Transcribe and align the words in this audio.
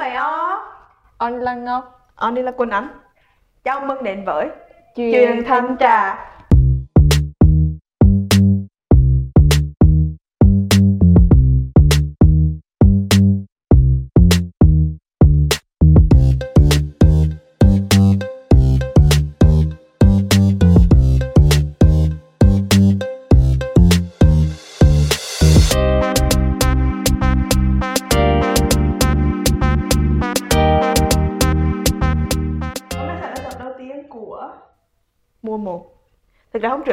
vậy 0.00 0.14
ó 0.14 0.62
On 1.18 1.40
là 1.40 1.54
Ngọc. 1.54 2.10
On 2.16 2.34
đi 2.34 2.42
là 2.42 2.50
Quỳnh 2.50 2.70
Ánh 2.70 2.88
Chào 3.64 3.80
mừng 3.80 4.04
đến 4.04 4.24
với 4.24 4.48
Chuyện, 4.94 5.12
Chuyện 5.12 5.44
thanh 5.44 5.76
trà 5.80 6.29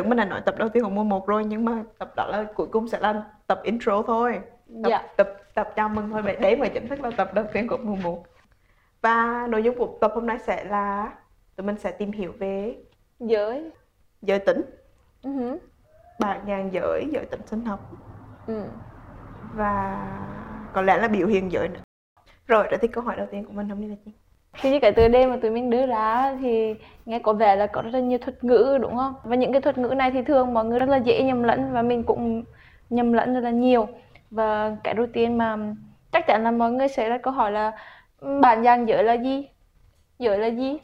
Trước 0.08 0.10
mình 0.10 0.18
đã 0.18 0.26
nói 0.26 0.42
tập 0.46 0.56
đầu 0.58 0.70
tiên 0.70 0.84
của 0.84 0.90
mùa 0.90 1.04
1 1.04 1.28
rồi 1.28 1.46
Nhưng 1.46 1.66
mà 1.66 1.84
tập 1.98 2.14
đó 2.16 2.28
là 2.28 2.46
cuối 2.56 2.68
cùng 2.72 2.88
sẽ 2.88 3.00
là 3.00 3.24
tập 3.48 3.60
intro 3.64 4.02
thôi 4.08 4.40
Tập, 4.84 4.90
Dạ. 4.90 5.08
tập, 5.18 5.30
tập 5.54 5.70
chào 5.76 5.90
mừng 5.90 6.10
thôi, 6.10 6.22
vậy 6.22 6.36
đấy 6.36 6.56
mới 6.58 6.70
chính 6.70 6.88
thức 6.88 7.00
là 7.02 7.12
tập 7.18 7.34
đầu 7.34 7.46
tiên 7.54 7.68
của 7.68 7.78
mùa 7.78 7.96
1 7.96 8.24
Và 9.02 9.48
nội 9.50 9.64
dung 9.64 9.78
của 9.78 9.98
tập 10.02 10.12
hôm 10.16 10.26
nay 10.26 10.40
sẽ 10.40 10.64
là 10.64 11.14
Tụi 11.56 11.68
mình 11.68 11.78
sẽ 11.78 11.92
tìm 11.92 12.12
hiểu 12.12 12.34
về 12.40 12.76
Giới 13.20 13.72
giới 14.22 14.40
tính 14.40 14.62
Ừ 15.24 15.30
hứ. 15.32 15.58
Bảng 16.20 16.46
nhàn 16.48 16.70
giới, 16.72 17.06
giới 17.12 17.26
tính 17.26 17.42
sinh 17.46 17.66
học 17.66 17.80
Ừ. 18.48 18.64
Và 19.54 20.08
có 20.74 20.82
lẽ 20.82 20.98
là 20.98 21.08
biểu 21.08 21.28
hiện 21.28 21.52
giới 21.52 21.68
nữa 21.68 21.80
Rồi, 22.48 22.68
vậy 22.70 22.78
thì 22.82 22.88
câu 22.88 23.04
hỏi 23.04 23.16
đầu 23.16 23.28
tiên 23.32 23.46
của 23.46 23.54
mình 23.54 23.70
hôm 23.70 23.80
nay 23.80 23.90
là 23.90 23.96
gì? 24.06 24.12
Thì 24.62 24.70
như 24.72 24.80
cái 24.80 24.92
từ 24.92 25.08
đề 25.08 25.28
mà 25.28 25.38
tụi 25.42 25.52
mình 25.52 25.70
đưa 25.70 25.86
ra 25.86 26.38
thì 26.42 26.76
nghe 27.06 27.20
có 27.20 27.34
vẻ 27.34 27.56
là 27.56 27.68
có 27.68 27.82
rất 27.82 27.90
là 27.94 28.00
nhiều 28.00 28.18
thuật 28.18 28.44
ngữ 28.44 28.78
đúng 28.82 28.98
không? 28.98 29.14
Và 29.24 29.36
những 29.36 29.52
cái 29.52 29.62
thuật 29.62 29.78
ngữ 29.78 29.88
này 29.88 30.12
thì 30.12 30.22
thường 30.22 30.54
mọi 30.54 30.66
người 30.66 30.80
rất 30.80 30.90
là 30.90 30.98
dễ 30.98 31.24
nhầm 31.24 31.44
lẫn 31.44 31.74
và 31.74 31.82
mình 31.82 32.04
cũng 32.04 32.44
nhầm 32.90 33.14
lẫn 33.14 33.34
rất 33.34 33.40
là 33.40 33.50
nhiều. 33.50 33.88
Và 34.32 34.76
cái 34.84 34.94
đầu 34.94 35.08
tiên 35.14 35.38
mà 35.38 35.58
chắc 36.12 36.28
chắn 36.28 36.44
là 36.44 36.52
mọi 36.52 36.72
người 36.72 36.88
sẽ 36.88 37.10
đặt 37.10 37.22
câu 37.24 37.34
hỏi 37.34 37.52
là 37.52 37.72
"Ừm, 38.20 38.42
bản 38.42 38.64
dạng 38.64 38.88
giới 38.88 39.04
là 39.04 39.14
gì? 39.14 39.48
Giới 40.20 40.38
là 40.38 40.48
gì? 40.48 40.78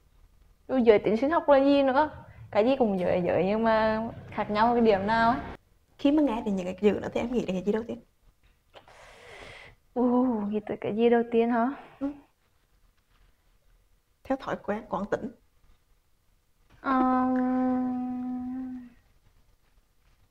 Rồi 0.67 0.81
giới 0.81 0.99
tính 0.99 1.17
sinh 1.17 1.31
học 1.31 1.49
là 1.49 1.57
gì 1.57 1.83
nữa? 1.83 2.09
Cái 2.51 2.65
gì 2.65 2.75
cũng 2.75 2.99
giới 2.99 3.11
là 3.11 3.17
giới 3.27 3.45
nhưng 3.45 3.63
mà 3.63 4.01
khác 4.29 4.51
nhau 4.51 4.73
cái 4.73 4.81
điểm 4.81 5.07
nào 5.07 5.29
ấy. 5.29 5.39
Khi 5.97 6.11
mà 6.11 6.23
nghe 6.23 6.41
đến 6.45 6.55
những 6.55 6.65
cái 6.65 6.77
chữ 6.81 6.99
đó 6.99 7.07
thì 7.13 7.19
em 7.21 7.31
nghĩ 7.31 7.45
đến 7.45 7.55
cái 7.55 7.63
gì 7.63 7.71
đầu 7.71 7.83
tiên? 7.87 7.97
Uh, 9.99 10.49
nghĩ 10.49 10.59
tới 10.65 10.77
cái 10.81 10.95
gì 10.95 11.09
đầu 11.09 11.23
tiên 11.31 11.49
hả? 11.49 11.69
Theo 14.23 14.37
thói 14.37 14.55
quen 14.63 14.83
quán 14.89 15.05
tính. 15.11 15.31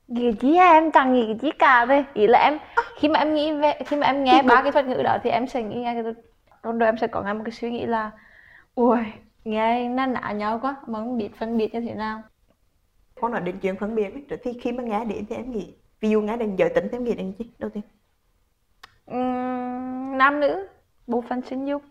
Nghĩ 0.09 0.33
gì 0.33 0.57
à? 0.57 0.73
em 0.73 0.91
chẳng 0.91 1.13
nghĩ 1.13 1.35
gì 1.43 1.51
cả 1.59 1.87
thôi 1.87 2.05
ý 2.15 2.27
là 2.27 2.39
em 2.39 2.59
khi 2.97 3.09
mà 3.09 3.19
em 3.19 3.35
nghĩ 3.35 3.53
về 3.53 3.75
khi 3.87 3.97
mà 3.97 4.07
em 4.07 4.25
nghe 4.25 4.43
ba 4.43 4.63
cái 4.63 4.73
thuật 4.73 4.87
ngữ 4.87 5.03
đó 5.03 5.17
thì 5.23 5.31
em 5.31 5.47
sẽ 5.47 5.63
nghĩ 5.63 5.77
ngay 5.77 5.95
cái 5.95 6.13
trong 6.63 6.79
đầu 6.79 6.89
em 6.89 6.97
sẽ 6.99 7.07
có 7.07 7.23
ngay 7.23 7.35
một 7.35 7.43
cái 7.45 7.53
suy 7.53 7.71
nghĩ 7.71 7.87
là 7.87 8.11
ui 8.75 8.99
nghe 9.45 9.89
nó 9.89 10.07
nã 10.07 10.33
nhau 10.33 10.59
quá 10.63 10.77
mà 10.87 10.99
không 10.99 11.19
biết 11.19 11.31
phân 11.39 11.57
biệt 11.57 11.75
như 11.75 11.81
thế 11.81 11.95
nào. 11.95 12.23
Con 13.21 13.33
nói 13.33 13.41
đến 13.41 13.59
chuyện 13.63 13.77
phân 13.77 13.95
biệt 13.95 14.29
rồi 14.29 14.39
thì 14.43 14.53
khi 14.63 14.73
mà 14.73 14.83
nghe 14.83 15.05
đến 15.05 15.27
thì 15.29 15.37
em 15.37 15.53
nghĩ 15.53 15.75
ví 16.01 16.11
dụ 16.11 16.21
nghe 16.21 16.37
đến 16.37 16.57
giới 16.57 16.69
tính 16.69 16.89
thì 16.91 16.97
em 16.99 17.05
nghĩ 17.05 17.15
đến 17.15 17.33
gì? 17.39 17.51
Đầu 17.59 17.71
tiên. 17.71 17.83
Ừm, 19.07 20.19
nam 20.19 20.41
nữ 20.41 20.67
bộ 21.07 21.25
phận 21.29 21.43
sinh 21.43 21.67
dục 21.67 21.83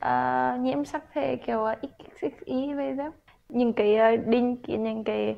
ờ, 0.00 0.56
nhiễm 0.60 0.84
sắc 0.84 1.04
thể 1.14 1.36
kiểu 1.36 1.64
ờ, 1.64 1.74
XXI 1.82 2.74
về 2.74 2.92
đó. 2.92 3.12
Những 3.48 3.72
cái 3.72 3.96
ờ, 3.96 4.16
định 4.16 4.56
kiến 4.62 4.82
những 4.82 5.04
cái 5.04 5.36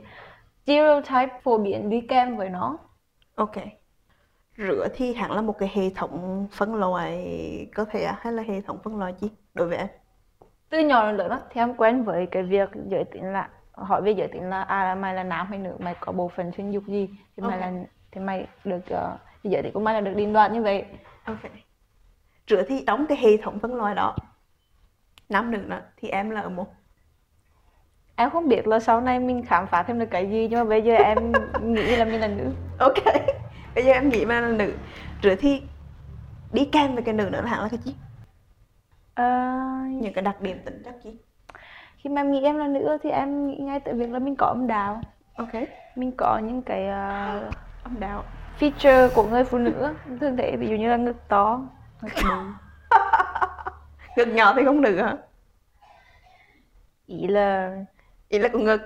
stereotype 0.65 1.41
phổ 1.43 1.59
biến 1.59 1.91
đi 1.91 2.01
kèm 2.01 2.37
với 2.37 2.49
nó. 2.51 2.79
Ok. 3.35 3.57
Rửa 4.57 4.89
thì 4.95 5.15
hẳn 5.15 5.33
là 5.33 5.43
một 5.43 5.59
cái 5.59 5.71
hệ 5.75 5.91
thống 5.95 6.47
phân 6.53 6.75
loại 6.75 7.29
cơ 7.75 7.85
thể 7.85 8.05
à? 8.05 8.19
hay 8.21 8.33
là 8.33 8.43
hệ 8.43 8.61
thống 8.61 8.79
phân 8.85 8.99
loại 8.99 9.15
gì 9.19 9.31
đối 9.55 9.69
với 9.69 9.77
em. 9.79 9.89
Từ 10.71 10.79
nhỏ 10.79 11.07
đến 11.07 11.17
lớn 11.17 11.33
thì 11.51 11.61
em 11.61 11.75
quen 11.75 12.05
với 12.05 12.27
cái 12.27 12.43
việc 12.43 12.69
giới 12.89 13.05
tính 13.05 13.25
là 13.33 13.49
hỏi 13.73 14.03
về 14.03 14.13
giới 14.13 14.29
tính 14.29 14.51
là 14.51 14.63
à 14.63 14.95
mày 14.95 15.15
là 15.15 15.25
nam 15.25 15.47
hay 15.47 15.59
nữ? 15.59 15.73
Mày 15.79 15.95
có 16.01 16.13
bộ 16.13 16.29
phận 16.37 16.53
sinh 16.57 16.71
dục 16.73 16.85
gì? 16.87 17.09
Thì 17.37 17.43
mày 17.43 17.61
Ok. 17.61 17.61
là 17.61 17.73
thì 18.11 18.21
mày 18.21 18.47
được 18.65 18.77
uh, 18.77 19.21
thì 19.43 19.51
giới 19.51 19.63
tính 19.63 19.73
của 19.73 19.81
mày 19.81 19.95
là 19.95 20.01
được 20.01 20.15
định 20.17 20.33
đoạt 20.33 20.53
như 20.53 20.63
vậy. 20.63 20.85
Ok. 21.25 21.39
Rửa 22.51 22.63
thì 22.69 22.85
trong 22.87 23.07
cái 23.07 23.19
hệ 23.19 23.37
thống 23.37 23.59
phân 23.59 23.75
loại 23.75 23.95
đó 23.95 24.17
nam 25.29 25.51
nữ 25.51 25.59
đó 25.69 25.79
thì 25.97 26.09
em 26.09 26.31
là 26.31 26.41
ở 26.41 26.49
một. 26.49 26.67
Em 28.17 28.31
không 28.31 28.49
biết 28.49 28.67
là 28.67 28.81
sau 28.81 29.01
này 29.01 29.19
mình 29.19 29.45
khám 29.45 29.67
phá 29.67 29.83
thêm 29.83 29.99
được 29.99 30.09
cái 30.11 30.31
gì 30.31 30.49
nhưng 30.51 30.59
mà 30.59 30.65
bây 30.65 30.83
giờ 30.83 30.95
em 30.95 31.33
nghĩ 31.63 31.97
là 31.97 32.05
mình 32.05 32.21
là 32.21 32.29
nữ. 32.29 32.53
Ok 32.79 33.05
bây 33.75 33.85
giờ 33.85 33.93
em 33.93 34.09
nghĩ 34.09 34.25
mà 34.25 34.41
là 34.41 34.49
nữ. 34.49 34.73
Rửa 35.23 35.35
thì 35.35 35.63
đi 36.53 36.65
kèm 36.65 36.95
với 36.95 37.03
cái 37.03 37.15
nữ 37.15 37.29
nữa 37.33 37.41
là 37.41 37.51
hẳn 37.51 37.63
là 37.63 37.69
cái 37.69 37.79
gì 37.85 37.95
Ờ, 39.15 39.25
những 39.91 40.13
cái 40.13 40.23
đặc 40.23 40.41
điểm 40.41 40.59
tính 40.65 40.83
chất 40.85 40.95
gì 41.05 41.19
khi 41.99 42.11
mà 42.11 42.21
em 42.21 42.33
nghĩ 42.33 42.43
em 42.43 42.57
là 42.57 42.69
nữ 42.69 42.99
thì 43.03 43.11
em 43.11 43.47
nghĩ 43.47 43.57
ngay 43.57 43.81
tới 43.81 43.95
việc 43.95 44.11
là 44.11 44.19
mình 44.19 44.37
có 44.37 44.47
âm 44.47 44.67
đạo. 44.67 45.01
Ok. 45.35 45.53
Mình 45.97 46.13
có 46.17 46.39
những 46.39 46.63
cái 46.63 46.89
ờ, 46.89 47.51
âm 47.83 48.01
đạo. 48.01 48.25
Feature 48.61 49.09
của 49.15 49.23
người 49.23 49.45
phụ 49.45 49.59
nữ 49.59 49.95
thường 50.21 50.37
thấy 50.37 50.57
ví 50.57 50.69
dụ 50.69 50.77
như 50.77 50.89
là 50.89 50.97
ngực 50.97 51.29
to 51.29 51.61
ngực 52.03 52.13
bự 52.25 52.31
ngực 54.19 54.35
nhỏ 54.35 54.55
thì 54.57 54.65
không 54.65 54.81
nữ 54.81 54.97
hả? 55.03 55.17
Ý 57.07 57.27
là 57.27 57.77
ý 58.29 58.39
là 58.39 58.49
của 58.49 58.59
ngực. 58.59 58.81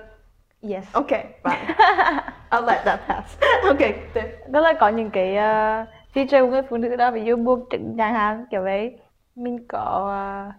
Yes. 0.69 0.93
Ok 0.93 1.09
fine 1.43 1.65
I'll 2.51 2.65
let 2.65 2.85
that 2.85 2.99
pass. 3.07 3.39
Ok 3.63 3.79
tiếp. 4.13 4.37
Đó 4.47 4.59
là 4.59 4.73
có 4.73 4.89
những 4.89 5.09
cái 5.09 5.29
uh, 5.31 5.87
feature 6.13 6.45
của 6.45 6.51
người 6.51 6.61
phụ 6.69 6.77
nữ 6.77 6.95
đó 6.95 7.11
ví 7.11 7.23
dụ 7.23 7.35
buông 7.35 7.65
trứng 7.71 7.95
chẳng 7.97 8.13
hạn 8.13 8.45
kiểu 8.51 8.63
vậy. 8.63 8.97
Mình 9.35 9.65
có 9.67 10.09
ờ, 10.09 10.51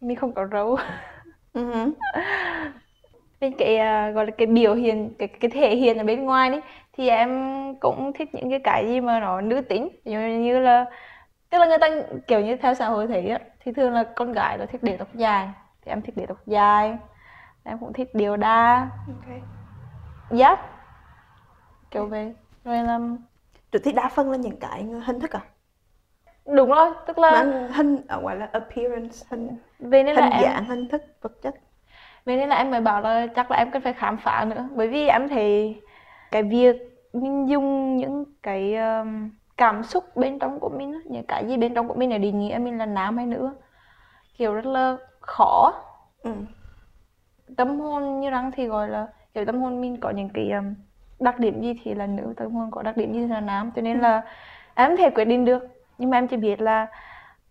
mình 0.00 0.16
không 0.16 0.32
có 0.32 0.46
râu. 0.52 0.78
Uh 1.58 1.88
bên 3.40 3.52
cái 3.58 3.76
ờ, 3.76 4.10
gọi 4.10 4.26
là 4.26 4.30
cái 4.38 4.46
biểu 4.46 4.74
hiện 4.74 5.10
cái 5.18 5.28
cái 5.28 5.50
thể 5.50 5.76
hiện 5.76 5.98
ở 5.98 6.04
bên 6.04 6.24
ngoài 6.24 6.50
đấy 6.50 6.60
thì 6.92 7.08
em 7.08 7.30
cũng 7.80 8.12
thích 8.18 8.28
những 8.34 8.50
cái 8.50 8.60
cái 8.64 8.86
gì 8.86 9.00
mà 9.00 9.20
nó 9.20 9.40
nữ 9.40 9.60
tính. 9.60 9.88
Dụ 10.04 10.18
như 10.18 10.58
là 10.58 10.84
tức 11.50 11.58
là 11.58 11.66
người 11.66 11.78
ta 11.78 11.88
kiểu 12.26 12.40
như 12.40 12.56
theo 12.56 12.74
xã 12.74 12.86
hội 12.86 13.06
thấy 13.06 13.28
á 13.28 13.38
thì 13.64 13.72
thường 13.72 13.92
là 13.92 14.04
con 14.16 14.32
gái 14.32 14.58
nó 14.58 14.64
thích 14.66 14.82
để 14.82 14.96
tóc 14.96 15.08
dài 15.14 15.48
thì 15.82 15.92
em 15.92 16.02
thích 16.02 16.16
để 16.16 16.26
tóc 16.26 16.38
dài. 16.46 16.98
Em 17.64 17.78
cũng 17.78 17.92
thích 17.92 18.14
điều 18.14 18.36
đa. 18.36 18.88
Ok. 19.06 19.42
Giáp 20.30 20.60
kiểu 21.90 22.06
vậy. 22.06 22.34
Rồi 22.64 22.82
là 22.82 22.98
rồi 23.72 23.80
thì 23.84 23.92
đa 23.92 24.08
phân 24.08 24.30
là 24.30 24.36
những 24.36 24.56
cái 24.56 24.82
hình 25.06 25.20
thức 25.20 25.30
à? 25.30 25.40
Đúng 26.46 26.70
rồi 26.70 26.90
tức 27.06 27.18
là 27.18 27.30
Mang 27.30 27.72
hình 27.72 28.06
ở 28.08 28.20
ngoài 28.20 28.36
là 28.36 28.48
appearance 28.52 29.16
hình 29.30 29.58
về 29.78 30.02
nên 30.02 30.16
là 30.16 30.22
hình 30.22 30.32
em 30.32 30.42
dạng 30.42 30.64
hình 30.64 30.88
thức 30.88 31.02
vật 31.20 31.42
chất. 31.42 31.54
Vậy 32.24 32.36
nên 32.36 32.48
là 32.48 32.56
em 32.56 32.70
mới 32.70 32.80
bảo 32.80 33.00
là 33.00 33.26
chắc 33.26 33.50
là 33.50 33.56
em 33.56 33.70
cần 33.70 33.82
phải 33.82 33.92
khám 33.92 34.16
phá 34.16 34.44
nữa. 34.44 34.68
Bởi 34.74 34.88
vì 34.88 35.08
em 35.08 35.28
thấy 35.28 35.80
cái 36.30 36.42
việc 36.42 36.76
mình 37.12 37.48
dùng 37.48 37.96
những 37.96 38.24
cái 38.42 38.76
um, 38.76 39.30
cảm 39.56 39.82
xúc 39.82 40.16
bên 40.16 40.38
trong 40.38 40.60
của 40.60 40.68
mình 40.68 41.02
Những 41.04 41.26
cái 41.28 41.46
gì 41.48 41.56
bên 41.56 41.74
trong 41.74 41.88
của 41.88 41.94
mình 41.94 42.10
để 42.10 42.18
định 42.18 42.38
nghĩa 42.38 42.58
mình 42.58 42.78
là 42.78 42.86
nam 42.86 43.16
hay 43.16 43.26
nữ 43.26 43.50
Kiểu 44.38 44.54
rất 44.54 44.66
là 44.66 44.96
khó. 45.20 45.72
Ừ. 46.22 46.32
Tâm 47.56 47.80
hồn 47.80 48.20
như 48.20 48.30
răng 48.30 48.50
thì 48.56 48.66
gọi 48.66 48.88
là 48.88 49.06
Kiểu 49.34 49.44
tâm 49.44 49.62
hồn 49.62 49.80
mình 49.80 50.00
có 50.00 50.10
những 50.10 50.28
cái 50.34 50.50
um, 50.50 50.74
đặc 51.20 51.38
điểm 51.38 51.62
gì 51.62 51.74
thì 51.84 51.94
là 51.94 52.06
nữ 52.06 52.34
Tâm 52.36 52.52
hồn 52.52 52.70
có 52.70 52.82
đặc 52.82 52.96
điểm 52.96 53.12
gì 53.12 53.18
thì 53.20 53.28
là 53.28 53.40
nam 53.40 53.70
Cho 53.76 53.82
nên 53.82 54.00
là 54.00 54.22
em 54.74 54.90
không 54.90 54.96
thể 54.96 55.10
quyết 55.10 55.24
định 55.24 55.44
được. 55.44 55.68
Nhưng 55.98 56.10
mà 56.10 56.18
em 56.18 56.28
chỉ 56.28 56.36
biết 56.36 56.60
là 56.60 56.86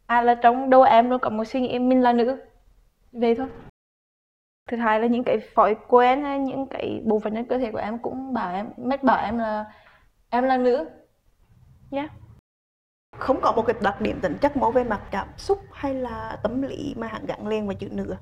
À 0.08 0.22
là 0.22 0.35
trong 0.35 0.70
đầu 0.70 0.84
em 0.84 1.09
luôn 1.09 1.20
có 1.20 1.30
một 1.30 1.44
suy 1.46 1.61
nghĩ 1.61 1.79
mình 1.79 2.02
là 2.02 2.14
nữ. 2.14 2.41
Vậy 3.11 3.35
thôi. 3.35 3.47
Thứ 4.67 4.78
hai 4.78 5.00
là 5.00 5.08
những 5.08 5.23
cái 5.23 5.38
thói 5.55 5.76
quen 5.88 6.23
hay 6.23 6.40
những 6.40 6.67
cái 6.67 7.02
bộ 7.05 7.20
phận 7.20 7.35
trên 7.35 7.46
cơ 7.46 7.58
thể 7.58 7.72
của 7.72 7.78
em 7.78 7.97
cũng 8.00 8.34
bảo 8.34 8.55
em 8.55 8.70
mách 8.78 9.03
bảo 9.03 9.26
em 9.26 9.38
là 9.38 9.66
em 10.29 10.44
là 10.44 10.58
nữ 10.58 10.90
nhé 11.93 12.07
không 13.17 13.41
có 13.41 13.51
một 13.51 13.61
cái 13.67 13.75
đặc 13.81 14.01
điểm 14.01 14.19
tính 14.22 14.37
chất 14.41 14.57
mẫu 14.57 14.72
về 14.72 14.84
mặt 14.84 15.01
cảm 15.11 15.28
xúc 15.37 15.59
hay 15.73 15.93
là 15.93 16.37
tâm 16.43 16.61
lý 16.61 16.93
mà 16.97 17.07
hẳn 17.07 17.25
gắn 17.25 17.47
liền 17.47 17.67
với 17.67 17.75
chữ 17.75 17.87
nữ 17.91 18.11
à? 18.11 18.19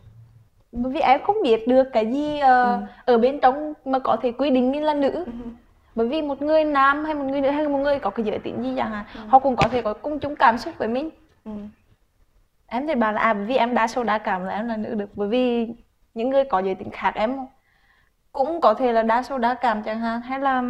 bởi 0.72 0.92
vì 0.94 1.00
em 1.00 1.22
không 1.24 1.36
biết 1.44 1.68
được 1.68 1.84
cái 1.94 2.12
gì 2.14 2.40
ờ, 2.40 2.74
Ừ. 2.76 2.86
ở 3.06 3.18
bên 3.18 3.40
trong 3.42 3.74
mà 3.86 4.00
có 4.00 4.18
thể 4.22 4.32
quy 4.32 4.50
định 4.50 4.72
mình 4.72 4.84
là 4.84 4.94
nữ 4.94 5.12
Ừ. 5.12 5.32
bởi 5.96 6.08
vì 6.08 6.22
một 6.22 6.42
người 6.42 6.64
nam 6.64 7.06
hay 7.06 7.14
một 7.14 7.24
người 7.26 7.42
nữ 7.42 7.50
hay 7.50 7.68
một 7.68 7.78
người 7.78 8.00
có 8.00 8.10
cái 8.10 8.26
giới 8.26 8.40
tính 8.40 8.64
gì 8.64 8.74
chẳng 8.78 8.92
hạn 8.92 9.06
Ừ. 9.16 9.22
họ 9.28 9.40
cũng 9.40 9.56
có 9.56 9.68
thể 9.68 9.82
có 9.82 9.94
cùng 9.94 10.20
chung 10.20 10.36
cảm 10.36 10.58
xúc 10.58 10.74
với 10.78 10.88
mình 10.88 11.10
Ừ. 11.46 11.52
em 12.68 12.88
thì 12.88 12.96
bảo 12.96 13.14
là 13.14 13.22
à 13.22 13.34
bởi 13.34 13.46
vì 13.46 13.56
em 13.56 13.74
đa 13.76 13.88
số 13.88 14.04
đa 14.04 14.18
cảm 14.18 14.46
là 14.46 14.54
em 14.56 14.68
là 14.68 14.78
nữ 14.78 14.94
được 14.96 15.10
bởi 15.16 15.28
vì 15.28 15.68
những 16.14 16.30
người 16.30 16.44
có 16.44 16.60
giới 16.60 16.76
tính 16.76 16.90
khác 16.92 17.16
em 17.16 17.38
cũng 18.32 18.62
có 18.62 18.74
thể 18.74 18.94
là 18.94 19.04
đa 19.04 19.24
số 19.24 19.38
đa 19.38 19.54
cảm 19.54 19.84
chẳng 19.84 20.00
hạn 20.00 20.22
hay 20.22 20.40
là 20.40 20.64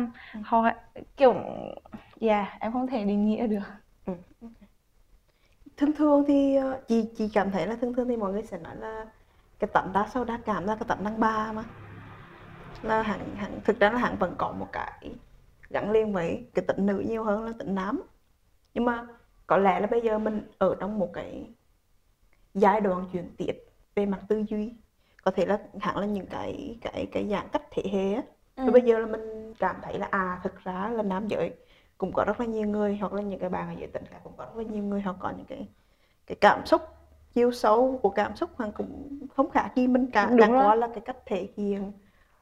họ 0.44 0.70
kiểu 1.18 1.36
yeah 2.22 2.58
em 2.62 2.72
không 2.74 2.88
thể 2.88 3.06
định 3.06 3.26
nghĩa 3.26 3.48
được. 3.48 3.60
Thường 5.78 5.92
thường 5.98 6.24
thì 6.28 6.56
ờ, 6.56 6.82
chị 6.88 7.06
chị 7.18 7.30
cảm 7.34 7.52
thấy 7.52 7.68
là 7.68 7.76
thường 7.76 7.94
thường 7.94 8.08
thì 8.08 8.18
mọi 8.18 8.32
người 8.34 8.44
sẽ 8.44 8.58
nói 8.60 8.76
là 8.76 9.06
cái 9.60 9.70
tánh 9.74 9.94
đa 9.94 10.10
sâu 10.14 10.26
đa 10.26 10.40
cảm 10.46 10.66
là 10.66 10.76
cái 10.76 10.86
tánh 10.88 11.04
đàn 11.04 11.20
bà 11.20 11.52
mà. 11.54 11.64
Là 12.82 13.02
hẳn 13.02 13.36
hẳn 13.36 13.62
thực 13.66 13.80
ra 13.80 13.92
là 13.92 13.98
hẳn 14.00 14.18
vẫn 14.20 14.36
có 14.38 14.52
một 14.52 14.68
cái 14.72 15.12
gắn 15.70 15.92
liền 15.92 16.14
với 16.14 16.52
cái 16.54 16.66
tính 16.68 16.86
nữ 16.86 17.04
nhiều 17.08 17.24
hơn 17.24 17.44
là 17.46 17.54
tính 17.60 17.76
nam. 17.76 18.02
Nhưng 18.74 18.86
mà 18.86 19.08
có 19.48 19.58
lẽ 19.58 19.80
là 19.80 19.88
bây 19.88 20.02
giờ 20.02 20.20
mình 20.20 20.42
ở 20.60 20.76
trong 20.82 21.00
một 21.00 21.12
cái 21.14 21.56
giai 22.54 22.82
đoạn 22.82 23.06
chuyển 23.14 23.36
tiếp 23.38 23.54
về 23.96 24.06
mặt 24.06 24.22
tư 24.30 24.44
duy. 24.50 24.74
Có 25.24 25.32
thể 25.32 25.46
là 25.46 25.60
hẳn 25.82 25.98
là 25.98 26.06
những 26.06 26.26
cái 26.30 26.78
cái 26.82 27.08
cái 27.12 27.28
dạng 27.30 27.50
cách 27.54 27.64
thế 27.72 27.84
hệ 27.94 28.14
á. 28.14 28.24
Ừ. 28.56 28.64
rồi 28.66 28.74
bây 28.74 28.82
giờ 28.82 29.00
là 29.00 29.06
mình 29.08 29.54
cảm 29.60 29.76
thấy 29.84 30.00
là 30.00 30.08
à 30.12 30.40
thực 30.44 30.58
ra 30.64 30.90
là 30.94 31.04
nam 31.04 31.28
giới 31.28 31.52
cũng 32.02 32.14
có 32.14 32.24
rất 32.24 32.40
là 32.40 32.46
nhiều 32.46 32.68
người 32.68 32.98
hoặc 32.98 33.14
là 33.14 33.22
những 33.22 33.40
cái 33.40 33.50
bạn 33.50 33.68
ở 33.68 33.74
giới 33.80 33.88
tính 33.88 34.04
khác 34.10 34.18
cũng 34.24 34.34
có 34.38 34.46
rất 34.46 34.58
là 34.58 34.64
nhiều 34.64 34.84
người 34.84 35.02
họ 35.02 35.16
có 35.20 35.34
những 35.38 35.46
cái 35.46 35.68
cái 36.28 36.36
cảm 36.42 36.66
xúc 36.66 36.82
chiều 37.34 37.52
sâu 37.52 38.00
của 38.04 38.10
cảm 38.10 38.36
xúc 38.36 38.50
hoặc 38.56 38.70
cũng 38.76 39.20
không 39.36 39.50
khác 39.50 39.72
gì 39.76 39.88
mình 39.88 40.12
cả 40.12 40.26
rồi. 40.26 40.50
qua 40.50 40.76
là 40.76 40.88
cái 40.88 41.02
cách 41.06 41.18
thể 41.26 41.50
hiện 41.58 41.92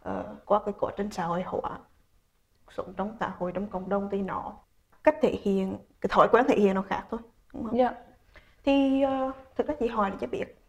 ờ, 0.01 0.35
qua 0.45 0.59
cái 0.65 0.73
quá 0.79 0.91
trình 0.97 1.11
xã 1.11 1.25
hội 1.25 1.44
hóa 1.45 1.79
sống 2.69 2.94
trong 2.97 3.17
xã 3.19 3.33
hội 3.38 3.51
trong 3.51 3.67
cộng 3.67 3.89
đồng 3.89 4.09
thì 4.11 4.21
nó 4.21 4.53
cách 5.03 5.15
thể 5.21 5.39
hiện 5.44 5.77
cái 6.01 6.09
thói 6.09 6.27
quen 6.31 6.45
thể 6.47 6.59
hiện 6.59 6.75
nó 6.75 6.81
khác 6.81 7.03
thôi 7.11 7.19
đúng 7.53 7.63
không? 7.63 7.77
Dạ. 7.77 7.94
thì 8.65 9.03
uh, 9.06 9.35
thực 9.56 9.67
ra 9.67 9.75
chị 9.79 9.88
hỏi 9.88 10.11
để 10.11 10.17
cho 10.21 10.27
biết 10.27 10.61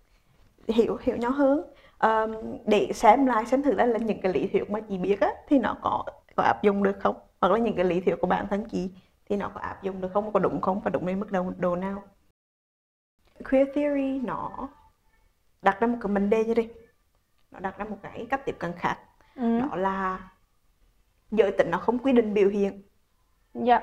hiểu 0.68 0.98
hiểu 1.02 1.16
nhau 1.16 1.30
hơn 1.30 1.62
Ờm, 1.98 2.34
để 2.66 2.90
xem 2.94 3.26
lại 3.26 3.46
xem 3.46 3.62
thử 3.62 3.72
là, 3.72 3.86
là 3.86 3.98
những 3.98 4.20
cái 4.20 4.32
lý 4.32 4.46
thuyết 4.46 4.70
mà 4.70 4.80
chị 4.80 4.98
biết 4.98 5.20
á 5.20 5.30
thì 5.48 5.58
nó 5.58 5.76
có 5.82 6.04
có 6.36 6.42
áp 6.42 6.62
dụng 6.62 6.82
được 6.82 6.96
không 7.00 7.16
hoặc 7.40 7.52
là 7.52 7.58
những 7.58 7.76
cái 7.76 7.84
lý 7.84 8.00
thuyết 8.00 8.14
của 8.20 8.26
bản 8.26 8.46
thân 8.50 8.64
chị 8.70 8.90
thì 9.24 9.36
nó 9.36 9.48
có 9.54 9.60
áp 9.60 9.82
dụng 9.82 10.00
được 10.00 10.10
không 10.14 10.32
có 10.32 10.40
đúng 10.40 10.60
không 10.60 10.80
và 10.80 10.90
đúng 10.90 11.06
đến 11.06 11.20
mức 11.20 11.30
độ 11.32 11.52
độ 11.58 11.76
nào 11.76 12.02
queer 13.50 13.68
theory 13.74 14.18
nó 14.20 14.68
đặt 15.62 15.80
ra 15.80 15.86
một 15.86 15.98
cái 16.00 16.12
vấn 16.12 16.30
đề 16.30 16.44
như 16.44 16.54
đi 16.54 16.68
nó 17.50 17.60
đặt 17.60 17.78
ra 17.78 17.84
một 17.84 17.98
cái 18.02 18.26
cách 18.30 18.40
tiếp 18.46 18.56
cận 18.58 18.72
khác 18.76 18.98
Ừ. 19.34 19.60
đó 19.60 19.76
là 19.76 20.30
giới 21.30 21.52
tính 21.58 21.70
nó 21.70 21.78
không 21.78 21.98
quy 21.98 22.12
định 22.12 22.34
biểu 22.34 22.48
hiện 22.48 22.82
Dạ. 23.54 23.80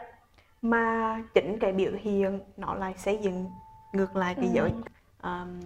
mà 0.62 1.18
chính 1.34 1.60
cái 1.60 1.74
biểu 1.74 1.92
hiện 2.00 2.40
nó 2.58 2.74
lại 2.74 2.94
xây 2.98 3.18
dựng 3.22 3.46
ngược 3.94 4.16
lại 4.16 4.36
cái 4.36 4.46
Ừ. 4.46 4.52
giới 4.54 4.74
um, 5.24 5.62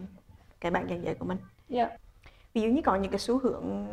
cái 0.59 0.71
bản 0.71 0.88
dạng 0.89 1.03
giới 1.03 1.15
của 1.15 1.25
mình 1.25 1.38
Dạ. 1.69 1.89
ví 2.53 2.61
dụ 2.61 2.67
như 2.69 2.81
có 2.85 2.95
những 2.95 3.11
cái 3.11 3.19
xu 3.19 3.39
hướng 3.39 3.88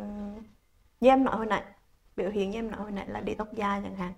như 0.99 1.09
em 1.09 1.23
nói 1.23 1.37
hồi 1.37 1.45
nãy 1.45 1.63
biểu 2.19 2.29
hiện 2.29 2.51
như 2.51 2.57
em 2.57 2.71
nói 2.71 2.81
hồi 2.81 2.91
nãy 2.91 3.05
là 3.07 3.21
để 3.21 3.35
tóc 3.37 3.53
dài 3.53 3.81
chẳng 3.83 3.95
hạn 3.95 4.13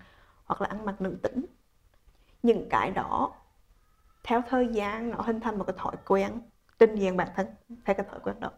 hoặc 0.46 0.62
là 0.62 0.68
ăn 0.68 0.86
mặc 0.86 1.02
nữ 1.02 1.18
tính. 1.22 1.46
Những 2.44 2.70
cái 2.70 2.92
đó 2.92 3.32
theo 4.24 4.42
thời 4.50 4.68
gian 4.68 5.10
nó 5.10 5.22
hình 5.22 5.40
thành 5.40 5.58
một 5.58 5.64
cái 5.68 5.76
thói 5.78 5.96
quen 6.08 6.32
trình 6.80 6.96
diện 6.96 7.18
bản 7.18 7.28
thân 7.36 7.48
theo 7.86 7.96
cái 7.96 8.06
thói 8.10 8.20
quen 8.24 8.36
đó. 8.40 8.50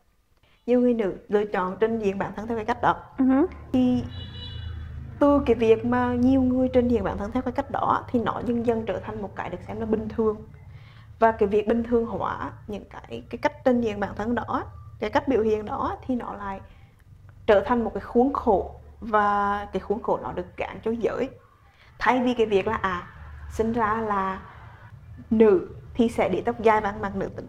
Nhiều 0.65 0.81
người 0.81 0.93
nữ 0.93 1.17
lựa 1.27 1.45
chọn 1.45 1.77
trình 1.79 1.99
diện 1.99 2.17
bản 2.17 2.33
thân 2.35 2.47
theo 2.47 2.57
cái 2.57 2.65
cách 2.65 2.81
đó. 2.81 2.95
Ừ. 3.17 3.47
thì 3.71 4.03
từ 5.19 5.41
cái 5.45 5.55
việc 5.55 5.85
mà 5.85 6.13
nhiều 6.13 6.41
người 6.41 6.69
trình 6.73 6.87
diện 6.87 7.03
bản 7.03 7.17
thân 7.17 7.31
theo 7.31 7.41
cái 7.41 7.51
cách 7.51 7.71
đó 7.71 8.05
thì 8.09 8.19
nó 8.19 8.41
dần 8.45 8.65
dần 8.65 8.85
trở 8.85 8.99
thành 8.99 9.21
một 9.21 9.35
cái 9.35 9.49
được 9.49 9.57
xem 9.67 9.79
là 9.79 9.85
bình 9.85 10.09
thường. 10.09 10.37
Và 11.19 11.31
cái 11.31 11.49
việc 11.49 11.67
bình 11.67 11.83
thường 11.83 12.05
hóa 12.05 12.51
những 12.67 12.85
cái 12.89 13.23
cái 13.29 13.39
cách 13.41 13.53
trình 13.65 13.81
diện 13.81 13.99
bản 13.99 14.15
thân 14.15 14.35
đó 14.35 14.63
cái 14.99 15.09
cách 15.09 15.27
biểu 15.27 15.41
hiện 15.41 15.65
đó 15.65 15.97
thì 16.05 16.15
nó 16.15 16.33
lại 16.33 16.61
trở 17.45 17.63
thành 17.65 17.83
một 17.83 17.91
cái 17.93 18.01
khuôn 18.01 18.33
khổ 18.33 18.75
và 19.03 19.67
cái 19.73 19.79
khuôn 19.79 20.03
khổ 20.03 20.19
nó 20.23 20.31
được 20.31 20.57
gán 20.57 20.77
cho 20.83 20.91
giới. 20.91 21.29
Thay 21.99 22.19
vì 22.23 22.33
cái 22.33 22.45
việc 22.45 22.67
là 22.67 22.75
à 22.75 23.07
sinh 23.51 23.73
ra 23.73 24.01
là 24.01 24.41
nữ 25.31 25.67
thì 25.93 26.09
sẽ 26.09 26.29
để 26.29 26.41
tóc 26.45 26.61
dài 26.61 26.81
và 26.81 26.89
ăn 26.89 27.01
mặc 27.01 27.15
nữ 27.15 27.29
tính. 27.35 27.47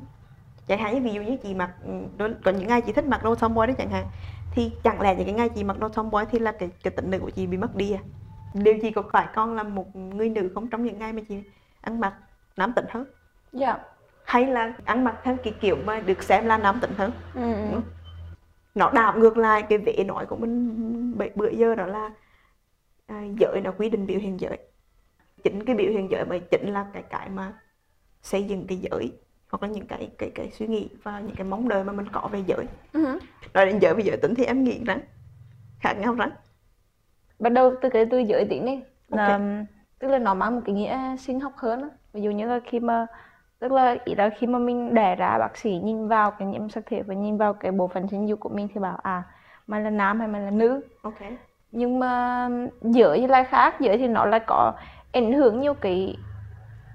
Chẳng 0.66 0.78
hạn 0.78 0.94
như 0.94 1.00
ví 1.00 1.12
dụ 1.12 1.22
như 1.22 1.36
chị 1.42 1.54
mặc 1.54 1.70
ừ, 2.18 2.28
có 2.44 2.50
những 2.50 2.68
ngày 2.68 2.80
chị 2.80 2.92
thích 2.92 3.06
mặc 3.06 3.24
đồ 3.24 3.34
tomboy 3.34 3.66
đấy 3.66 3.76
chẳng 3.78 3.90
hạn 3.90 4.06
thì 4.50 4.72
chẳng 4.82 5.00
lẽ 5.00 5.14
những 5.14 5.24
cái 5.24 5.34
ngày 5.34 5.48
chị 5.48 5.64
mặc 5.64 5.78
đồ 5.78 5.88
tomboy 5.88 6.24
thì 6.30 6.38
là 6.38 6.52
cái 6.52 6.70
cái 6.82 6.90
tính 6.90 7.10
nữ 7.10 7.18
của 7.18 7.30
chị 7.30 7.46
bị 7.46 7.56
mất 7.56 7.74
đi 7.76 7.92
à? 7.92 8.00
Điều 8.54 8.74
chị 8.82 8.90
có 8.90 9.02
phải 9.12 9.26
con 9.34 9.54
là 9.54 9.62
một 9.62 9.96
người 9.96 10.28
nữ 10.28 10.50
không 10.54 10.68
trong 10.68 10.84
những 10.84 10.98
ngày 10.98 11.12
mà 11.12 11.22
chị 11.28 11.42
ăn 11.80 12.00
mặc 12.00 12.14
nam 12.56 12.72
tính 12.72 12.84
hơn? 12.90 13.04
Dạ. 13.52 13.78
hay 14.24 14.46
là 14.46 14.72
ăn 14.84 15.04
mặc 15.04 15.14
theo 15.22 15.36
cái 15.44 15.54
kiểu 15.60 15.76
mà 15.84 16.00
được 16.00 16.22
xem 16.22 16.46
là 16.46 16.58
nam 16.58 16.80
tính 16.80 16.92
hơn? 16.98 17.12
Ừ. 17.34 17.80
nó 18.74 18.90
đảo 18.90 19.18
ngược 19.18 19.36
lại 19.36 19.62
cái 19.68 19.78
vẻ 19.78 20.04
nói 20.04 20.26
của 20.26 20.36
mình 20.36 21.14
bữa, 21.34 21.50
giờ 21.50 21.74
đó 21.74 21.86
là 21.86 22.10
à, 23.06 23.22
giới 23.40 23.60
nó 23.64 23.72
quy 23.78 23.88
định 23.90 24.06
biểu 24.06 24.18
hiện 24.20 24.40
giới 24.40 24.58
chính 25.44 25.64
cái 25.64 25.76
biểu 25.76 25.92
hiện 25.92 26.10
giới 26.10 26.24
mới 26.24 26.40
chính 26.40 26.72
là 26.72 26.86
cái 26.92 27.02
cái 27.02 27.28
mà 27.28 27.52
xây 28.22 28.44
dựng 28.44 28.66
cái 28.66 28.78
giới 28.78 29.12
hoặc 29.50 29.62
là 29.62 29.68
những 29.68 29.86
cái 29.86 30.10
cái 30.18 30.30
cái 30.34 30.50
suy 30.50 30.66
nghĩ 30.66 30.88
và 31.02 31.20
những 31.20 31.36
cái 31.36 31.46
mong 31.46 31.68
đợi 31.68 31.84
mà 31.84 31.92
mình 31.92 32.06
có 32.12 32.28
về 32.32 32.42
giới 32.46 32.66
Ừ. 32.92 33.18
nói 33.54 33.66
đến 33.66 33.78
giới 33.78 33.94
và 33.94 34.00
giới 34.00 34.16
tính 34.16 34.34
thì 34.34 34.44
em 34.44 34.64
nghĩ 34.64 34.84
rằng 34.84 35.00
khác 35.80 35.92
nhau 35.92 36.14
rằng 36.14 36.30
bắt 37.38 37.50
đầu 37.52 37.74
từ 37.82 37.88
cái 37.90 38.06
từ 38.10 38.18
giới 38.18 38.44
tính 38.50 38.64
đi 38.66 38.80
là 39.08 39.26
Ok. 39.28 39.40
tức 39.98 40.08
là 40.08 40.18
nó 40.18 40.34
mang 40.34 40.54
một 40.54 40.60
cái 40.64 40.74
nghĩa 40.74 41.16
sinh 41.18 41.40
học 41.40 41.52
hơn 41.56 41.82
á. 41.82 41.88
ví 42.12 42.22
dụ 42.22 42.30
như 42.30 42.46
là 42.46 42.60
khi 42.64 42.80
mà 42.80 43.06
tức 43.58 43.72
là 43.72 43.96
ý 44.04 44.14
là 44.14 44.30
khi 44.38 44.46
mà 44.46 44.58
mình 44.58 44.94
đẻ 44.94 45.16
ra 45.16 45.38
bác 45.38 45.56
sĩ 45.56 45.80
nhìn 45.84 46.08
vào 46.08 46.30
cái 46.30 46.48
nhiễm 46.48 46.68
sắc 46.68 46.86
thể 46.86 47.02
và 47.02 47.14
nhìn 47.14 47.36
vào 47.36 47.54
cái 47.54 47.72
bộ 47.72 47.88
phận 47.88 48.08
sinh 48.08 48.28
dục 48.28 48.40
của 48.40 48.48
mình 48.48 48.68
thì 48.74 48.80
bảo 48.80 48.96
à 49.02 49.22
mày 49.66 49.82
là 49.82 49.90
nam 49.90 50.18
hay 50.18 50.28
mày 50.28 50.42
là 50.42 50.50
nữ? 50.50 50.80
Ok. 51.02 51.18
Nhưng 51.72 51.98
mà 51.98 52.48
giới 52.82 53.20
thì 53.20 53.26
lại 53.26 53.44
khác 53.44 53.80
giới 53.80 53.98
thì 53.98 54.08
nó 54.08 54.24
lại 54.24 54.40
có 54.46 54.72
ảnh 55.12 55.32
hưởng 55.32 55.60
nhiều 55.60 55.74
cái 55.74 56.16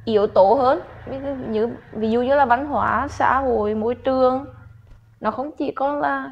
yếu 0.06 0.28
tố 0.28 0.54
hơn. 0.54 0.80
Dụ 1.12 1.20
như 1.50 1.70
ví 1.92 2.12
dụ 2.12 2.22
như 2.22 2.36
là 2.36 2.46
văn 2.46 2.66
hóa 2.66 3.08
xã 3.10 3.40
hội 3.40 3.76
môi 3.76 3.96
trường. 3.96 4.46
Nó 5.20 5.32
không 5.32 5.52
chỉ 5.58 5.72
còn 5.72 6.00
là 6.00 6.32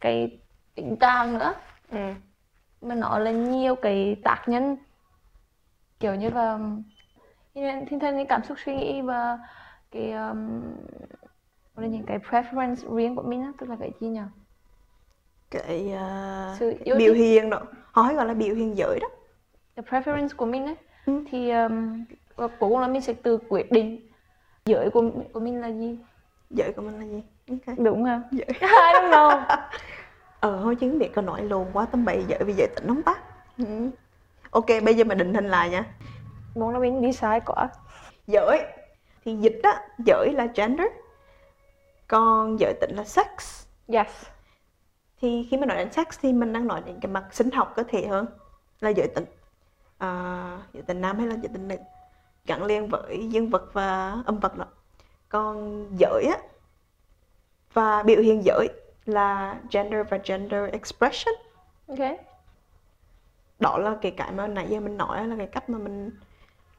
cái 0.00 0.38
tình 0.74 0.96
trạng 0.96 1.38
nữa 1.38 1.54
ừ. 1.90 2.12
mà 2.82 2.94
nó 2.94 3.18
là 3.18 3.30
nhiều 3.30 3.74
cái 3.74 4.16
tác 4.24 4.42
nhân. 4.46 4.76
Kiểu 6.00 6.14
như 6.14 6.30
là 6.30 6.58
hình 7.54 7.86
hình 7.90 8.00
thành 8.00 8.14
cái 8.14 8.26
cảm 8.28 8.44
xúc 8.44 8.56
suy 8.64 8.74
nghĩ 8.74 9.02
và 9.02 9.38
cái 9.90 10.12
um, 10.12 10.60
gọi 11.74 11.82
là 11.82 11.86
những 11.86 12.06
cái 12.06 12.18
preference 12.18 12.96
riêng 12.96 13.16
của 13.16 13.22
mình 13.22 13.42
á 13.42 13.52
tức 13.58 13.68
là 13.68 13.76
cái 13.80 13.92
gì 14.00 14.08
nhỉ? 14.08 14.20
Cái 15.50 15.92
à, 15.92 16.56
Sự 16.58 16.74
biểu 16.98 17.14
hiện 17.14 17.50
đó. 17.50 17.60
Họ 17.92 18.02
hay 18.02 18.14
gọi 18.14 18.26
là 18.26 18.34
biểu 18.34 18.54
hiện 18.54 18.76
giới 18.76 18.98
đó. 19.00 19.08
Cái 19.76 19.84
preference 19.84 20.28
của 20.36 20.46
mình 20.46 20.66
ấy. 20.66 20.76
Ừ. 21.06 21.24
thì 21.30 21.50
um, 21.50 22.04
cuối 22.36 22.48
cùng 22.60 22.78
là 22.78 22.88
mình 22.88 23.00
sẽ 23.02 23.12
tự 23.12 23.38
quyết 23.48 23.72
định 23.72 24.00
giới 24.66 24.90
của 24.90 25.10
của 25.32 25.40
mình 25.40 25.60
là 25.60 25.68
gì? 25.68 25.98
Giới 26.50 26.72
của 26.72 26.82
mình 26.82 26.98
là 26.98 27.04
gì? 27.04 27.22
Ok. 27.50 27.78
Đúng 27.78 28.04
không? 28.04 28.22
Giới. 28.32 28.46
I 28.60 28.92
don't 28.94 29.10
know. 29.10 29.44
Ờ 30.40 30.60
thôi 30.62 30.76
chứ 30.80 30.96
biết 30.98 31.08
có 31.14 31.22
nói 31.22 31.42
lồn 31.42 31.66
quá 31.72 31.86
tầm 31.92 32.04
bậy 32.04 32.24
giới 32.28 32.38
vì 32.46 32.52
giới 32.52 32.68
tính 32.76 32.88
không 32.88 33.02
ta? 33.02 33.14
Ừ. 33.58 33.90
ok 34.50 34.66
bây 34.84 34.94
giờ 34.94 35.04
mình 35.04 35.18
định 35.18 35.34
hình 35.34 35.48
lại 35.48 35.70
nha 35.70 35.84
muốn 36.54 36.72
là 36.72 36.78
mình 36.78 37.02
đi 37.02 37.12
sai 37.12 37.40
quá. 37.46 37.68
Giới 38.26 38.62
thì 39.24 39.36
dịch 39.36 39.60
á 39.62 39.82
giới 40.06 40.32
là 40.32 40.46
gender. 40.54 40.86
Còn 42.08 42.60
giới 42.60 42.74
tính 42.80 42.96
là 42.96 43.04
sex. 43.04 43.26
Yes. 43.88 44.24
Thì 45.20 45.48
khi 45.50 45.56
mà 45.56 45.66
nói 45.66 45.76
đến 45.76 45.92
sex 45.92 46.06
thì 46.20 46.32
mình 46.32 46.52
đang 46.52 46.66
nói 46.66 46.82
đến 46.86 47.00
cái 47.00 47.12
mặt 47.12 47.24
sinh 47.30 47.50
học 47.50 47.72
cơ 47.76 47.82
thể 47.88 48.06
hơn 48.06 48.26
là 48.80 48.90
giới 48.90 49.08
tính. 49.08 49.24
À, 49.98 50.58
giới 50.72 50.82
tính 50.82 51.00
nam 51.00 51.18
hay 51.18 51.26
là 51.26 51.34
giới 51.34 51.48
tính 51.48 51.68
nữ? 51.68 51.76
Gắn 52.46 52.64
liền 52.64 52.88
với 52.88 53.28
dương 53.30 53.50
vật 53.50 53.72
và 53.72 54.16
âm 54.26 54.38
vật 54.38 54.58
đó. 54.58 54.64
Còn 55.28 55.86
giới 55.98 56.24
á 56.24 56.38
và 57.72 58.02
biểu 58.02 58.20
hiện 58.22 58.44
giới 58.44 58.68
là 59.04 59.60
gender 59.70 60.06
và 60.08 60.18
gender 60.24 60.70
expression. 60.72 61.34
Ok. 61.88 61.98
Đó 63.60 63.78
là 63.78 63.96
cái 64.02 64.12
cái 64.12 64.32
mà 64.32 64.46
nãy 64.46 64.66
giờ 64.68 64.80
mình 64.80 64.96
nói 64.96 65.26
là 65.26 65.36
cái 65.36 65.46
cách 65.46 65.70
mà 65.70 65.78
mình 65.78 66.10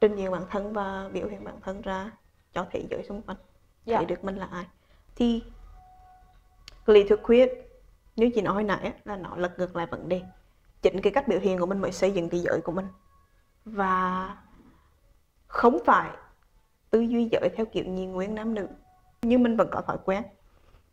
trình 0.00 0.16
diện 0.16 0.30
bản 0.30 0.42
thân 0.50 0.72
và 0.72 1.08
biểu 1.12 1.28
hiện 1.28 1.44
bản 1.44 1.60
thân 1.60 1.82
ra 1.82 2.10
cho 2.52 2.66
thế 2.70 2.86
giới 2.90 3.02
xung 3.02 3.22
quanh 3.22 3.36
Dạ. 3.84 3.96
thấy 3.96 4.06
được 4.06 4.24
mình 4.24 4.36
là 4.36 4.46
ai. 4.46 4.66
Thì 5.16 5.42
lý 6.86 7.04
thuyết 7.08 7.22
queer 7.22 7.48
như 8.16 8.30
chị 8.34 8.42
nói 8.42 8.54
hồi 8.54 8.64
nãy 8.64 8.92
là 9.04 9.16
nó 9.16 9.36
lật 9.36 9.58
ngược 9.58 9.76
lại 9.76 9.86
vấn 9.86 10.08
đề. 10.08 10.22
Chính 10.82 11.00
cái 11.00 11.12
cách 11.12 11.28
biểu 11.28 11.40
hiện 11.40 11.58
của 11.60 11.66
mình 11.66 11.80
mới 11.80 11.92
xây 11.92 12.12
dựng 12.12 12.28
cái 12.28 12.40
giới 12.40 12.60
của 12.64 12.72
mình. 12.72 12.86
Và 13.64 14.36
không 15.46 15.78
phải 15.84 16.10
tư 16.90 17.00
duy 17.00 17.28
giới 17.32 17.50
theo 17.56 17.66
kiểu 17.66 17.84
nhìn 17.84 18.12
nguyên 18.12 18.34
nam 18.34 18.54
nữ 18.54 18.68
nhưng 19.22 19.42
mình 19.42 19.56
vẫn 19.56 19.68
có 19.72 19.80
thói 19.80 19.96
quen. 20.04 20.22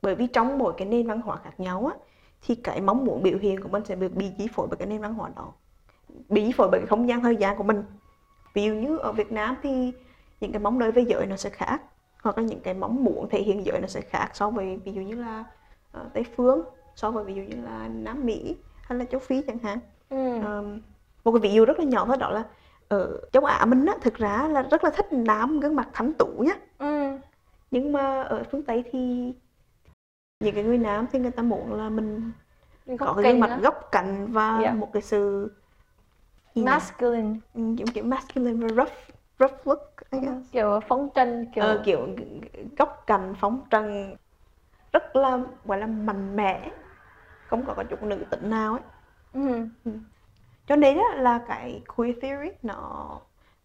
Bởi 0.02 0.16
vì 0.16 0.28
trong 0.28 0.58
mỗi 0.58 0.74
cái 0.78 0.88
nền 0.88 1.08
văn 1.08 1.22
hóa 1.22 1.38
khác 1.44 1.60
nhau 1.60 1.86
á 1.86 1.98
thì 2.42 2.56
cái 2.56 2.82
mong 2.82 3.06
muốn 3.06 3.24
biểu 3.24 3.38
hiện 3.38 3.62
của 3.62 3.70
mình 3.70 3.86
sẽ 3.86 3.96
được 3.96 4.16
bị 4.16 4.32
chi 4.38 4.48
phối 4.54 4.68
bởi 4.68 4.78
cái 4.78 4.88
nền 4.88 5.02
văn 5.02 5.14
hóa 5.14 5.30
đó 5.36 5.54
bị 6.30 6.46
chi 6.46 6.52
phối 6.52 6.70
bởi 6.72 6.80
cái 6.80 6.88
không 6.88 7.08
gian 7.10 7.22
thời 7.22 7.36
gian 7.36 7.58
của 7.58 7.64
mình 7.64 7.84
ví 8.54 8.64
dụ 8.64 8.74
như 8.74 8.98
ở 8.98 9.12
Việt 9.12 9.32
Nam 9.32 9.56
thì 9.64 9.92
những 10.40 10.52
cái 10.52 10.60
mong 10.60 10.80
đợi 10.80 10.92
về 10.92 11.02
giới 11.08 11.26
nó 11.26 11.36
sẽ 11.36 11.50
khác 11.50 11.82
hoặc 12.22 12.38
là 12.38 12.44
những 12.44 12.60
cái 12.60 12.74
mong 12.74 13.04
muốn 13.04 13.30
thể 13.30 13.42
hiện 13.42 13.66
giới 13.66 13.80
nó 13.82 13.88
sẽ 13.88 14.02
khác 14.02 14.30
so 14.34 14.50
với 14.50 14.78
ví 14.86 14.94
dụ 14.94 15.02
như 15.02 15.16
là 15.16 15.44
ờ, 15.92 16.10
Tây 16.14 16.24
phương 16.38 16.62
so 16.96 17.12
với 17.12 17.24
ví 17.24 17.34
dụ 17.34 17.42
như 17.42 17.56
là 17.66 17.88
Nam 17.88 18.26
Mỹ 18.26 18.56
hay 18.84 19.00
là 19.00 19.06
châu 19.06 19.20
Phi 19.20 19.42
chẳng 19.48 19.58
hạn 19.60 19.80
ừ. 20.10 20.40
Ờm, 20.46 20.82
một 21.24 21.32
cái 21.32 21.40
ví 21.40 21.52
dụ 21.54 21.66
rất 21.66 21.80
là 21.80 21.86
nhỏ 21.86 22.06
thôi 22.06 22.18
đó 22.18 22.30
là 22.30 22.44
ở 22.88 23.22
châu 23.34 23.46
Á 23.46 23.66
mình 23.66 23.86
á 23.86 23.94
thực 24.02 24.16
ra 24.16 24.48
là 24.48 24.62
rất 24.62 24.84
là 24.84 24.90
thích 24.90 25.14
nam 25.14 25.60
gương 25.60 25.76
mặt 25.76 25.90
thánh 25.94 26.14
tú 26.14 26.28
nhá 26.40 26.54
Ừ. 26.78 27.18
nhưng 27.72 27.92
mà 27.92 28.22
ở 28.24 28.44
phương 28.52 28.64
tây 28.64 28.84
thì 28.92 29.34
những 30.40 30.56
cái 30.56 30.64
người 30.64 30.78
nam 30.78 31.06
thì 31.12 31.20
người 31.20 31.32
ta 31.32 31.44
muốn 31.44 31.74
là 31.74 31.90
mình 31.90 32.32
Mình 32.86 32.98
có 32.98 33.14
cái 33.24 33.32
gương 33.32 33.40
mặt 33.40 33.60
góc 33.62 33.90
cạnh 33.92 34.28
và 34.32 34.60
Dạ. 34.64 34.74
một 34.74 34.94
cái 34.94 35.02
sự? 35.02 35.52
Masculine. 36.56 37.40
Ừ, 37.54 37.62
giống 37.78 37.92
kiểu 37.92 38.04
masculine 38.04 38.68
và 38.68 38.70
rough 38.84 38.94
rough 39.40 39.68
look 39.68 39.96
I 40.12 40.20
guess. 40.20 40.48
kiểu 40.52 40.80
phong 40.88 41.10
trần 41.16 41.46
kiểu 41.56 41.66
Ờ, 41.66 41.82
kiểu 41.84 42.08
góc 42.78 43.04
cạnh 43.08 43.34
phóng 43.40 43.62
trần 43.70 44.16
rất 44.94 45.16
là 45.16 45.40
gọi 45.66 45.78
là 45.80 45.88
mạnh 45.88 46.36
mẽ. 46.36 46.72
Không 47.48 47.66
có 47.66 47.74
cái 47.76 47.86
chút 47.92 48.04
nữ 48.04 48.26
tính 48.32 48.50
nào 48.50 48.74
ấy. 48.74 48.82
Ừ. 49.34 49.70
cho 50.68 50.76
nên 50.76 50.98
á, 50.98 51.16
là 51.22 51.46
cái 51.48 51.82
queer 51.96 52.16
theory 52.22 52.50
nó 52.64 53.10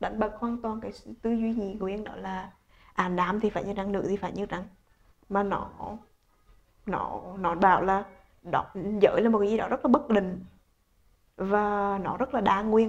đánh 0.00 0.18
bật 0.18 0.32
hoàn 0.38 0.62
toàn 0.62 0.80
cái 0.80 0.92
tư 1.22 1.30
duy 1.30 1.54
nhị 1.54 1.74
nguyên 1.74 2.04
đó 2.04 2.16
là 2.16 2.50
à 2.94 3.08
nam 3.08 3.40
thì 3.40 3.50
phải 3.50 3.64
như 3.64 3.72
trắng 3.76 3.92
nữ 3.92 4.04
thì 4.08 4.16
phải 4.16 4.32
như 4.32 4.46
trắng 4.46 4.64
mà 5.28 5.42
nó 5.42 5.70
nó 6.86 7.20
nó 7.38 7.54
bảo 7.54 7.82
là 7.82 8.04
đó 8.52 8.66
giới 9.02 9.22
là 9.22 9.30
một 9.30 9.38
cái 9.38 9.48
gì 9.50 9.56
đó 9.56 9.68
rất 9.68 9.80
là 9.84 9.88
bất 9.88 10.10
định 10.10 10.44
và 11.38 11.98
nó 12.04 12.16
rất 12.16 12.34
là 12.34 12.40
đa 12.40 12.62
nguyên 12.62 12.88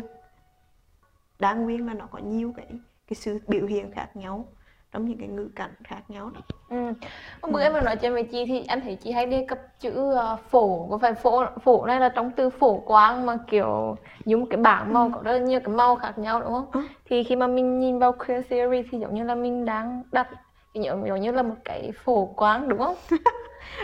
đa 1.40 1.54
nguyên 1.54 1.88
là 1.88 1.94
nó 1.94 2.06
có 2.12 2.20
nhiều 2.20 2.54
cái 2.58 2.68
cái 3.08 3.16
sự 3.16 3.40
biểu 3.48 3.66
hiện 3.66 3.92
khác 3.92 4.16
nhau 4.16 4.46
trong 4.92 5.06
những 5.06 5.18
cái 5.18 5.28
ngữ 5.28 5.50
cảnh 5.56 5.72
khác 5.84 6.02
nhau 6.08 6.32
đó. 6.36 6.42
Ừ. 6.70 6.94
Hôm 7.42 7.52
bữa 7.52 7.62
em 7.62 7.74
mà 7.74 7.82
nói 7.82 7.96
chuyện 7.96 8.14
với 8.14 8.24
chị 8.24 8.46
thì 8.46 8.64
em 8.68 8.82
thấy 8.82 8.96
chị 8.96 9.12
hay 9.12 9.26
đề 9.26 9.46
cập 9.48 9.60
chữ 9.80 10.14
ờ, 10.16 10.38
phổ 10.50 10.88
có 10.92 10.98
phải 10.98 11.14
phổ 11.14 11.46
phổ 11.64 11.86
này 11.86 12.00
là 12.00 12.10
trong 12.10 12.32
từ 12.32 12.50
phổ 12.50 12.78
quang 12.78 13.26
mà 13.26 13.38
kiểu 13.48 13.98
dùng 14.26 14.50
cái 14.50 14.58
bảng 14.58 14.94
màu 14.94 15.12
có 15.14 15.22
rất 15.24 15.32
là 15.32 15.40
nhiều 15.40 15.60
cái 15.60 15.76
màu 15.76 15.96
khác 15.96 16.18
nhau 16.18 16.40
đúng 16.40 16.54
không? 16.54 16.72
Ừ. 16.72 16.82
Thì 17.06 17.24
khi 17.24 17.36
mà 17.36 17.48
mình 17.48 17.80
nhìn 17.80 18.00
vào 18.00 18.12
queer 18.12 18.46
theory 18.50 18.84
thì 18.92 19.00
giống 19.00 19.16
như 19.16 19.24
là 19.24 19.36
mình 19.36 19.66
đang 19.66 20.04
đặt 20.12 20.28
giống 20.74 21.08
giống 21.08 21.22
như 21.22 21.32
là 21.32 21.44
một 21.44 21.56
cái 21.66 21.92
phổ 22.04 22.26
quang 22.26 22.70
đúng 22.70 22.80
không? 22.80 22.96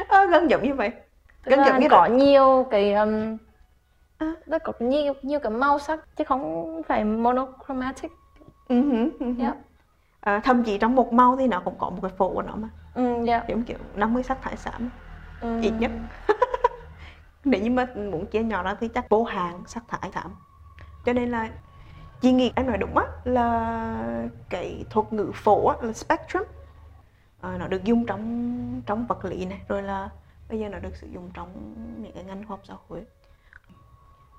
Ờ, 0.08 0.26
gần 0.26 0.50
giống 0.50 0.64
như 0.64 0.74
vậy 0.74 0.92
Tức 1.44 1.56
gần 1.56 1.66
giống 1.66 1.80
như 1.80 1.88
có 1.90 2.08
đó 2.08 2.14
nhiều 2.16 2.68
cái 2.72 2.94
um, 2.94 3.38
À. 4.18 4.34
nó 4.46 4.60
có 4.60 4.74
nhiều 4.80 5.14
nhiều 5.22 5.40
cái 5.40 5.52
màu 5.52 5.80
sắc 5.80 6.00
chứ 6.16 6.24
không 6.24 6.82
phải 6.88 7.04
monochromatic. 7.04 8.12
Hử. 8.70 9.10
Dạ. 9.38 9.54
À, 10.20 10.40
thậm 10.44 10.64
chí 10.64 10.78
trong 10.78 10.96
một 10.96 11.14
màu 11.14 11.36
thì 11.38 11.48
nó 11.48 11.62
cũng 11.66 11.76
có 11.78 11.90
một 11.90 12.00
cái 12.02 12.12
phổ 12.18 12.34
của 12.34 12.42
nó 12.42 12.56
mà 12.56 12.70
Ừ, 12.94 13.24
dạ. 13.26 13.44
giống 13.50 13.64
kiểu 13.64 13.78
50 13.96 14.24
sắc 14.24 14.38
thái 14.42 14.58
xám 14.58 14.90
Ừ. 15.42 15.60
ít 15.62 15.72
nhất 15.80 15.92
nếu 17.44 17.62
như 17.62 17.72
mà 17.72 17.88
muốn 17.96 18.26
chia 18.26 18.44
nhỏ 18.44 18.64
ra 18.64 18.76
thì 18.80 18.88
chắc 18.88 19.10
vô 19.10 19.24
hạn 19.24 19.64
sắc 19.68 19.84
thái 19.88 20.12
xám 20.14 20.32
cho 21.06 21.14
nên 21.14 21.32
là 21.32 21.50
chị 22.22 22.32
nghĩ 22.32 22.52
em 22.56 22.68
nói 22.68 22.78
đúng 22.78 22.98
á 22.98 23.04
là 23.24 24.28
cái 24.50 24.86
thuật 24.90 25.14
ngữ 25.14 25.32
phổ 25.34 25.68
á, 25.68 25.76
là 25.82 25.94
spectrum 25.94 26.44
Ờ, 27.42 27.58
nó 27.58 27.68
được 27.68 27.84
dùng 27.84 28.06
trong 28.06 28.82
trong 28.86 29.06
vật 29.08 29.26
lý 29.26 29.46
này 29.46 29.60
rồi 29.68 29.82
là 29.84 30.10
bây 30.50 30.60
giờ 30.60 30.70
nó 30.70 30.80
được 30.80 30.96
sử 30.96 31.08
dụng 31.08 31.30
trong 31.34 31.50
những 32.02 32.12
cái 32.12 32.24
ngành 32.24 32.38
khoa 32.38 32.48
học 32.58 32.60
xã 32.64 32.74
hội 32.88 33.06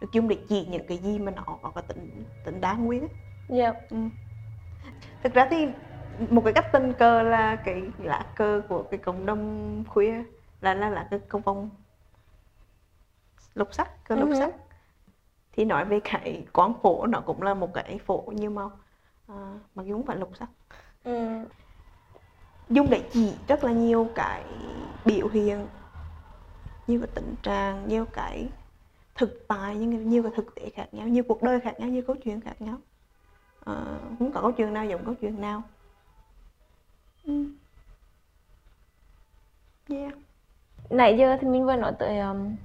được 0.01 0.13
dùng 0.13 0.29
để 0.29 0.39
chỉ 0.49 0.67
những 0.71 0.87
cái 0.87 0.99
gì 0.99 1.19
mà 1.19 1.33
nó 1.33 1.43
có 1.75 1.81
tính 1.81 2.25
tính 2.45 2.61
đa 2.61 2.75
nguyên 2.75 3.03
á. 3.03 3.09
Dạ. 3.49 3.73
Ừ. 3.91 3.97
thực 5.23 5.35
ra 5.35 5.47
thì 5.51 5.69
một 6.31 6.43
cái 6.45 6.53
cách 6.53 6.67
tình 6.73 6.93
cờ 6.93 7.23
là 7.23 7.57
cái 7.57 7.83
lá 7.99 8.27
cờ 8.37 8.63
của 8.69 8.83
cái 8.91 8.99
cộng 8.99 9.27
đồng 9.27 9.85
khuya 9.89 10.25
là 10.61 10.75
là 10.75 10.91
là 10.91 11.07
cái 11.11 11.21
công 11.29 11.43
vong 11.43 11.71
lục 13.55 13.75
sắc 13.75 14.05
cờ 14.05 14.15
lục 14.15 14.29
hứ. 14.29 14.35
sắc 14.35 14.55
thì 15.53 15.65
nói 15.65 15.85
về 15.85 16.01
cái 16.05 16.47
quán 16.53 16.75
phổ 16.83 17.07
nó 17.07 17.21
cũng 17.21 17.43
là 17.43 17.55
một 17.55 17.75
cái 17.75 17.99
phổ 18.07 18.21
như 18.35 18.51
màu 18.51 18.71
à, 19.29 19.59
mặc 19.75 19.87
dù 19.87 19.95
không 19.97 20.07
phải 20.07 20.17
lục 20.17 20.31
sắc 20.39 20.49
Ừ. 21.05 21.45
dùng 22.69 22.91
để 22.91 23.09
chỉ 23.13 23.33
rất 23.49 23.65
là 23.65 23.73
nhiều 23.73 24.09
cái 24.15 24.45
biểu 25.05 25.29
hiện 25.29 25.67
nhiều 26.87 27.01
cái 27.01 27.09
tình 27.15 27.35
trạng 27.43 27.89
nhiều 27.89 28.05
cái 28.13 28.49
thực 29.17 29.45
tại 29.49 29.77
nhiều, 29.77 30.01
nhiều 30.01 30.23
cái 30.23 30.33
thực 30.37 30.55
tế 30.55 30.71
khác 30.75 30.87
nhau 30.93 31.09
nhiều 31.09 31.25
cuộc 31.29 31.43
đời 31.43 31.61
khác 31.61 31.81
nhau 31.81 31.89
nhiều 31.89 32.03
câu 32.07 32.17
chuyện 32.25 32.41
khác 32.41 32.63
nhau. 32.63 32.79
Ờ, 33.65 33.85
không 34.19 34.33
có 34.33 34.41
câu 34.41 34.53
chuyện 34.53 34.75
nào 34.75 34.85
giống 34.87 35.05
câu 35.05 35.15
chuyện 35.21 35.41
nào. 35.41 35.63
Ừ. 37.27 37.45
yeah. 39.89 40.13
nãy 40.91 41.17
giờ 41.19 41.37
thì 41.41 41.49
mình 41.49 41.65
vừa 41.67 41.77
nói 41.77 41.93
tới 41.99 42.19
um, 42.19 42.57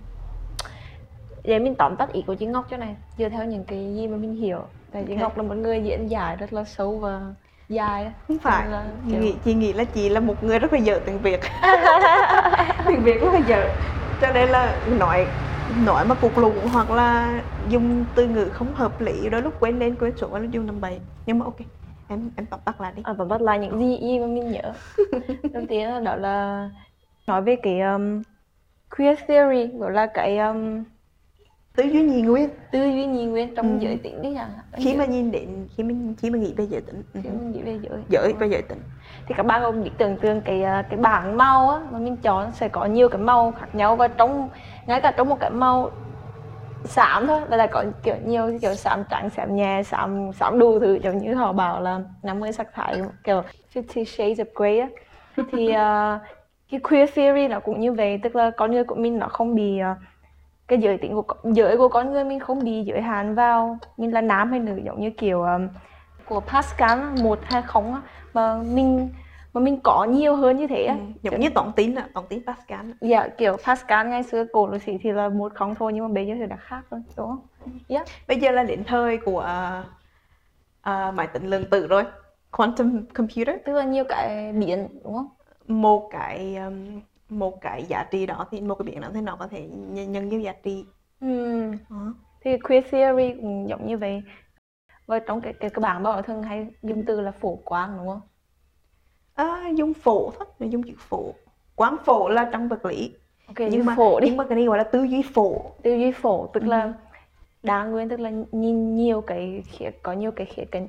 để 1.44 1.60
mình 1.60 1.76
tóm 1.76 1.96
tắt 1.96 2.14
ý 2.14 2.24
của 2.28 2.36
chị 2.36 2.46
Ngọc 2.46 2.66
cho 2.70 2.78
này. 2.78 2.96
Dựa 3.18 3.30
theo 3.30 3.46
những 3.46 3.64
cái 3.64 3.94
gì 3.96 4.08
mà 4.08 4.18
mình 4.18 4.36
hiểu 4.36 4.60
tại 4.92 5.04
chị 5.08 5.14
Ok. 5.14 5.22
Ngọc 5.22 5.38
là 5.38 5.44
một 5.44 5.56
người 5.56 5.82
diễn 5.84 6.08
giải 6.12 6.36
rất 6.36 6.54
là 6.54 6.64
sâu 6.64 6.98
và 7.00 7.22
dài. 7.70 8.12
Không 8.28 8.40
phải. 8.40 8.68
Là 8.68 8.86
chị 9.06 9.12
kiểu- 9.12 9.22
nghĩ 9.22 9.36
chị 9.46 9.54
nghĩ 9.54 9.74
là 9.74 9.84
chị 9.84 10.10
là 10.10 10.20
một 10.20 10.44
người 10.44 10.60
rất 10.60 10.74
là 10.74 10.80
dở 10.80 11.00
tiếng 11.06 11.18
việt. 11.20 11.40
Tiếng 12.88 13.04
việt 13.04 13.22
rất 13.22 13.34
là 13.34 13.40
dở. 13.48 13.70
Cho 14.22 14.34
nên 14.34 14.50
là 14.50 14.80
nói 15.00 15.28
nói 15.86 16.06
mà 16.06 16.16
cục 16.16 16.38
lụng 16.38 16.56
hoặc 16.74 16.92
là 16.92 17.42
dùng 17.70 18.06
từ 18.16 18.28
ngữ 18.28 18.50
không 18.54 18.74
hợp 18.74 19.02
lý 19.02 19.30
đôi 19.30 19.42
lúc 19.42 19.54
quên 19.60 19.80
lên 19.80 19.96
quên 20.00 20.18
xuống 20.18 20.36
lúc 20.36 20.52
dùng 20.52 20.68
tầm 20.68 20.82
bậy. 20.82 21.00
Nhưng 21.26 21.40
mà 21.40 21.46
ok 21.46 21.56
em 22.08 22.30
em 22.36 22.46
tóm 22.46 22.60
tắt 22.66 22.82
lại 22.82 22.94
đi. 22.96 23.02
À, 23.06 23.14
bắt 23.14 23.42
lại 23.42 23.60
những 23.60 23.82
gì 24.02 24.20
mà 24.20 24.26
mình 24.28 24.52
nhớ. 24.52 24.74
Đầu 25.54 25.64
tiên 25.70 25.90
là 25.90 26.00
đó 26.00 26.16
là 26.16 26.70
nói 27.28 27.42
về 27.42 27.56
cái 27.64 27.80
um, 27.82 28.22
queer 28.98 29.20
theory 29.28 29.68
gọi 29.68 29.92
là 29.92 30.06
cái 30.14 30.38
um, 30.38 30.84
tư 31.76 31.84
duy 31.84 32.02
nhị 32.04 32.22
nguyên. 32.22 32.50
tư 32.72 32.80
duy 32.86 33.06
nhị 33.06 33.26
nguyên 33.26 33.56
trong 33.56 33.80
Ừ. 33.80 33.84
giới 33.86 33.98
tính 33.98 34.22
đi 34.22 34.30
chẳng 34.36 34.50
khi 34.74 34.96
mà 34.96 35.06
nhìn 35.06 35.32
đến 35.32 35.68
khi 35.78 35.84
mình 35.84 36.16
khi 36.18 36.30
mà 36.30 36.38
nghĩ 36.38 36.54
về 36.58 36.68
giới 36.70 36.82
tính. 36.82 37.04
Khi 37.14 37.30
mình 37.30 37.52
nghĩ 37.52 37.62
về 37.62 37.80
giới 37.82 38.02
giới 38.10 38.34
và 38.40 38.46
giới 38.46 38.62
tính 38.62 38.80
thì 39.32 39.36
các 39.38 39.46
bạn 39.46 39.62
cũng 39.66 39.90
tưởng 39.98 40.18
tượng 40.18 40.42
cái 40.42 40.64
à, 40.64 40.82
cái 40.90 41.00
bảng 41.00 41.38
màu 41.38 41.70
á 41.70 41.80
mà 41.92 42.00
mình 42.00 42.18
chọn 42.18 42.52
sẽ 42.52 42.68
có 42.68 42.86
nhiều 42.86 43.10
cái 43.10 43.22
màu 43.22 43.54
khác 43.60 43.76
nhau 43.76 43.96
và 43.96 44.08
trong 44.08 44.50
ngay 44.86 45.02
cả 45.02 45.12
trong 45.12 45.30
một 45.30 45.40
cái 45.40 45.50
màu 45.50 45.92
xám 46.86 47.28
thôi 47.28 47.42
là, 47.50 47.58
là 47.58 47.68
có 47.68 47.84
kiểu 48.04 48.16
nhiều 48.26 48.60
kiểu 48.62 48.76
xám 48.76 49.04
trắng 49.10 49.30
xám 49.30 49.56
nhẹ 49.56 49.84
xám 49.84 50.32
xám 50.34 50.60
đủ 50.60 50.80
thứ 50.80 51.00
giống 51.04 51.18
như 51.18 51.34
họ 51.34 51.54
bảo 51.54 51.82
là 51.82 52.00
50 52.24 52.52
sắc 52.52 52.68
thái 52.74 53.02
kiểu 53.24 53.42
50 53.76 54.06
shades 54.06 54.40
of 54.40 54.46
grey 54.56 54.80
á. 54.80 54.88
Thì 55.52 55.72
à, 55.72 56.20
cái 56.72 56.80
queer 56.80 57.10
theory 57.16 57.48
nó 57.48 57.60
cũng 57.60 57.80
như 57.80 57.94
vậy 57.94 58.20
tức 58.24 58.36
là 58.36 58.52
con 58.58 58.72
người 58.72 58.84
của 58.84 58.96
mình 58.96 59.20
nó 59.20 59.28
không 59.28 59.56
bị 59.56 59.80
à, 59.80 59.96
cái 60.68 60.80
giới 60.80 60.98
tính 60.98 61.14
của 61.14 61.24
giới 61.44 61.78
của 61.78 61.90
con 61.90 62.12
người 62.12 62.24
mình 62.24 62.40
không 62.40 62.64
bị 62.64 62.84
giới 62.84 63.02
hạn 63.02 63.36
vào 63.36 63.78
mình 63.98 64.14
là 64.14 64.22
nam 64.22 64.52
hay 64.52 64.60
nữ 64.60 64.80
giống 64.86 65.02
như 65.02 65.10
kiểu 65.10 65.42
um, 65.42 65.68
của 66.26 66.40
Pascal 66.40 67.00
một 67.24 67.40
hai 67.44 67.62
không 67.62 67.94
á, 67.94 68.02
mà 68.34 68.56
mình 68.64 69.10
mà 69.54 69.62
mình 69.62 69.80
có 69.84 70.04
nhiều 70.06 70.36
hơn 70.36 70.58
như 70.58 70.68
thế 70.68 70.88
ừ. 70.88 70.96
giống 71.22 71.40
như 71.40 71.50
tổng 71.50 71.72
tín 71.76 71.94
là 71.94 72.08
tổng 72.14 72.26
tín 72.30 72.40
Pascal. 72.48 72.92
Dạ 73.02 73.28
kiểu 73.38 73.58
Pascal 73.66 74.08
ngày 74.08 74.24
xưa 74.24 74.46
cổ 74.54 74.68
lỗ 74.68 74.78
sĩ 74.78 74.98
thì 75.02 75.12
là 75.12 75.30
một 75.30 75.52
không 75.56 75.76
thôi 75.76 75.94
nhưng 75.94 76.08
mà 76.08 76.14
bây 76.14 76.28
giờ 76.28 76.34
thì 76.40 76.46
đã 76.48 76.56
khác 76.56 76.82
rồi 76.90 77.02
đúng 77.18 77.28
không? 77.28 77.48
Dạ. 77.88 78.04
bây 78.28 78.38
giờ 78.40 78.52
là 78.52 78.64
đến 78.64 78.84
thời 78.84 79.18
của 79.18 79.46
uh, 80.90 81.14
máy 81.14 81.28
tính 81.28 81.48
lượng 81.50 81.70
tử 81.72 81.88
rồi 81.88 82.04
quantum 82.52 83.06
computer 83.14 83.56
Tức 83.66 83.74
là 83.74 83.84
nhiều 83.84 84.04
cái 84.10 84.54
biến 84.54 84.88
đúng 85.04 85.14
không? 85.14 85.28
một 85.68 86.10
cái 86.12 86.56
um, 86.56 87.02
một 87.30 87.62
cái 87.62 87.86
giá 87.90 88.04
trị 88.12 88.26
đó 88.26 88.48
thì 88.52 88.62
một 88.62 88.76
cái 88.76 88.84
biến 88.84 89.02
đó 89.02 89.08
thì 89.14 89.22
nó 89.22 89.36
có 89.36 89.48
thể 89.48 89.68
nhân, 89.92 90.30
nhiều 90.30 90.40
giá 90.40 90.54
trị 90.64 90.86
Ừm, 91.22 91.72
Ờ. 91.90 92.14
Thì 92.44 92.58
queer 92.58 92.84
theory 92.92 93.34
cũng 93.42 93.70
giống 93.70 93.88
như 93.88 93.98
vậy. 93.98 94.24
Và 95.12 95.20
trong 95.20 95.42
cái 95.42 95.54
cái, 95.54 95.70
cái 95.70 95.80
bảng 95.82 96.04
bảo 96.04 96.22
thường 96.22 96.44
hay 96.44 96.68
dùng 96.84 97.04
từ 97.08 97.22
là 97.22 97.32
phổ 97.32 97.56
quang 97.66 97.98
đúng 97.98 98.08
không? 98.08 98.22
à, 99.36 99.70
dùng 99.76 99.94
phổ 99.94 100.32
thôi 100.40 100.48
là 100.60 100.68
dùng 100.68 100.84
chữ 100.84 100.94
phổ. 100.98 101.34
Quán 101.76 101.98
phổ 102.06 102.30
là 102.30 102.50
trong 102.52 102.68
vật 102.68 102.86
lý. 102.86 103.14
Ok, 103.48 103.60
nhưng 103.60 103.86
mà 103.86 103.96
phổ 103.96 104.20
đi. 104.20 104.28
nhưng 104.28 104.38
mà 104.38 104.44
cái 104.50 104.56
này 104.56 104.66
gọi 104.66 104.78
là 104.78 104.84
tư 104.84 105.04
duy 105.04 105.22
phổ. 105.34 105.72
Tư 105.84 105.92
duy 105.92 106.12
phổ 106.12 106.48
tức 106.48 106.64
Ừ. 106.64 106.70
là 106.70 106.94
đa 107.64 107.84
nguyên 107.84 108.10
tức 108.10 108.20
là 108.20 108.32
nhìn 108.52 108.96
nhiều 108.96 109.22
cái 109.22 109.64
khía 109.68 109.92
có 110.04 110.14
nhiều 110.14 110.32
cái 110.32 110.46
khía 110.46 110.66
cạnh. 110.72 110.88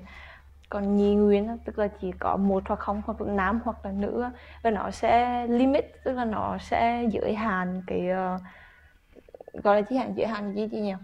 Còn 0.70 0.96
nhị 0.96 1.14
nguyên 1.14 1.58
tức 1.64 1.78
là 1.78 1.88
chỉ 2.00 2.12
có 2.18 2.36
một 2.36 2.62
hoặc 2.66 2.78
không 2.78 3.02
hoặc 3.06 3.20
là 3.20 3.32
nam 3.32 3.60
hoặc 3.64 3.76
là 3.84 3.92
nữ. 3.92 4.24
Và 4.62 4.70
nó 4.70 4.90
sẽ 4.90 5.46
limit 5.46 5.84
tức 6.04 6.12
là 6.12 6.24
nó 6.24 6.58
sẽ 6.58 7.04
giới 7.12 7.34
hạn 7.34 7.82
cái 7.86 8.08
ờ, 8.08 8.38
gọi 9.62 9.76
là 9.76 9.86
giới 9.90 9.98
hạn 9.98 10.14
giới 10.16 10.26
hạn 10.26 10.54
gì 10.54 10.68
gì 10.68 10.80
nhỉ? 10.80 10.94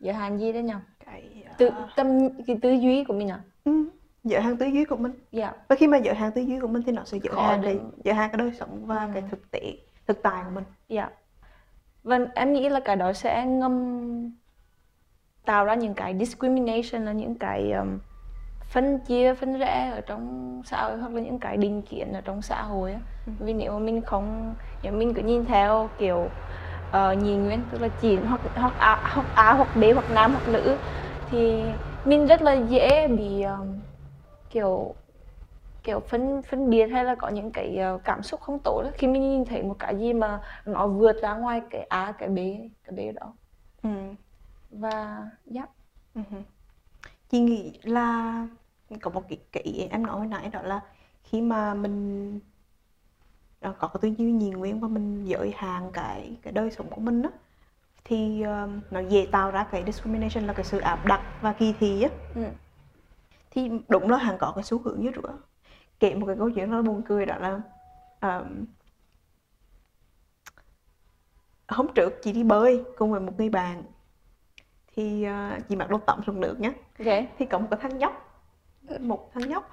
Giới 0.00 0.14
hạn 0.14 0.38
gì 0.38 0.52
đấy 0.52 0.62
nhỉ 0.62 0.74
cái 1.06 1.44
tự 1.58 1.66
uh, 1.66 1.72
tâm 1.96 2.28
cái 2.46 2.58
tư 2.62 2.70
duy 2.72 3.04
của 3.04 3.14
mình 3.14 3.28
à? 3.30 3.40
Ừ, 3.64 3.84
giới 4.24 4.40
hạn 4.42 4.56
tư 4.56 4.66
duy 4.66 4.84
của 4.84 4.96
mình. 4.96 5.12
Dạ. 5.32 5.52
Và 5.68 5.76
khi 5.76 5.86
mà 5.86 5.96
giới 5.96 6.14
hạn 6.14 6.32
tư 6.32 6.42
duy 6.42 6.60
của 6.60 6.68
mình 6.68 6.82
thì 6.86 6.92
nó 6.92 7.02
sẽ 7.04 7.18
Khó 7.30 7.42
hạn 7.42 7.60
cái 7.62 7.74
đến- 7.74 7.90
giới 8.04 8.14
hạn 8.14 8.30
cái 8.32 8.38
đời 8.38 8.52
sống 8.58 8.86
và 8.86 9.04
Ừ. 9.04 9.10
cái 9.14 9.22
thực 9.30 9.50
tế 9.50 9.60
thực 10.06 10.22
tại 10.22 10.42
của 10.44 10.50
mình. 10.50 10.64
Dạ. 10.88 11.10
Và 12.02 12.18
em 12.34 12.52
nghĩ 12.52 12.68
là 12.68 12.80
cái 12.80 12.96
đó 12.96 13.12
sẽ 13.12 13.46
ngâm 13.46 14.30
tạo 15.44 15.64
ra 15.64 15.74
những 15.74 15.94
cái 15.94 16.18
discrimination 16.18 17.04
là 17.04 17.12
những 17.12 17.34
cái 17.34 17.72
um, 17.72 17.98
phân 18.70 18.98
chia 18.98 19.34
phân 19.34 19.58
rẽ 19.58 19.90
ở 19.94 20.00
trong 20.00 20.62
xã 20.64 20.82
hội 20.82 20.98
hoặc 20.98 21.12
là 21.12 21.20
những 21.20 21.38
cái 21.38 21.56
định 21.56 21.82
kiến 21.82 22.12
ở 22.12 22.20
trong 22.20 22.42
xã 22.42 22.62
hội 22.62 22.92
á. 22.92 23.00
Ừ. 23.26 23.32
vì 23.38 23.52
nếu 23.52 23.72
mà 23.72 23.78
mình 23.78 24.02
không 24.02 24.54
nếu 24.82 24.92
mình 24.92 25.14
cứ 25.14 25.22
nhìn 25.22 25.44
theo 25.44 25.88
kiểu 25.98 26.26
uh, 26.96 27.18
nhị 27.18 27.36
nguyên 27.36 27.70
tức 27.70 27.80
là 27.80 27.88
chỉ 27.88 28.16
hoặc 28.16 28.40
hoặc 28.54 28.74
a 28.78 29.02
hoặc 29.14 29.26
a 29.34 29.52
hoặc 29.52 29.76
b 29.76 29.84
hoặc 29.94 30.10
nam 30.10 30.32
hoặc 30.32 30.48
nữ 30.48 30.78
thì 31.26 31.64
mình 32.04 32.26
rất 32.26 32.42
là 32.42 32.52
dễ 32.54 33.08
bị 33.08 33.42
um, 33.42 33.80
kiểu 34.50 34.96
kiểu 35.82 36.00
phân 36.00 36.42
phân 36.42 36.70
biệt 36.70 36.86
hay 36.86 37.04
là 37.04 37.14
có 37.14 37.28
những 37.28 37.52
cái 37.52 37.76
ờ, 37.76 37.98
cảm 38.04 38.22
xúc 38.22 38.40
không 38.40 38.58
tốt 38.64 38.82
đó. 38.84 38.90
khi 38.94 39.06
mình 39.06 39.22
nhìn 39.30 39.44
thấy 39.44 39.62
một 39.62 39.76
cái 39.78 39.98
gì 39.98 40.12
mà 40.12 40.40
nó 40.64 40.86
vượt 40.88 41.22
ra 41.22 41.34
ngoài 41.34 41.62
cái 41.70 41.82
A 41.82 42.12
cái 42.18 42.28
B 42.28 42.38
cái 42.84 42.96
B 42.96 43.14
đó 43.20 43.34
ừ. 43.82 43.90
và 44.70 45.22
yeah. 45.54 45.70
Ừ. 46.14 46.22
chị 47.28 47.40
nghĩ 47.40 47.80
là 47.82 48.48
có 49.02 49.10
một 49.10 49.22
cái, 49.28 49.38
cái 49.52 49.88
em 49.90 50.06
nói 50.06 50.18
hồi 50.18 50.26
nãy 50.26 50.48
đó 50.48 50.62
là 50.62 50.80
khi 51.24 51.40
mà 51.40 51.74
mình 51.74 52.40
ờ, 52.52 52.53
có 53.72 53.88
cái 53.88 53.98
tư 54.00 54.08
duy 54.18 54.32
nhìn 54.32 54.50
nguyên 54.56 54.80
và 54.80 54.88
mình 54.88 55.24
giới 55.24 55.52
hạn 55.56 55.90
cái 55.92 56.36
cái 56.42 56.52
đời 56.52 56.70
sống 56.70 56.86
của 56.90 57.00
mình 57.00 57.22
á. 57.22 57.30
Thì 58.04 58.42
ờ, 58.42 58.68
nó 58.90 59.00
dễ 59.00 59.26
tạo 59.32 59.50
ra 59.50 59.64
cái 59.64 59.82
discrimination 59.86 60.44
là 60.44 60.52
cái 60.52 60.64
sự 60.64 60.78
áp 60.78 61.06
đặt 61.06 61.20
và 61.40 61.52
kỳ 61.52 61.74
thị 61.80 62.02
á. 62.02 62.08
Ừ. 62.34 62.44
thì 63.50 63.70
đúng 63.88 64.10
là 64.10 64.18
hàng 64.18 64.36
có 64.38 64.52
cái 64.54 64.64
xu 64.64 64.78
hướng 64.78 65.00
như 65.00 65.10
rửa 65.16 65.38
kể 66.00 66.14
một 66.14 66.26
cái 66.26 66.36
câu 66.38 66.50
chuyện 66.50 66.70
rất 66.70 66.76
là 66.76 66.82
buồn 66.82 67.02
cười 67.02 67.26
đó 67.26 67.36
là 67.38 67.60
um, 68.20 68.64
hôm 71.68 71.86
trước 71.94 72.12
chị 72.22 72.32
đi 72.32 72.42
bơi 72.44 72.84
cùng 72.96 73.10
với 73.10 73.20
một 73.20 73.32
người 73.38 73.48
bạn. 73.48 73.82
Thì 74.96 75.26
uh, 75.28 75.68
chị 75.68 75.76
mặc 75.76 75.90
đồ 75.90 75.98
tắm 75.98 76.20
xuống 76.26 76.40
nước 76.40 76.60
nhé 76.60 76.72
ok. 76.98 77.24
Thì 77.38 77.46
có 77.46 77.58
một 77.58 77.66
cái 77.70 77.80
thằng 77.82 77.98
nhóc 77.98 78.24
một 79.00 79.30
thằng 79.34 79.48
nhóc 79.48 79.70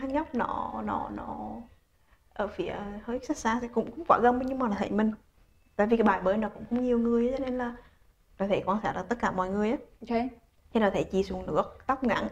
thằng 0.00 0.12
nhóc 0.12 0.34
nó 0.34 0.82
nó 0.84 1.10
nó 1.14 1.56
ở 2.40 2.46
phía 2.46 2.74
hơi 3.04 3.20
xa 3.22 3.34
xa 3.34 3.58
thì 3.60 3.68
cũng, 3.68 3.90
cũng 3.90 4.04
quá 4.04 4.18
gần 4.18 4.40
nhưng 4.44 4.58
mà 4.58 4.68
là 4.68 4.76
thấy 4.78 4.90
mình. 4.90 5.12
Tại 5.76 5.86
vì 5.86 5.96
cái 5.96 6.04
bãi 6.04 6.20
bơi 6.20 6.36
nó 6.36 6.48
cũng 6.48 6.64
không 6.70 6.84
nhiều 6.84 6.98
người 6.98 7.34
cho 7.38 7.44
nên 7.44 7.58
là 7.58 7.74
nó 8.38 8.46
thấy 8.48 8.62
quan 8.66 8.78
sát 8.82 8.92
được 8.92 9.08
tất 9.08 9.16
cả 9.20 9.30
mọi 9.30 9.50
người 9.50 9.70
á. 9.70 9.76
Ok. 10.00 10.20
Thì 10.74 10.80
nó 10.80 10.90
thấy 10.90 11.04
chị 11.04 11.22
xuống 11.22 11.46
nước 11.46 11.62
tóc 11.86 12.04
ngắn. 12.04 12.28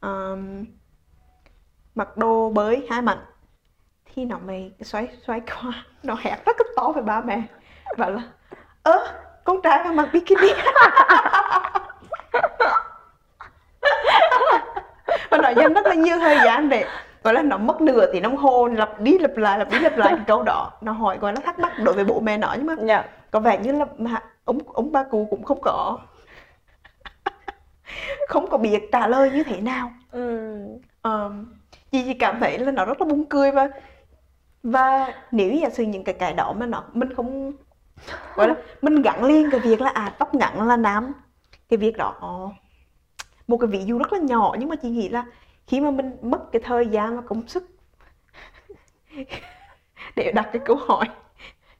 Um, 0.00 0.64
mặc 1.94 2.16
đồ 2.16 2.50
bơi 2.50 2.86
hai 2.90 3.02
mạnh 3.02 3.24
thì 4.04 4.24
nó 4.24 4.38
mới 4.38 4.72
xoay 4.80 5.08
xoay 5.26 5.40
qua. 5.40 5.84
Nó 6.02 6.16
hét 6.20 6.42
rất 6.46 6.56
là 6.58 6.66
to 6.76 6.92
với 6.92 7.02
ba 7.02 7.20
mẹ. 7.20 7.42
Và 7.96 8.08
là 8.08 8.22
ơ 8.82 9.22
con 9.44 9.62
trai 9.62 9.84
mà 9.84 9.92
mặc 9.92 10.08
bikini. 10.12 10.48
Và 15.30 15.38
nó 15.38 15.50
dành 15.50 15.74
rất 15.74 15.86
là 15.86 15.94
nhiều 15.94 16.18
thời 16.18 16.38
gian 16.44 16.68
để 16.68 16.86
gọi 17.22 17.34
là 17.34 17.42
nó 17.42 17.58
mất 17.58 17.80
nửa 17.80 18.12
tiếng 18.12 18.22
đồng 18.22 18.36
hồ 18.36 18.66
lặp 18.68 19.00
đi 19.00 19.18
lặp 19.18 19.36
lại 19.36 19.58
lặp 19.58 19.70
đi 19.70 19.78
lặp 19.78 19.96
lại 19.96 20.12
cái 20.16 20.24
câu 20.26 20.42
đó. 20.42 20.72
Nó 20.80 20.92
hỏi 20.92 21.18
gọi 21.18 21.32
là 21.32 21.40
thắc 21.40 21.58
mắc 21.58 21.72
đối 21.84 21.94
với 21.94 22.04
bố 22.04 22.20
mẹ 22.20 22.38
nó 22.38 22.54
nhưng 22.56 22.66
mà 22.66 22.74
dạ. 22.86 23.04
có 23.30 23.40
vẻ 23.40 23.58
như 23.58 23.72
là 23.72 23.86
mà 23.98 24.22
ông 24.44 24.58
ông 24.66 24.92
ba 24.92 25.02
cụ 25.02 25.26
cũng 25.30 25.42
không 25.42 25.58
có. 25.62 25.98
Không 28.28 28.50
có 28.50 28.58
biết 28.58 28.92
trả 28.92 29.06
lời 29.06 29.30
như 29.30 29.42
thế 29.44 29.60
nào. 29.60 29.90
Ừ. 30.12 30.58
um, 31.02 31.46
chị 31.92 32.02
chỉ 32.04 32.14
cảm 32.14 32.40
thấy 32.40 32.58
là 32.58 32.72
nó 32.72 32.84
rất 32.84 33.00
là 33.00 33.06
buồn 33.06 33.24
cười 33.24 33.50
và 33.50 33.68
và 34.62 35.14
nếu 35.30 35.52
giả 35.52 35.70
sử 35.70 35.82
những 35.82 36.04
cái 36.04 36.14
cái 36.14 36.32
đó 36.32 36.52
mà 36.52 36.66
nó 36.66 36.84
mình 36.92 37.14
không 37.14 37.52
gọi 38.34 38.48
là 38.48 38.54
mình 38.82 39.02
gắn 39.02 39.24
liền 39.24 39.50
cái 39.50 39.60
việc 39.60 39.80
là 39.80 39.90
à 39.90 40.14
tóc 40.18 40.34
ngắn 40.34 40.68
là 40.68 40.76
nam 40.76 41.12
cái 41.68 41.76
việc 41.76 41.96
đó 41.96 42.50
một 43.46 43.56
cái 43.56 43.66
ví 43.66 43.84
dụ 43.84 43.98
rất 43.98 44.12
là 44.12 44.18
nhỏ 44.18 44.56
nhưng 44.58 44.68
mà 44.68 44.76
chị 44.76 44.88
nghĩ 44.90 45.08
là 45.08 45.24
khi 45.70 45.80
mà 45.80 45.90
mình 45.90 46.16
mất 46.22 46.52
cái 46.52 46.62
thời 46.64 46.86
gian 46.86 47.16
và 47.16 47.22
công 47.22 47.48
sức. 47.48 47.70
Để 50.16 50.32
đặt 50.32 50.50
cái 50.52 50.62
câu 50.64 50.76
hỏi. 50.76 51.08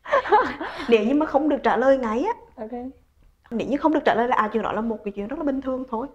Nếu 0.88 1.04
như 1.04 1.14
mà 1.14 1.26
không 1.26 1.49
được 1.49 1.56
trả 1.62 1.76
lời 1.76 1.99
ngay 1.99 2.25
á 2.25 2.32
ok. 2.56 2.70
nếu 3.50 3.68
như 3.68 3.76
không 3.76 3.92
được 3.92 4.00
trả 4.04 4.14
lời 4.14 4.28
là 4.28 4.37
à 4.37 4.49
chuyện 4.52 4.62
đó 4.62 4.73
là 4.73 4.80
một 4.80 4.99
cái 5.04 5.12
chuyện 5.12 5.28
rất 5.28 5.38
là 5.38 5.44
bình 5.44 5.61
thường 5.61 5.85
thôi. 5.90 6.06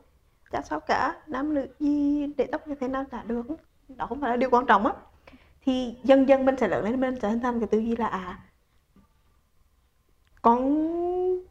Chả 0.51 0.61
sao 0.61 0.79
cả 0.79 1.15
nam 1.27 1.53
nữ 1.53 1.67
gì 1.79 2.27
để 2.37 2.47
tóc 2.51 2.67
như 2.67 2.75
thế 2.75 2.87
nào 2.87 3.05
chả 3.11 3.23
được. 3.23 3.45
Đó 3.87 4.05
không 4.05 4.21
phải 4.21 4.29
là 4.29 4.37
điều 4.37 4.49
quan 4.49 4.65
trọng 4.65 4.85
á. 4.85 4.93
Thì 5.61 5.95
dần 6.03 6.27
dần 6.27 6.45
mình 6.45 6.57
sẽ 6.57 6.67
lớn 6.67 6.83
lên 6.83 6.99
mình 6.99 7.15
sẽ 7.21 7.29
hình 7.29 7.39
thành 7.39 7.59
cái 7.59 7.67
tư 7.67 7.77
duy 7.77 7.95
là 7.95 8.07
à 8.07 8.39
con 10.41 10.85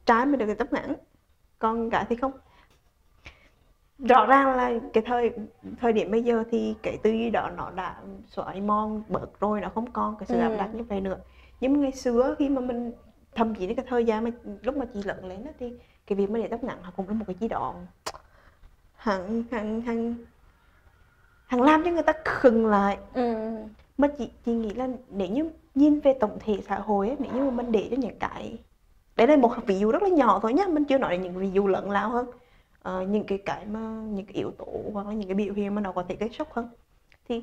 trai 0.06 0.26
mình 0.26 0.38
được 0.38 0.46
cái 0.46 0.54
tóc 0.54 0.72
ngắn 0.72 0.94
con 1.58 1.88
gái 1.88 2.04
thì 2.08 2.16
không 2.16 2.32
rõ 3.98 4.26
ràng 4.26 4.56
là 4.56 4.72
cái 4.92 5.02
thời 5.06 5.30
thời 5.80 5.92
điểm 5.92 6.10
bây 6.10 6.22
giờ 6.22 6.44
thì 6.50 6.74
cái 6.82 6.96
tư 7.02 7.10
duy 7.10 7.30
đó 7.30 7.50
nó 7.56 7.70
đã 7.70 7.96
xóa 8.26 8.54
mòn 8.54 9.02
bớt 9.08 9.40
rồi 9.40 9.60
nó 9.60 9.68
không 9.68 9.90
còn 9.92 10.16
cái 10.18 10.26
sự 10.26 10.38
áp 10.38 10.48
Ừ. 10.48 10.56
đặt 10.58 10.74
như 10.74 10.82
vậy 10.82 11.00
nữa 11.00 11.18
nhưng 11.60 11.72
mà 11.72 11.78
ngày 11.78 11.92
xưa 11.92 12.34
khi 12.38 12.48
mà 12.48 12.60
mình 12.60 12.92
thậm 13.34 13.54
chí 13.54 13.66
đến 13.66 13.76
cái 13.76 13.86
thời 13.88 14.04
gian 14.04 14.24
mà 14.24 14.30
lúc 14.62 14.76
mà 14.76 14.86
chị 14.94 15.02
lớn 15.02 15.24
lên 15.26 15.44
á 15.44 15.52
thì 15.58 15.72
cái 16.06 16.16
việc 16.16 16.30
mà 16.30 16.38
để 16.38 16.48
tóc 16.48 16.64
ngắn 16.64 16.78
nó 16.82 16.90
cũng 16.96 17.08
là 17.08 17.14
một 17.14 17.24
cái 17.26 17.36
gì 17.40 17.48
đó 17.48 17.74
hằng 18.96 19.44
hằng 19.50 19.80
hằng 19.80 20.14
hằng 21.46 21.62
làm 21.62 21.84
cho 21.84 21.90
người 21.90 22.02
ta 22.02 22.12
khừng 22.24 22.66
lại 22.66 22.98
ừ. 23.14 23.34
mà 23.98 24.08
chị 24.18 24.30
chị 24.46 24.52
nghĩ 24.52 24.70
là 24.74 24.88
nếu 25.10 25.28
như 25.28 25.50
nhìn 25.74 26.00
về 26.00 26.14
tổng 26.20 26.38
thể 26.40 26.58
xã 26.68 26.76
hội 26.78 27.08
ấy, 27.08 27.16
nếu 27.20 27.32
như 27.32 27.44
mà 27.44 27.50
mình 27.50 27.72
để 27.72 27.88
cho 27.90 27.96
những 27.96 28.18
cái 28.18 28.58
đấy 29.16 29.26
là 29.26 29.36
một 29.36 29.52
ví 29.66 29.78
dụ 29.78 29.90
rất 29.92 30.02
là 30.02 30.08
nhỏ 30.08 30.38
thôi 30.42 30.54
nhá 30.54 30.64
mình 30.68 30.84
chưa 30.84 30.98
nói 30.98 31.10
đến 31.10 31.22
những 31.22 31.34
ví 31.38 31.50
dụ 31.50 31.66
lớn 31.66 31.90
lao 31.90 32.10
hơn 32.10 32.26
Ờ, 32.84 33.02
những 33.02 33.24
cái 33.26 33.38
cái 33.46 33.66
mà 33.66 33.80
những 34.10 34.26
cái 34.26 34.34
yếu 34.34 34.52
tố 34.58 34.66
hoặc 34.94 35.08
là 35.08 35.14
những 35.14 35.28
cái 35.28 35.36
biểu 35.36 35.54
hiện 35.54 35.76
mà 35.76 35.82
nó 35.82 35.92
có 35.92 36.04
thể 36.08 36.16
gây 36.20 36.30
sốc 36.30 36.52
hơn. 36.54 36.68
Thì 37.28 37.42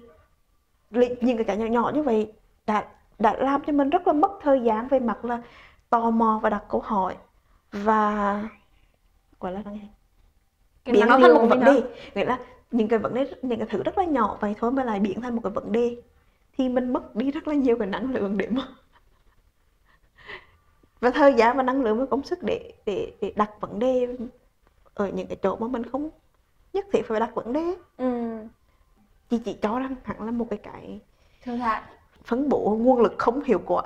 những 1.22 1.38
cái 1.38 1.46
cái 1.46 1.58
nhỏ 1.58 1.66
nhỏ 1.66 1.92
như 1.96 2.04
vậy 2.04 2.34
đã 2.68 2.88
đã 3.20 3.36
làm 3.38 3.62
cho 3.68 3.74
mình 3.74 3.90
rất 3.90 4.08
là 4.08 4.14
mất 4.14 4.32
thời 4.42 4.62
gian 4.64 4.88
về 4.88 5.00
mặt 5.00 5.26
là 5.26 5.42
tò 5.90 6.12
mò 6.12 6.40
và 6.44 6.50
đặt 6.50 6.64
câu 6.70 6.82
hỏi 6.82 7.18
và 7.72 8.50
gọi 9.40 9.54
là 9.54 9.64
cái 9.66 9.90
biến 10.86 11.16
thành 11.18 11.34
một 11.34 11.48
vấn 11.50 11.64
đề. 11.66 11.84
Nghĩa 12.16 12.26
là 12.26 12.40
những 12.72 12.88
cái 12.88 13.00
vấn 13.00 13.14
đề 13.14 13.26
những 13.42 13.60
cái 13.60 13.68
thứ 13.72 13.84
rất 13.84 13.98
là 13.98 14.06
nhỏ 14.06 14.38
vậy 14.42 14.56
thôi 14.60 14.72
mà 14.72 14.84
lại 14.84 15.00
biến 15.00 15.22
thành 15.22 15.36
một 15.36 15.42
cái 15.44 15.52
vấn 15.52 15.72
đề 15.72 15.98
thì 16.58 16.70
mình 16.70 16.94
mất 16.94 17.16
đi 17.16 17.32
rất 17.32 17.48
là 17.48 17.56
nhiều 17.56 17.78
cái 17.78 17.88
năng 17.88 18.14
lượng 18.14 18.38
để 18.38 18.48
mà 18.52 18.68
và 21.02 21.12
thời 21.12 21.34
gian 21.34 21.58
và 21.58 21.64
năng 21.64 21.82
lượng 21.82 22.00
và 22.00 22.06
công 22.06 22.24
sức 22.24 22.40
để 22.44 22.74
để 22.86 23.14
để 23.22 23.34
đặt 23.36 23.52
vấn 23.62 23.80
đề 23.80 24.08
ở 24.94 25.08
những 25.08 25.28
cái 25.28 25.38
chỗ 25.44 25.56
mà 25.56 25.68
mình 25.68 25.84
không 25.84 26.10
nhất 26.74 26.86
thiết 26.94 27.02
phải 27.08 27.20
đặt 27.20 27.36
vấn 27.36 27.54
đề. 27.54 27.74
Ừ. 27.98 28.38
chị 29.30 29.40
chỉ 29.46 29.54
cho 29.62 29.80
rằng 29.80 29.96
hẳn 30.04 30.26
là 30.26 30.32
một 30.32 30.48
cái 30.50 30.60
cái 30.64 31.00
thương 31.44 31.58
hại. 31.58 31.82
phân 32.24 32.50
bổ 32.50 32.78
nguồn 32.82 33.02
lực 33.02 33.16
không 33.18 33.44
hiệu 33.44 33.62
quả. 33.66 33.84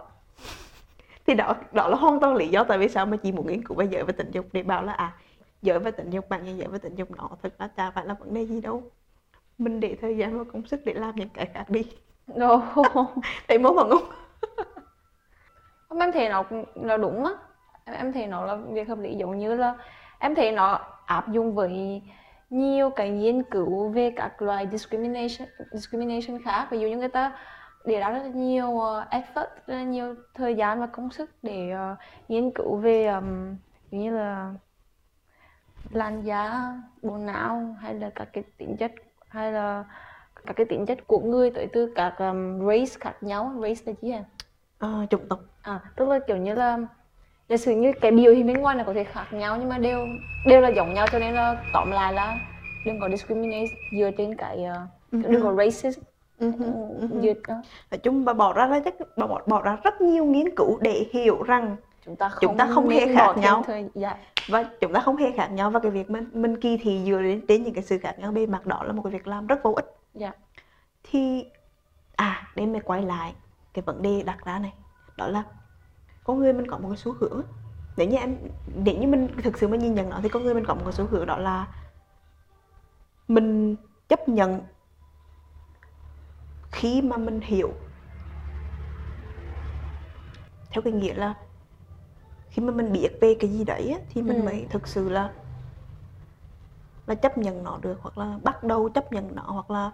Thì 1.28 1.34
đó 1.34 1.54
đó 1.72 1.88
là 1.88 1.98
hoàn 1.98 2.20
toàn 2.20 2.36
lý 2.36 2.48
do 2.48 2.64
tại 2.64 2.78
vì 2.78 2.90
sao 2.90 3.06
mà 3.06 3.18
chị 3.18 3.32
muốn 3.32 3.48
nghiên 3.48 3.64
cứu 3.64 3.78
về 3.78 3.86
giới 3.86 4.04
và 4.04 4.14
tình 4.18 4.32
dục 4.32 4.46
để 4.52 4.64
bảo 4.64 4.84
là 4.84 4.94
à 4.94 5.14
giới 5.62 5.80
và 5.80 5.92
tình 5.92 6.10
dục 6.10 6.30
bạn 6.30 6.44
như 6.44 6.56
giới 6.56 6.68
và 6.68 6.78
tình 6.78 6.96
dục 6.96 7.12
nó 7.18 7.30
thật 7.44 7.54
ra 7.60 7.68
chả 7.68 7.92
phải 7.92 8.06
là 8.06 8.14
vấn 8.14 8.34
đề 8.34 8.46
gì 8.46 8.62
đâu. 8.62 8.84
Mình 9.58 9.80
để 9.80 9.98
thời 10.02 10.18
gian 10.18 10.38
và 10.38 10.44
công 10.54 10.66
sức 10.66 10.82
để 10.86 10.94
làm 10.94 11.16
những 11.16 11.30
cái 11.30 11.46
khác 11.46 11.66
đi. 11.70 11.86
Ồ. 12.34 12.62
để 13.48 13.58
mâu 13.58 13.74
thuẫn 13.74 13.90
không? 13.90 14.10
Em 16.00 16.12
thấy 16.12 16.30
nó 16.30 16.44
là 16.76 16.98
đúng 16.98 17.26
á. 17.26 17.32
Em, 17.86 17.96
em 17.96 18.14
thấy 18.14 18.28
nó 18.28 18.46
là 18.46 18.56
việc 18.56 18.88
hợp 18.88 19.00
lý 19.00 19.16
giống 19.16 19.38
như 19.38 19.56
là 19.56 19.76
em 20.20 20.36
thấy 20.36 20.52
nó 20.52 20.80
áp 21.06 21.32
dụng 21.32 21.56
với 21.56 22.02
nhiều 22.50 22.90
cái 22.90 23.10
nghiên 23.10 23.44
cứu 23.44 23.90
về 23.90 24.12
các 24.16 24.42
loại 24.42 24.68
discrimination 24.72 25.48
discrimination 25.72 26.44
khác. 26.44 26.68
Ví 26.72 26.80
dụ 26.80 26.88
như 26.88 26.98
người 26.98 27.10
ta 27.10 27.38
để 27.86 28.00
ra 28.00 28.10
rất 28.10 28.20
là 28.24 28.30
nhiều 28.30 28.68
uh, 28.68 29.10
effort 29.10 29.48
rất 29.68 29.76
là 29.76 29.84
nhiều 29.84 30.16
thời 30.34 30.56
gian 30.56 30.80
và 30.80 30.88
công 30.88 31.12
sức 31.12 31.32
để 31.44 31.74
uh, 31.74 31.98
nghiên 32.30 32.52
cứu 32.52 32.76
về 32.76 33.06
um, 33.06 33.56
như 33.92 34.18
là 34.18 34.54
làn 35.92 36.22
da 36.22 36.74
bộ 37.02 37.18
não 37.18 37.76
hay 37.80 37.94
là 37.94 38.10
các 38.16 38.28
cái 38.34 38.44
tính 38.58 38.78
chất 38.78 38.92
hay 39.28 39.52
là 39.52 39.84
các 40.46 40.56
cái 40.56 40.66
tính 40.66 40.86
chất 40.86 41.08
của 41.08 41.20
người 41.20 41.52
tới 41.52 41.68
từ 41.74 41.94
các 41.96 42.16
um, 42.18 42.68
race 42.68 43.00
khác 43.00 43.24
nhau. 43.24 43.52
Race 43.62 43.82
là 43.86 43.94
gì 44.02 44.12
à 44.12 44.24
Ờ, 44.80 45.06
chủng 45.10 45.28
tộc. 45.30 45.40
À, 45.62 45.80
tức 45.96 46.10
là 46.10 46.20
kiểu 46.28 46.38
như 46.38 46.54
là 46.54 46.78
giả 47.50 47.58
sử 47.58 47.72
như 47.72 47.92
cái 48.02 48.12
biểu 48.12 48.34
hiện 48.34 48.48
bên 48.48 48.58
ngoài 48.58 48.76
này 48.76 48.86
có 48.86 48.94
thể 48.94 49.04
khác 49.04 49.34
nhau 49.34 49.58
nhưng 49.60 49.70
mà 49.70 49.78
đều 49.78 50.08
đều 50.46 50.62
là 50.62 50.70
giống 50.70 50.94
nhau 50.94 51.08
cho 51.12 51.20
nên 51.20 51.34
là 51.34 51.64
tóm 51.74 51.92
lại 51.92 52.14
là 52.14 52.40
đừng 52.86 53.00
có 53.00 53.10
discriminate 53.10 53.68
dựa 53.92 54.12
trên 54.18 54.36
cái 54.36 54.66
uh, 54.72 55.12
đừng 55.12 55.44
có 55.44 55.54
racist. 55.54 56.00
Ừ 56.40 56.52
ừ, 57.00 57.08
dựa 57.22 57.34
đó. 57.48 57.56
nói 57.92 57.98
chung 57.98 58.26
bà 58.26 58.34
bỏ 58.34 58.54
ra 58.54 58.80
rất 58.86 58.96
bà 59.18 59.28
bỏ, 59.28 59.42
bỏ 59.48 59.62
ra 59.62 59.78
rất 59.84 60.02
nhiều 60.02 60.26
nghiên 60.26 60.56
cứu 60.56 60.80
để 60.82 61.06
hiểu 61.12 61.44
rằng 61.44 61.76
chúng 62.06 62.16
ta 62.16 62.30
không 62.30 62.42
Chúng 62.42 62.58
ta 62.58 62.68
không 62.74 62.90
hề 62.90 63.16
khác 63.16 63.34
nhau. 63.38 63.64
thời 63.68 63.90
dạ 63.94 64.18
và 64.48 64.66
chúng 64.82 64.94
ta 64.94 65.00
không 65.00 65.18
hề 65.18 65.32
khác 65.32 65.48
nhau 65.48 65.70
và 65.70 65.80
cái 65.80 65.92
việc 65.92 66.10
mình 66.10 66.30
mình 66.34 66.62
kỳ 66.62 66.78
thị 66.78 67.02
dựa 67.06 67.22
đến, 67.22 67.42
đến 67.48 67.64
những 67.64 67.74
cái 67.74 67.84
sự 67.84 67.98
khác 67.98 68.20
nhau 68.20 68.32
bề 68.32 68.46
mặt 68.46 68.66
đó 68.66 68.84
là 68.84 68.94
một 68.94 69.02
cái 69.04 69.14
việc 69.14 69.28
làm 69.28 69.48
rất 69.48 69.64
vô 69.64 69.74
ích. 69.74 69.86
Dạ. 70.14 70.32
Thì 71.04 71.46
à 72.16 72.48
để 72.56 72.66
mình 72.66 72.82
quay 72.86 73.02
lại 73.02 73.34
cái 73.74 73.84
vấn 73.86 74.02
đề 74.02 74.24
đặt 74.26 74.46
ra 74.46 74.60
này 74.60 74.74
đó 75.18 75.28
là 75.28 75.44
con 76.26 76.40
người 76.40 76.54
mình 76.54 76.68
có 76.72 76.80
một 76.80 76.90
cái 76.90 76.98
xu 76.98 77.14
hướng. 77.22 77.44
Nếu 77.98 78.10
như 78.10 78.18
em 78.18 78.38
nếu 78.68 78.98
như 79.00 79.08
mình 79.08 79.30
thực 79.44 79.60
sự 79.60 79.70
mà 79.70 79.78
nhìn 79.78 79.96
nhận 79.96 80.10
nó 80.12 80.22
thì 80.24 80.30
con 80.30 80.44
người 80.46 80.56
mình 80.56 80.66
có 80.66 80.76
một 80.76 80.82
cái 80.86 80.94
xu 80.94 81.08
hướng 81.08 81.28
đó 81.28 81.38
là 81.40 81.68
mình 83.28 83.76
chấp 84.10 84.30
nhận 84.30 84.62
khi 86.72 87.02
mà 87.02 87.18
mình 87.18 87.42
hiểu. 87.42 87.74
Theo 90.72 90.82
cái 90.82 90.94
nghĩa 90.94 91.14
là 91.14 91.34
khi 92.50 92.62
mà 92.62 92.74
mình 92.74 92.92
biết 92.92 93.10
về 93.22 93.36
cái 93.40 93.50
gì 93.52 93.64
đấy 93.64 93.90
á, 93.90 94.00
thì 94.10 94.22
mình 94.22 94.38
Ừ. 94.38 94.44
mới 94.46 94.68
thực 94.70 94.88
sự 94.88 95.10
là 95.10 95.34
là 97.08 97.16
chấp 97.16 97.38
nhận 97.38 97.64
nó 97.64 97.78
được 97.82 97.98
hoặc 98.02 98.18
là 98.18 98.40
bắt 98.44 98.64
đầu 98.64 98.90
chấp 98.90 99.12
nhận 99.14 99.36
nó 99.36 99.42
hoặc 99.44 99.72
là 99.72 99.92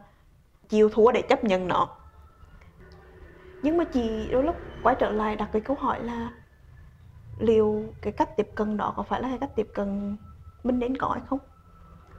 chịu 0.70 0.90
thua 0.94 1.14
để 1.14 1.24
chấp 1.30 1.46
nhận 1.46 1.70
nó 1.70 2.01
nhưng 3.62 3.78
mà 3.78 3.84
chị 3.84 4.30
đôi 4.32 4.44
lúc 4.44 4.56
quay 4.84 4.96
trở 5.00 5.12
lại 5.12 5.36
đặt 5.36 5.50
cái 5.54 5.62
câu 5.62 5.76
hỏi 5.80 6.04
là 6.04 6.30
liệu 7.40 7.94
cái 8.02 8.14
cách 8.14 8.30
tiếp 8.38 8.48
cận 8.56 8.78
đó 8.78 8.94
có 8.98 9.04
phải 9.04 9.22
là 9.22 9.28
cái 9.30 9.38
cách 9.38 9.52
tiếp 9.56 9.68
cận 9.74 10.18
mình 10.64 10.80
nên 10.80 10.98
có 10.98 11.08
hay 11.08 11.22
không? 11.30 11.40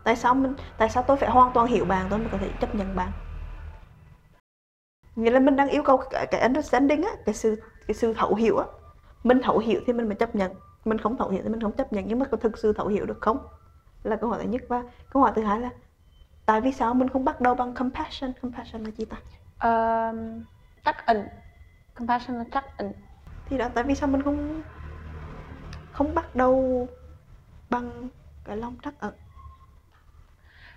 Tại 0.05 0.17
sao 0.17 0.35
mình 0.35 0.55
tại 0.77 0.89
sao 0.89 1.03
tôi 1.03 1.17
phải 1.17 1.31
hoàn 1.31 1.53
toàn 1.53 1.67
hiểu 1.67 1.85
bạn 1.85 2.07
tôi 2.11 2.19
mới 2.19 2.29
có 2.29 2.39
thể 2.39 2.49
chấp 2.61 2.75
nhận 2.75 2.97
bạn? 2.97 3.13
Nghĩa 5.17 5.31
là 5.31 5.41
mình 5.41 5.57
đang 5.57 5.69
yêu 5.69 5.83
cầu 5.83 5.97
cái, 6.11 6.27
cái 6.27 6.41
understanding 6.41 7.03
á 7.03 7.11
cái 7.27 7.35
sự 7.35 7.57
cái 7.87 7.95
sự 7.95 8.15
thấu 8.15 8.35
hiểu 8.35 8.57
á. 8.59 8.67
Mình 9.25 9.41
thấu 9.43 9.59
hiểu 9.59 9.81
thì 9.87 9.93
mình 9.93 10.07
mới 10.09 10.15
chấp 10.15 10.35
nhận. 10.35 10.53
Mình 10.85 10.99
không 10.99 11.17
thấu 11.17 11.29
hiểu 11.29 11.41
thì 11.43 11.49
mình 11.49 11.61
không 11.61 11.73
chấp 11.73 11.93
nhận. 11.93 12.05
Nhưng 12.07 12.19
mà 12.19 12.27
có 12.31 12.37
thực 12.37 12.59
sự 12.59 12.73
thấu 12.73 12.87
hiểu 12.89 13.07
được 13.07 13.19
không? 13.21 13.39
Là 14.03 14.17
câu 14.17 14.31
hỏi 14.31 14.39
thứ 14.43 14.49
nhất. 14.49 14.63
Và 14.69 14.83
câu 15.11 15.23
hỏi 15.23 15.33
thứ 15.37 15.43
hai 15.43 15.61
là 15.61 15.71
tại 16.47 16.61
vì 16.61 16.73
sao 16.73 16.95
mình 16.95 17.09
không 17.09 17.25
bắt 17.25 17.41
đầu 17.41 17.55
bằng 17.55 17.75
compassion? 17.75 18.33
Compassion 18.43 18.85
là 18.85 18.91
gì 18.91 19.05
ta? 19.05 19.17
Um, 19.63 20.45
trắc 20.85 21.07
ẩn 21.07 21.29
compassion 21.95 22.39
là 22.39 22.45
trắc 22.53 22.77
ẩn 22.77 22.93
thì 23.47 23.59
đó 23.59 23.69
tại 23.75 23.85
vì 23.85 23.95
sao 23.95 24.09
mình 24.09 24.23
không 24.23 24.63
không 25.93 26.15
bắt 26.15 26.37
đầu 26.37 26.89
bằng 27.71 28.09
cái 28.45 28.57
lòng 28.57 28.77
trắc 28.83 28.95
ẩn? 29.01 29.15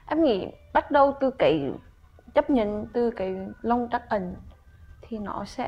Em 0.08 0.24
nghĩ 0.24 0.48
bắt 0.74 0.92
đầu 0.92 1.18
từ 1.20 1.32
cái 1.40 1.72
chấp 2.34 2.50
nhận 2.50 2.86
từ 2.94 3.12
cái 3.12 3.36
lòng 3.62 3.88
trắc 3.92 4.10
ẩn 4.10 4.36
thì 5.02 5.18
nó 5.18 5.46
sẽ 5.46 5.66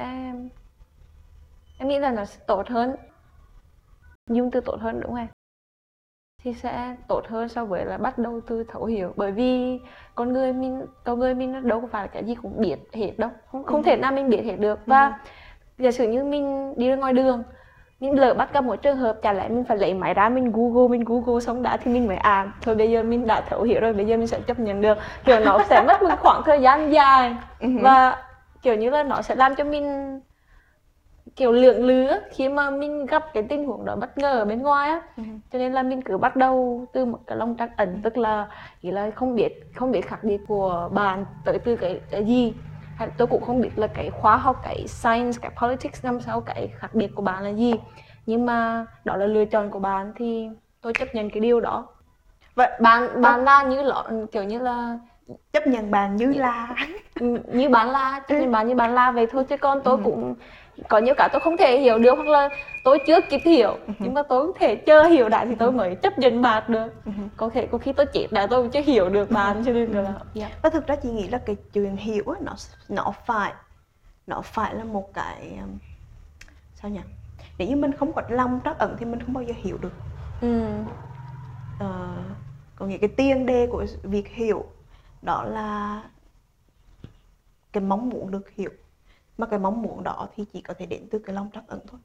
em 1.78 1.88
nghĩ 1.88 2.00
là 2.00 2.12
nó 2.12 2.26
sẽ 2.26 2.43
tốt 2.47 2.67
hơn. 2.67 2.95
Dùng 4.30 4.52
từ 4.52 4.62
tốt 4.62 4.78
hơn 4.82 5.00
đúng 5.02 5.15
không 5.15 5.37
thì 6.48 6.54
sẽ 6.54 6.96
tốt 7.08 7.28
hơn 7.28 7.50
so 7.50 7.66
với 7.66 7.86
là 7.86 7.98
bắt 7.98 8.18
đầu 8.18 8.42
từ 8.48 8.64
thấu 8.64 8.86
hiểu. 8.86 9.14
Bởi 9.16 9.32
vì 9.32 9.80
con 10.16 10.34
người 10.34 10.54
mình 10.54 10.86
con 11.04 11.20
người 11.20 11.34
mình 11.34 11.52
nó 11.52 11.60
đâu 11.60 11.82
có 11.82 11.88
phải 11.92 12.04
là 12.04 12.08
cái 12.08 12.24
gì 12.24 12.36
cũng 12.36 12.62
biết 12.62 12.76
hết 12.94 13.12
đâu. 13.18 13.30
Không 13.52 13.64
không 13.64 13.84
thể 13.84 13.98
nào 13.98 14.12
mình 14.12 14.30
biết 14.30 14.42
hết 14.46 14.56
được. 14.60 14.80
Và 14.86 15.20
giả 15.78 15.92
sử 15.92 16.08
như 16.08 16.24
mình 16.24 16.74
đi 16.78 16.90
ra 16.90 16.96
ngoài 16.96 17.14
đường 17.14 17.44
mình 18.00 18.20
lỡ 18.20 18.34
bắt 18.34 18.54
gặp 18.54 18.64
một 18.64 18.76
trường 18.76 18.98
hợp 18.98 19.18
chả 19.22 19.34
lẽ 19.34 19.50
mình 19.50 19.64
phải 19.64 19.78
lấy 19.78 19.94
máy 19.94 20.14
ra 20.14 20.30
mình 20.30 20.52
google 20.52 20.88
mình 20.88 21.04
google 21.06 21.40
xong 21.40 21.64
đã 21.64 21.78
thì 21.78 21.92
mình 21.92 22.08
mới 22.08 22.18
à 22.18 22.52
thôi 22.62 22.76
bây 22.76 22.92
giờ 22.92 23.04
mình 23.04 23.28
đã 23.28 23.42
thấu 23.42 23.62
hiểu 23.64 23.82
rồi 23.82 23.94
bây 23.94 24.06
giờ 24.06 24.18
mình 24.18 24.28
sẽ 24.28 24.40
chấp 24.40 24.60
nhận 24.60 24.82
được. 24.82 24.98
Kiểu 25.26 25.40
nó 25.40 25.60
sẽ 25.70 25.84
mất 25.88 26.04
một 26.04 26.16
khoảng 26.20 26.42
thời 26.46 26.62
gian 26.62 26.94
dài. 26.94 27.36
Và 27.82 28.24
kiểu 28.62 28.76
như 28.76 28.90
là 28.90 29.04
nó 29.04 29.22
sẽ 29.22 29.36
làm 29.36 29.56
cho 29.56 29.64
mình 29.64 30.20
kiểu 31.38 31.52
lượng 31.52 31.86
lứa 31.86 32.19
khi 32.32 32.50
mà 32.50 32.69
mình 32.71 33.06
gặp 33.06 33.23
cái 33.34 33.43
tình 33.50 33.65
huống 33.65 33.86
đó 33.86 33.95
bất 33.95 34.17
ngờ 34.17 34.39
ở 34.39 34.45
bên 34.45 34.62
ngoài 34.62 34.89
á 34.89 35.02
Ừ. 35.17 35.23
cho 35.52 35.60
nên 35.60 35.73
là 35.73 35.84
mình 35.84 36.02
cứ 36.02 36.17
bắt 36.17 36.36
đầu 36.36 36.86
từ 36.93 37.06
một 37.06 37.19
cái 37.28 37.38
lòng 37.38 37.56
trắc 37.60 37.78
ẩn 37.78 38.02
tức 38.04 38.17
là 38.17 38.47
ý 38.82 38.91
là 38.91 39.12
không 39.15 39.36
biết 39.36 39.50
không 39.76 39.91
biết 39.91 40.02
khác 40.08 40.19
biệt 40.23 40.41
của 40.47 40.89
bạn 40.93 41.26
tới 41.43 41.60
từ 41.60 41.76
cái, 41.76 42.02
cái 42.12 42.26
gì. 42.26 42.54
Hay 42.95 43.10
tôi 43.17 43.28
cũng 43.28 43.43
không 43.43 43.62
biết 43.62 43.71
là 43.78 43.88
cái 43.88 44.10
khoa 44.10 44.38
học 44.38 44.58
cái 44.63 44.88
science 44.88 45.38
cái 45.41 45.52
politics 45.62 46.06
năm 46.06 46.19
sau 46.21 46.41
cái 46.41 46.67
khác 46.80 46.93
biệt 46.93 47.08
của 47.15 47.21
bạn 47.21 47.43
là 47.43 47.50
gì. 47.50 47.73
Nhưng 48.26 48.45
mà 48.45 48.86
đó 49.06 49.15
là 49.17 49.26
lựa 49.26 49.45
chọn 49.45 49.71
của 49.71 49.80
bạn 49.80 50.13
thì 50.15 50.50
tôi 50.82 50.93
chấp 50.93 51.15
nhận 51.15 51.30
cái 51.30 51.39
điều 51.39 51.60
đó. 51.60 51.88
Vậy 52.56 52.69
bạn 52.82 53.21
bạn 53.21 53.43
là 53.43 53.63
như 53.63 53.82
lọ 53.82 54.10
kiểu 54.32 54.43
như 54.43 54.60
là 54.60 55.00
chấp 55.54 55.67
nhận 55.67 55.91
bạn 55.91 56.15
như 56.15 56.34
là. 56.34 56.76
Như 57.54 57.69
bạn 57.69 57.89
là 57.91 58.19
chấp 58.28 58.36
nhận 58.36 58.52
bạn 58.52 58.67
như 58.67 58.76
bạn 58.76 58.95
là. 58.95 59.12
Vậy 59.12 59.28
thôi 59.32 59.43
chứ 59.50 59.58
còn 59.58 59.82
tôi 59.84 59.97
Ừ. 59.97 60.02
cũng 60.06 60.36
có 60.90 60.98
nhiều 60.98 61.13
cái 61.18 61.30
tôi 61.32 61.40
không 61.40 61.58
thể 61.58 61.80
hiểu 61.80 62.00
được 62.00 62.16
hoặc 62.16 62.28
là 62.28 62.50
tôi 62.84 63.00
chưa 63.08 63.22
kịp 63.22 63.42
hiểu. 63.46 63.78
Nhưng 64.00 64.13
mà 64.13 64.24
tôi 64.24 64.48
không 64.48 64.58
thể 64.60 64.76
chờ 64.76 65.04
hiểu 65.04 65.30
đã 65.30 65.46
thì 65.46 65.56
tôi 65.56 65.72
mới 65.72 65.96
chấp 65.96 66.20
nhận 66.20 66.42
bạn 66.42 66.63
được. 66.68 66.94
Có 67.38 67.50
thể 67.50 67.68
có 67.72 67.78
khi 67.78 67.94
tôi 67.94 68.06
chết 68.06 68.28
đã 68.32 68.48
tôi 68.48 68.70
chưa 68.74 68.82
hiểu 68.82 69.10
được 69.10 69.32
bạn 69.32 69.63
cho 69.66 69.72
nên 69.72 69.92
là 69.92 70.13
dạ. 70.34 70.50
và 70.62 70.70
thực 70.70 70.88
ra 70.88 70.96
chị 70.96 71.10
nghĩ 71.10 71.28
là 71.28 71.38
cái 71.38 71.56
chuyện 71.74 71.96
hiểu 71.96 72.24
nó 72.42 72.54
nó 72.90 73.13
phải 73.26 73.54
nó 74.28 74.42
phải 74.42 74.76
là 74.76 74.84
một 74.84 75.13
cái 75.13 75.58
um, 75.62 75.78
sao 76.76 76.92
nhỉ? 76.92 77.00
Nếu 77.58 77.68
như 77.68 77.76
mình 77.76 77.92
không 77.92 78.13
có 78.13 78.22
lòng 78.30 78.60
trắc 78.66 78.80
ẩn 78.80 78.96
thì 79.00 79.06
mình 79.06 79.20
không 79.24 79.34
bao 79.34 79.44
giờ 79.44 79.54
hiểu 79.58 79.78
được. 79.82 79.94
Ừ. 80.42 80.66
Ờ, 81.80 82.16
có 82.76 82.86
nghĩa 82.86 82.98
cái 82.98 83.10
tiền 83.18 83.46
đề 83.46 83.68
của 83.68 83.86
việc 84.04 84.28
hiểu 84.28 84.66
đó 85.22 85.44
là 85.44 86.02
cái 87.74 87.84
mong 87.84 88.10
muốn 88.10 88.32
được 88.32 88.50
hiểu 88.50 88.70
mà 89.38 89.47
cái 89.47 89.60
mong 89.60 89.82
muốn 89.82 90.04
đó 90.04 90.28
thì 90.36 90.45
chỉ 90.54 90.62
có 90.62 90.73
thể 90.73 90.86
đến 90.86 91.08
từ 91.12 91.19
cái 91.19 91.36
lòng 91.36 91.50
trắc 91.54 91.67
ẩn 91.67 91.80
thôi. 91.88 92.00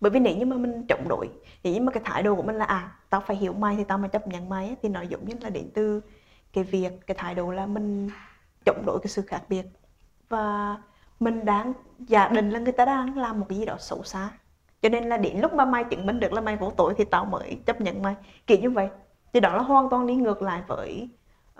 Bởi 0.00 0.10
vì 0.10 0.20
nếu 0.20 0.36
như 0.36 0.46
mà 0.46 0.56
mình 0.56 0.86
chống 0.88 1.08
đối 1.08 1.28
nếu 1.62 1.72
như 1.72 1.80
mà 1.80 1.92
cái 1.92 2.02
thái 2.06 2.22
độ 2.22 2.34
của 2.34 2.42
mình 2.42 2.56
là 2.56 2.64
à 2.64 2.96
tao 3.10 3.20
phải 3.20 3.36
hiểu 3.36 3.52
mày 3.52 3.76
thì 3.76 3.84
tao 3.84 3.98
mới 3.98 4.08
chấp 4.08 4.28
nhận 4.28 4.48
mày 4.48 4.68
á, 4.68 4.74
thì 4.82 4.88
nó 4.88 5.02
giống 5.02 5.24
như 5.24 5.34
là 5.40 5.50
đến 5.50 5.70
từ 5.74 6.00
cái 6.52 6.64
việc 6.64 7.06
cái 7.06 7.14
thái 7.18 7.34
độ 7.34 7.50
là 7.50 7.66
mình 7.66 8.10
chống 8.64 8.82
đối 8.86 9.00
cái 9.00 9.08
sự 9.08 9.22
khác 9.22 9.42
biệt. 9.48 9.66
Và 10.28 10.76
mình 11.20 11.44
đang 11.44 11.72
giả 11.98 12.28
định 12.28 12.50
là 12.50 12.58
người 12.58 12.72
ta 12.72 12.84
đang 12.84 13.18
làm 13.18 13.40
một 13.40 13.46
cái 13.48 13.58
gì 13.58 13.64
đó 13.64 13.76
xấu 13.78 14.02
xa. 14.02 14.30
Cho 14.82 14.88
nên 14.88 15.08
là 15.08 15.16
đến 15.16 15.40
lúc 15.40 15.54
mà 15.54 15.64
mày 15.64 15.84
chứng 15.84 16.06
minh 16.06 16.20
được 16.20 16.32
là 16.32 16.40
mày 16.40 16.56
vô 16.56 16.70
tội 16.70 16.94
thì 16.98 17.04
tao 17.04 17.24
mới 17.24 17.60
chấp 17.66 17.80
nhận 17.80 18.02
mày. 18.02 18.14
Kiểu 18.46 18.58
như 18.58 18.70
vậy. 18.70 18.88
Thì 19.32 19.40
đó 19.40 19.56
là 19.56 19.62
hoàn 19.62 19.90
toàn 19.90 20.06
đi 20.06 20.14
ngược 20.14 20.42
lại 20.42 20.62
với 20.66 21.08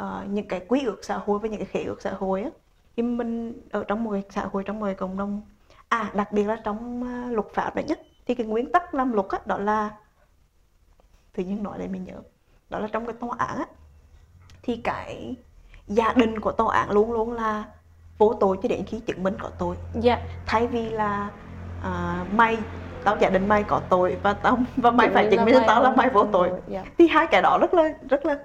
uh, 0.03 0.07
những 0.29 0.49
cái 0.49 0.61
quy 0.69 0.85
ước 0.85 1.05
xã 1.05 1.19
hội 1.19 1.39
với 1.39 1.51
những 1.51 1.59
cái 1.59 1.67
khế 1.67 1.83
ước 1.83 2.03
xã 2.03 2.13
hội 2.13 2.43
á 2.43 2.51
khi 2.97 3.03
mình 3.03 3.63
ở 3.71 3.85
trong 3.89 4.05
một 4.05 4.17
xã 4.31 4.47
hội 4.53 4.63
trong 4.67 4.81
một 4.81 4.89
cộng 4.99 5.19
đồng. 5.19 5.43
À 5.89 6.11
đặc 6.15 6.33
biệt 6.33 6.45
là 6.45 6.57
trong 6.65 7.03
uh, 7.03 7.33
luật 7.33 7.47
pháp 7.55 7.75
đấy 7.75 7.85
nhất 7.89 8.01
thì 8.27 8.35
cái 8.35 8.47
nguyên 8.47 8.73
tắc 8.73 8.95
làm 8.95 9.13
luật 9.13 9.27
á 9.29 9.39
đó 9.47 9.59
là 9.59 9.91
tự 11.33 11.45
nhiên 11.45 11.63
nói 11.63 11.79
để 11.79 11.89
mình 11.89 12.05
nhớ 12.05 12.17
đó 12.71 12.79
là 12.79 12.89
trong 12.93 13.07
cái 13.07 13.15
tòa 13.21 13.37
án 13.39 13.59
á 13.59 13.67
thì 14.63 14.77
cái 14.77 15.37
giả 15.87 16.13
định 16.17 16.41
của 16.41 16.53
tòa 16.53 16.77
án 16.77 16.91
luôn 16.91 17.13
luôn 17.13 17.33
là 17.33 17.65
vô 18.19 18.35
tội 18.41 18.59
cho 18.63 18.69
đến 18.69 18.85
khi 18.87 19.01
chứng 19.01 19.23
minh 19.23 19.35
có 19.41 19.51
tội. 19.59 19.77
Dạ. 20.01 20.19
Thay 20.47 20.67
vì 20.67 20.91
là 20.91 21.31
à, 21.83 22.25
mày 22.33 22.59
tao 23.05 23.17
giả 23.21 23.31
định 23.31 23.49
mày 23.49 23.63
có 23.63 23.81
tội 23.89 24.17
và 24.23 24.33
tao 24.33 24.59
và 24.77 24.91
mày 24.91 25.07
Chứng 25.07 25.15
phải 25.15 25.29
chứng 25.31 25.45
minh 25.45 25.55
tao 25.67 25.83
là 25.83 25.91
mày 25.91 26.11
vô 26.11 26.27
tội, 26.33 26.51
dạ. 26.69 26.85
thì 26.99 27.09
hai 27.09 27.27
cái 27.27 27.43
đó 27.43 27.59
rất 27.61 27.75
là 27.75 27.95
rất 28.09 28.27
là 28.27 28.39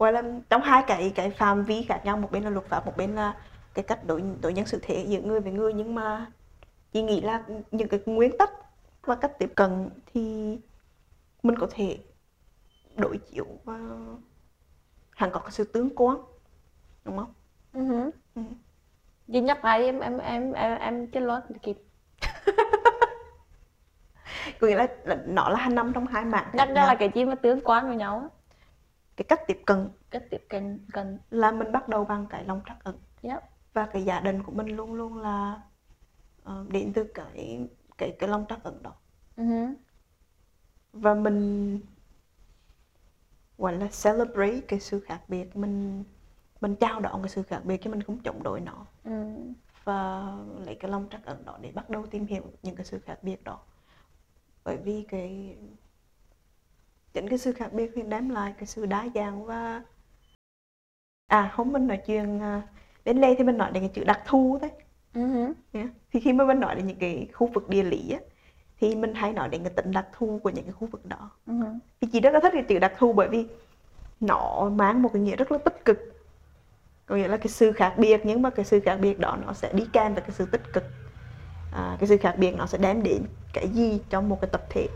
gọi 0.00 0.12
là 0.12 0.22
trong 0.50 0.62
hai 0.62 0.84
cái 0.86 1.12
cái 1.14 1.30
phạm 1.30 1.64
vi 1.64 1.82
khác 1.82 2.00
nhau 2.04 2.16
một 2.16 2.32
bên 2.32 2.42
là 2.44 2.50
luật 2.50 2.66
pháp 2.66 2.86
một 2.86 2.92
bên 2.96 3.14
là 3.14 3.36
cái 3.74 3.82
cách 3.82 4.06
đối 4.06 4.22
đối 4.42 4.52
nhân 4.52 4.66
xử 4.66 4.78
thế 4.82 5.06
giữa 5.08 5.20
người 5.20 5.40
với 5.40 5.52
người. 5.52 5.72
Nhưng 5.72 5.94
mà 5.94 6.26
chị 6.92 7.02
nghĩ 7.02 7.20
là 7.20 7.42
những 7.70 7.88
cái 7.88 8.00
nguyên 8.06 8.38
tắc 8.38 8.50
và 9.02 9.14
cách 9.14 9.38
tiếp 9.38 9.52
cận 9.56 9.90
thì 10.06 10.56
mình 11.42 11.58
có 11.58 11.66
thể 11.70 11.98
đối 12.96 13.18
chiếu 13.18 13.46
và 13.64 13.78
hẳn 15.10 15.30
có 15.32 15.40
cái 15.40 15.50
sự 15.50 15.64
tương 15.64 15.96
quan 15.96 16.16
đúng 17.04 17.16
không? 17.16 17.34
Uh 17.78 18.14
Ừ. 18.34 18.42
Chị 19.32 19.40
nhắc 19.40 19.64
lại 19.64 19.84
em 19.84 20.00
em 20.00 20.18
em 20.18 20.52
em 20.52 20.78
em 20.78 21.06
chưa 21.10 21.20
nói 21.20 21.40
kịp. 21.62 21.76
Có 24.60 24.66
nghĩa 24.66 24.76
là, 24.76 24.86
là 25.04 25.18
nó 25.26 25.48
là 25.48 25.56
hai 25.56 25.70
năm 25.70 25.92
trong 25.94 26.06
hai 26.06 26.24
mạng 26.24 26.50
nhắc 26.52 26.68
ra 26.74 26.86
là 26.86 26.94
cái 26.94 27.08
chi 27.08 27.24
mà 27.24 27.34
tương 27.34 27.60
quan 27.64 27.88
với 27.88 27.96
nhau 27.96 28.30
cái 29.20 29.24
cách 29.28 29.46
tiếp 29.46 29.62
cận 29.66 29.88
cách 30.10 30.22
tiếp 30.30 30.44
cận 30.48 30.78
cần 30.92 31.18
là 31.30 31.52
mình 31.52 31.72
bắt 31.72 31.88
đầu 31.88 32.04
bằng 32.04 32.26
cái 32.30 32.44
lòng 32.44 32.60
trắc 32.66 32.84
ẩn. 32.84 32.98
Yep. 33.22 33.42
và 33.72 33.86
cái 33.86 34.04
giả 34.04 34.20
định 34.20 34.42
của 34.42 34.52
mình 34.52 34.66
luôn 34.76 34.94
luôn 34.94 35.18
là 35.18 35.62
ờ, 36.44 36.66
đến 36.68 36.92
từ 36.92 37.04
cái 37.14 37.68
cái 37.98 38.16
cái 38.18 38.28
lòng 38.28 38.44
trắc 38.48 38.64
ẩn 38.64 38.82
đó. 38.82 38.94
Uh 39.40 39.78
và 40.92 41.14
mình 41.14 41.80
gọi 43.58 43.72
là 43.72 43.88
celebrate 44.04 44.60
cái 44.60 44.80
sự 44.80 45.00
khác 45.00 45.20
biệt. 45.28 45.56
Mình 45.56 46.04
mình 46.60 46.76
chào 46.76 47.00
đón 47.00 47.22
cái 47.22 47.28
sự 47.28 47.42
khác 47.42 47.60
biệt 47.64 47.82
chứ 47.82 47.90
mình 47.90 48.02
không 48.02 48.18
chống 48.18 48.42
đối 48.42 48.60
nó. 48.60 48.86
Ừ. 49.04 49.34
và 49.84 50.32
lấy 50.66 50.74
cái 50.74 50.90
lòng 50.90 51.08
trắc 51.10 51.24
ẩn 51.24 51.44
đó 51.44 51.58
để 51.60 51.72
bắt 51.74 51.90
đầu 51.90 52.06
tìm 52.06 52.26
hiểu 52.26 52.42
những 52.62 52.76
cái 52.76 52.86
sự 52.86 52.98
khác 52.98 53.18
biệt 53.22 53.44
đó. 53.44 53.60
Bởi 54.64 54.76
vì 54.76 55.04
cái 55.08 55.56
chính 57.12 57.28
cái 57.28 57.38
sự 57.38 57.52
khác 57.52 57.72
biệt 57.72 57.90
thì 57.94 58.02
đem 58.02 58.28
lại 58.28 58.54
cái 58.58 58.66
sự 58.66 58.86
đa 58.86 59.08
dạng 59.14 59.44
và 59.44 59.82
à 61.26 61.50
hôm 61.54 61.72
mình 61.72 61.86
nói 61.86 62.00
chuyện 62.06 62.40
à, 62.40 62.62
đến 63.04 63.20
đây 63.20 63.34
thì 63.38 63.44
mình 63.44 63.58
nói 63.58 63.70
đến 63.72 63.82
cái 63.82 63.90
chữ 63.94 64.04
đặc 64.04 64.20
thù 64.26 64.58
đấy 64.60 64.70
Uh 65.18 65.56
nhé. 65.72 65.86
thì 66.12 66.20
khi 66.20 66.32
mà 66.32 66.44
mình 66.44 66.60
nói 66.60 66.74
đến 66.74 66.86
những 66.86 66.98
cái 66.98 67.28
khu 67.32 67.46
vực 67.46 67.68
địa 67.68 67.82
lý 67.82 68.10
á, 68.10 68.18
thì 68.80 68.94
mình 68.94 69.14
hay 69.14 69.32
nói 69.32 69.48
đến 69.48 69.62
cái 69.64 69.72
tính 69.72 69.92
đặc 69.92 70.06
thù 70.12 70.40
của 70.42 70.50
những 70.50 70.64
cái 70.64 70.72
khu 70.72 70.86
vực 70.86 71.06
đó. 71.06 71.30
Thì 72.00 72.08
chị 72.12 72.20
rất 72.20 72.30
là 72.34 72.40
thích 72.40 72.52
cái 72.52 72.64
chữ 72.68 72.78
đặc 72.78 72.92
thù 72.98 73.12
bởi 73.12 73.28
vì 73.28 73.46
nó 74.20 74.70
mang 74.72 75.02
một 75.02 75.10
cái 75.12 75.22
nghĩa 75.22 75.36
rất 75.36 75.52
là 75.52 75.58
tích 75.58 75.84
cực. 75.84 75.98
Có 77.06 77.16
nghĩa 77.16 77.28
là 77.28 77.36
cái 77.36 77.48
sự 77.48 77.72
khác 77.72 77.94
biệt 77.98 78.20
nhưng 78.24 78.42
mà 78.42 78.50
cái 78.50 78.64
sự 78.64 78.80
khác 78.80 78.96
biệt 78.96 79.18
đó 79.18 79.38
nó 79.46 79.52
sẽ 79.52 79.72
đi 79.72 79.86
kèm 79.92 80.14
với 80.14 80.22
cái 80.22 80.30
sự 80.30 80.46
tích 80.46 80.62
cực. 80.72 80.84
À, 81.72 81.96
cái 82.00 82.08
sự 82.08 82.16
khác 82.16 82.34
biệt 82.38 82.56
nó 82.56 82.66
sẽ 82.66 82.78
đem 82.78 83.02
đến 83.02 83.22
cái 83.52 83.68
gì 83.68 84.00
cho 84.10 84.20
một 84.20 84.40
cái 84.40 84.50
tập 84.52 84.62
thể? 84.70 84.88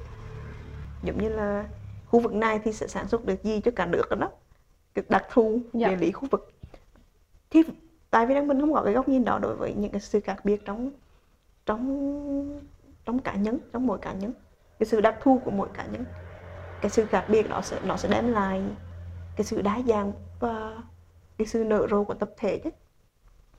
Giống 1.03 1.23
như 1.23 1.29
là 1.29 1.65
khu 2.15 2.21
vực 2.21 2.35
này 2.35 2.61
thì 2.65 2.73
sẽ 2.73 2.87
sản 2.87 3.09
xuất 3.09 3.25
được 3.25 3.43
gì 3.43 3.61
cho 3.61 3.71
cả 3.77 3.87
nước 3.87 4.19
đó? 4.19 4.31
Cái 4.95 5.05
đặc 5.09 5.27
thù 5.31 5.61
Dạ. 5.73 5.89
địa 5.89 5.97
lý 5.97 6.13
khu 6.13 6.29
vực. 6.31 6.53
Thì 7.51 7.63
tại 8.11 8.27
vì 8.27 8.41
mình 8.41 8.61
không 8.61 8.73
có 8.73 8.83
cái 8.85 8.95
góc 8.95 9.09
nhìn 9.09 9.25
đó 9.25 9.39
đối 9.39 9.57
với 9.57 9.75
những 9.75 9.93
cái 9.93 10.01
sự 10.01 10.21
khác 10.21 10.45
biệt 10.45 10.65
trong 10.65 10.91
trong 11.67 12.61
trong 13.05 13.19
cá 13.19 13.35
nhân 13.35 13.59
trong 13.73 13.87
mỗi 13.87 13.99
cá 13.99 14.13
nhân. 14.13 14.33
Cái 14.79 14.87
sự 14.87 15.01
đặc 15.01 15.17
thù 15.23 15.41
của 15.45 15.51
mỗi 15.51 15.69
cá 15.75 15.87
nhân. 15.87 16.05
Cái 16.81 16.91
sự 16.91 17.07
khác 17.07 17.27
biệt 17.29 17.49
đó 17.49 17.61
sẽ 17.63 17.81
nó 17.85 17.97
sẽ 17.97 18.09
đem 18.09 18.33
lại 18.33 18.63
cái 19.37 19.45
sự 19.45 19.63
đa 19.63 19.81
dạng 19.87 20.13
và 20.41 20.83
cái 21.39 21.47
sự 21.47 21.65
nở 21.65 21.87
rộ 21.91 22.05
của 22.05 22.15
tập 22.15 22.31
thể 22.37 22.61
chứ. 22.65 22.71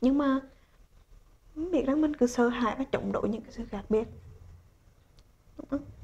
Nhưng 0.01 0.17
mà 0.17 0.39
biết 1.55 1.85
rằng 1.87 2.01
mình 2.01 2.13
cứ 2.15 2.27
sợ 2.27 2.47
hãi 2.47 2.75
và 2.77 2.83
chống 2.91 3.11
đối 3.11 3.29
những 3.29 3.41
cái 3.41 3.51
sự 3.51 3.65
khác 3.65 3.83
biệt. 3.89 4.07
Đúng 5.57 5.67
không 5.69 5.94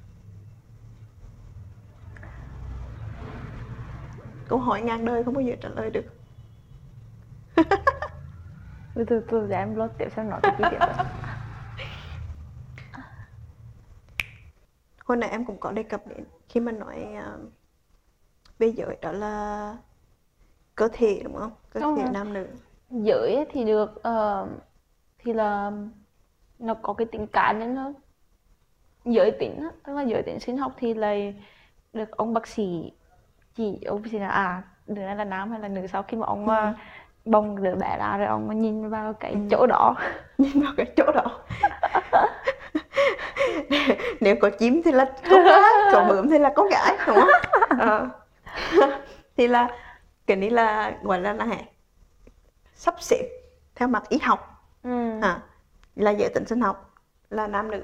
câu 4.52 4.60
hỏi 4.60 4.82
ngàn 4.82 5.06
đời 5.06 5.24
không 5.24 5.34
bao 5.34 5.42
giờ 5.42 5.56
trả 5.62 5.70
lời 5.70 5.90
được 5.90 6.06
từ 8.96 9.04
từ 9.06 9.20
từ 9.30 9.48
để 9.48 9.56
em 9.56 9.76
lốt 9.76 9.92
tiếp 9.98 10.08
xem 10.16 10.30
nói 10.30 10.40
cái 10.44 10.56
tiết 10.58 10.78
đó. 10.80 10.88
hồi 15.06 15.18
nãy 15.18 15.30
em 15.30 15.46
cũng 15.46 15.58
có 15.60 15.72
đề 15.72 15.84
cập 15.84 16.08
đến 16.08 16.24
khi 16.50 16.60
mà 16.60 16.72
nói 16.72 17.06
uh, 17.18 17.52
về 18.60 18.68
giới 18.68 18.98
đó 19.02 19.12
là 19.12 19.78
cơ 20.76 20.90
thể 20.94 21.22
đúng 21.24 21.36
không 21.36 21.52
cơ 21.70 21.80
Đúng 21.80 21.96
thể 21.96 22.04
rồi. 22.04 22.12
nam 22.14 22.34
nữ 22.34 22.48
giới 22.90 23.46
thì 23.52 23.66
được 23.66 24.04
ờ, 24.04 24.48
thì 25.18 25.34
là 25.34 25.72
nó 26.60 26.74
có 26.74 26.94
cái 26.94 27.08
tính 27.12 27.28
cá 27.28 27.52
nhân 27.52 27.76
hơn 27.76 27.94
giới 29.06 29.32
tính 29.40 29.70
tức 29.84 29.94
là 29.94 30.02
giới 30.02 30.24
tính 30.24 30.40
sinh 30.40 30.58
học 30.58 30.74
thì 30.78 30.94
là 30.94 31.16
được 31.94 32.12
ông 32.12 32.34
bác 32.34 32.48
sĩ 32.48 32.92
chỉ 33.56 33.80
ông 33.86 34.04
sĩ 34.12 34.20
là 34.20 34.28
à 34.30 34.64
đứa 34.88 35.02
này 35.02 35.16
là 35.16 35.24
nam 35.24 35.52
hay 35.52 35.60
là 35.60 35.68
nữ? 35.68 35.88
Sau 35.88 36.04
khi 36.04 36.18
mà 36.18 36.26
ông 36.26 36.46
mà 36.46 36.74
bồng 37.26 37.64
đứa 37.64 37.76
bé 37.76 37.98
ra 38.00 38.18
rồi 38.18 38.28
ông 38.28 38.60
nhìn 38.62 38.90
vào 38.90 39.14
cái 39.14 39.32
Ừ. 39.32 39.40
chỗ 39.52 39.68
đó. 39.68 39.96
Nhìn 40.38 40.62
vào 40.64 40.74
cái 40.78 40.86
chỗ 40.98 41.12
đó. 41.12 41.40
Nếu 44.22 44.36
có 44.42 44.50
chim 44.50 44.82
thì 44.86 44.92
là 44.92 45.12
con 45.30 45.44
gái 45.46 45.62
có 45.94 46.06
bướm 46.10 46.30
thì 46.30 46.40
là 46.40 46.54
con 46.56 46.70
gái 46.70 46.98
đúng 47.08 47.16
không? 47.20 47.30
Ờ. 47.80 48.10
thì 49.38 49.48
là 49.48 49.70
cái 50.28 50.38
này 50.38 50.50
là 50.50 50.94
gọi 51.04 51.20
là 51.20 51.34
là 51.34 51.46
sắp 52.74 52.96
xếp 53.00 53.30
theo 53.76 53.88
mặt 53.88 54.04
y 54.10 54.18
học. 54.18 54.64
Ừ. 54.84 55.20
à, 55.22 55.40
là 55.96 56.12
giới 56.12 56.30
tính 56.30 56.46
sinh 56.46 56.62
học 56.62 56.94
là 57.30 57.48
nam 57.48 57.72
nữ. 57.72 57.84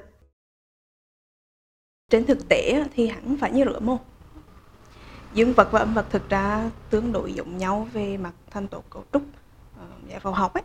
Trên 2.10 2.26
thực 2.26 2.48
tế 2.48 2.84
thì 2.94 3.08
hẳn 3.08 3.36
phải 3.40 3.50
như 3.50 3.64
rửa 3.64 3.80
mô 3.80 3.96
dương 5.34 5.52
vật 5.52 5.68
và 5.72 5.78
âm 5.78 5.94
vật 5.94 6.06
thực 6.10 6.28
ra 6.28 6.70
tương 6.90 7.12
đối 7.12 7.32
giống 7.32 7.58
nhau 7.58 7.88
về 7.92 8.16
mặt 8.16 8.32
thành 8.50 8.68
tố 8.68 8.82
cấu 8.90 9.04
trúc 9.12 9.22
ờ, 9.78 9.86
giải 10.08 10.20
phẫu 10.20 10.32
học 10.32 10.54
ấy. 10.54 10.62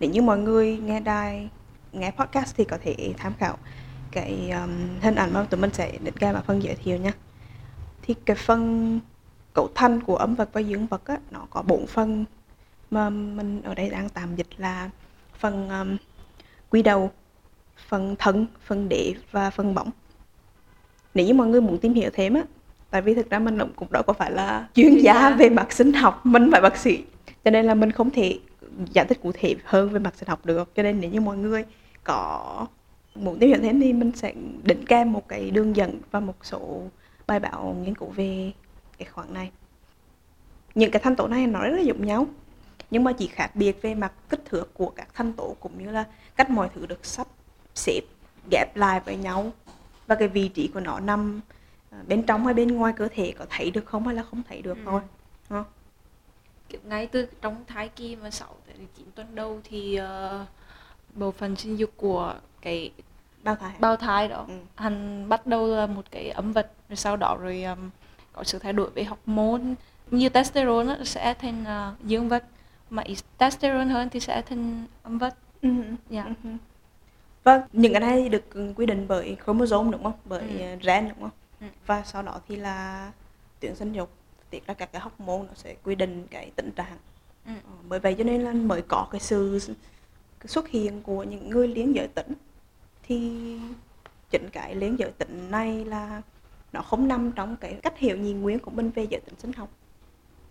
Nếu 0.00 0.10
như 0.10 0.22
mọi 0.22 0.38
người 0.38 0.76
nghe 0.76 1.00
đài 1.00 1.48
nghe 1.92 2.10
podcast 2.10 2.56
thì 2.56 2.64
có 2.64 2.78
thể 2.82 3.14
tham 3.18 3.32
khảo 3.38 3.58
cái 4.10 4.50
um, 4.50 5.00
hình 5.00 5.14
ảnh 5.14 5.32
mà 5.32 5.44
tụi 5.50 5.60
mình 5.60 5.70
sẽ 5.72 5.98
định 6.04 6.14
ra 6.20 6.32
vào 6.32 6.42
phần 6.46 6.62
giới 6.62 6.74
thiệu 6.74 6.96
nha. 6.96 7.12
Thì 8.02 8.14
cái 8.24 8.36
phần 8.36 9.00
cấu 9.54 9.68
thành 9.74 10.00
của 10.00 10.16
âm 10.16 10.34
vật 10.34 10.48
và 10.52 10.60
dương 10.60 10.86
vật 10.86 11.06
á, 11.06 11.16
nó 11.30 11.46
có 11.50 11.62
bốn 11.62 11.86
phần 11.86 12.24
mà 12.90 13.10
mình 13.10 13.62
ở 13.62 13.74
đây 13.74 13.90
đang 13.90 14.08
tạm 14.08 14.36
dịch 14.36 14.48
là 14.56 14.90
phần 15.38 15.68
um, 15.68 15.96
quy 16.70 16.82
đầu 16.82 17.10
phần 17.88 18.16
thân 18.18 18.46
phần 18.66 18.88
đế 18.88 19.14
và 19.30 19.50
phần 19.50 19.74
bỏng 19.74 19.90
nếu 21.14 21.26
như 21.26 21.34
mọi 21.34 21.46
người 21.46 21.60
muốn 21.60 21.78
tìm 21.78 21.94
hiểu 21.94 22.10
thêm 22.12 22.34
á 22.34 22.42
tại 22.92 23.02
vì 23.02 23.14
thực 23.14 23.30
ra 23.30 23.38
mình 23.38 23.58
cũng 23.76 23.92
đâu 23.92 24.02
có 24.02 24.12
phải 24.12 24.30
là 24.30 24.68
chuyên 24.74 24.96
gia 24.96 25.30
về 25.30 25.50
mặt 25.50 25.72
sinh 25.72 25.92
học. 25.92 26.26
Mình 26.26 26.48
phải 26.52 26.60
bác 26.60 26.76
sĩ. 26.76 27.04
Cho 27.44 27.50
nên 27.50 27.66
là 27.66 27.74
mình 27.74 27.92
không 27.92 28.10
thể 28.10 28.38
giải 28.92 29.04
thích 29.04 29.18
cụ 29.22 29.32
thể 29.34 29.54
hơn 29.64 29.90
về 29.90 29.98
mặt 29.98 30.14
sinh 30.16 30.28
học 30.28 30.46
được. 30.46 30.74
Cho 30.74 30.82
nên 30.82 31.00
nếu 31.00 31.10
như 31.10 31.20
mọi 31.20 31.36
người 31.36 31.64
có 32.04 32.66
muốn 33.14 33.38
tìm 33.38 33.48
hiểu 33.48 33.58
thêm 33.62 33.80
thì 33.80 33.92
mình 33.92 34.12
sẽ 34.14 34.32
đính 34.62 34.84
kèm 34.86 35.12
một 35.12 35.28
cái 35.28 35.50
đường 35.50 35.76
dẫn 35.76 36.00
và 36.10 36.20
một 36.20 36.34
số 36.42 36.82
bài 37.26 37.40
báo 37.40 37.76
nghiên 37.84 37.94
cứu 37.94 38.08
về 38.08 38.52
cái 38.98 39.08
khoản 39.12 39.34
này. 39.34 39.50
Những 40.74 40.90
cái 40.90 41.02
thành 41.02 41.16
tố 41.16 41.28
này 41.28 41.46
nó 41.46 41.60
rất 41.62 41.76
là 41.76 41.82
giống 41.82 42.06
nhau 42.06 42.26
nhưng 42.90 43.04
mà 43.04 43.12
chỉ 43.12 43.26
khác 43.26 43.56
biệt 43.56 43.82
về 43.82 43.94
mặt 43.94 44.12
kích 44.28 44.44
thước 44.44 44.74
của 44.74 44.90
các 44.96 45.08
thành 45.14 45.32
tố 45.32 45.56
cũng 45.60 45.84
như 45.84 45.90
là 45.90 46.04
cách 46.36 46.50
mọi 46.50 46.68
thứ 46.74 46.86
được 46.86 47.06
sắp 47.06 47.26
xếp 47.74 48.00
ghép 48.50 48.76
lại 48.76 49.00
với 49.04 49.16
nhau. 49.16 49.52
Và 50.06 50.14
cái 50.14 50.28
vị 50.28 50.48
trí 50.48 50.68
của 50.74 50.80
nó 50.80 51.00
nằm 51.00 51.40
bên 52.08 52.22
trong 52.22 52.44
hay 52.44 52.54
bên 52.54 52.68
ngoài 52.68 52.92
cơ 52.96 53.08
thể 53.14 53.32
có 53.38 53.46
thấy 53.50 53.70
được 53.70 53.86
không 53.86 54.06
hay 54.06 54.14
là 54.14 54.22
không 54.22 54.42
thấy 54.48 54.62
được 54.62 54.78
Ừ. 54.78 54.82
thôi 54.84 55.00
không? 55.48 55.64
kiểu 56.68 56.80
ngay 56.84 57.06
từ 57.06 57.26
trong 57.42 57.64
thai 57.66 57.88
kỳ 57.88 58.16
mà 58.16 58.30
6 58.30 58.48
tới 58.66 58.76
9 58.96 59.06
tuần 59.14 59.34
đầu 59.34 59.60
thì 59.64 59.96
ờ, 59.96 60.46
bộ 61.14 61.30
phận 61.30 61.56
sinh 61.56 61.76
dục 61.76 61.90
của 61.96 62.34
cái 62.60 62.90
bao 63.42 63.54
thai 63.56 63.72
bao 63.78 63.96
thai 63.96 64.28
đó 64.28 64.44
Ừ. 64.48 64.54
hắn 64.76 65.24
bắt 65.28 65.46
đầu 65.46 65.66
là 65.66 65.86
một 65.86 66.04
cái 66.10 66.30
âm 66.30 66.52
vật 66.52 66.72
rồi 66.88 66.96
sau 66.96 67.16
đó 67.16 67.36
rồi 67.40 67.62
um, 67.62 67.90
có 68.32 68.44
sự 68.44 68.58
thay 68.58 68.72
đổi 68.72 68.90
về 68.90 69.04
hormone 69.04 69.62
như 70.10 70.28
testosterone 70.28 70.94
á, 70.94 70.98
sẽ 71.04 71.34
thành 71.34 71.62
uh, 71.62 72.04
dương 72.06 72.28
vật 72.28 72.44
mà 72.90 73.02
testosterone 73.38 73.84
hơn 73.92 74.08
thì 74.10 74.20
sẽ 74.20 74.42
thành 74.42 74.84
âm 75.02 75.18
vật 75.18 75.34
Ừ. 75.62 75.68
dạ 76.10 76.24
Ừ. 76.44 76.50
Vâng, 77.44 77.62
những 77.72 77.92
cái 77.92 78.00
này 78.00 78.28
được 78.28 78.44
quy 78.76 78.86
định 78.86 79.04
bởi 79.08 79.36
chromosome 79.44 79.90
đúng 79.90 80.02
không? 80.02 80.12
Bởi 80.24 80.40
Ừ. 80.40 80.60
ờ, 80.60 80.76
gen 80.82 81.08
đúng 81.08 81.20
không? 81.20 81.30
Ừ. 81.62 81.66
Và 81.86 82.02
sau 82.02 82.22
đó 82.22 82.40
thì 82.48 82.56
là 82.56 83.12
tuyến 83.60 83.74
sinh 83.76 83.92
dục 83.92 84.10
tiết 84.50 84.66
ra 84.66 84.74
các 84.74 84.92
cái 84.92 85.02
hormone 85.02 85.48
nó 85.48 85.54
sẽ 85.54 85.74
quy 85.84 85.94
định 85.94 86.26
cái 86.30 86.50
tình 86.56 86.70
trạng. 86.72 86.98
Ừ. 87.46 87.52
Ờ, 87.64 87.72
bởi 87.88 88.00
vậy 88.00 88.14
cho 88.18 88.24
nên 88.24 88.40
là 88.40 88.52
mới 88.52 88.82
có 88.88 89.08
cái 89.10 89.20
sự 89.20 89.60
xuất 90.44 90.68
hiện 90.68 91.02
của 91.02 91.22
những 91.22 91.50
người 91.50 91.68
liên 91.68 91.94
giới 91.94 92.08
tính 92.08 92.32
thì 93.02 93.32
chính 94.30 94.48
cái 94.52 94.74
liên 94.74 94.98
giới 94.98 95.10
tính 95.10 95.50
này 95.50 95.84
là 95.84 96.22
nó 96.72 96.82
không 96.82 97.08
nằm 97.08 97.32
trong 97.32 97.56
cái 97.56 97.78
cách 97.82 97.98
hiểu 97.98 98.16
nhị 98.16 98.32
nguyên 98.32 98.58
của 98.58 98.70
mình 98.70 98.90
về 98.90 99.06
giới 99.10 99.20
tính 99.20 99.34
sinh 99.38 99.52
học 99.52 99.68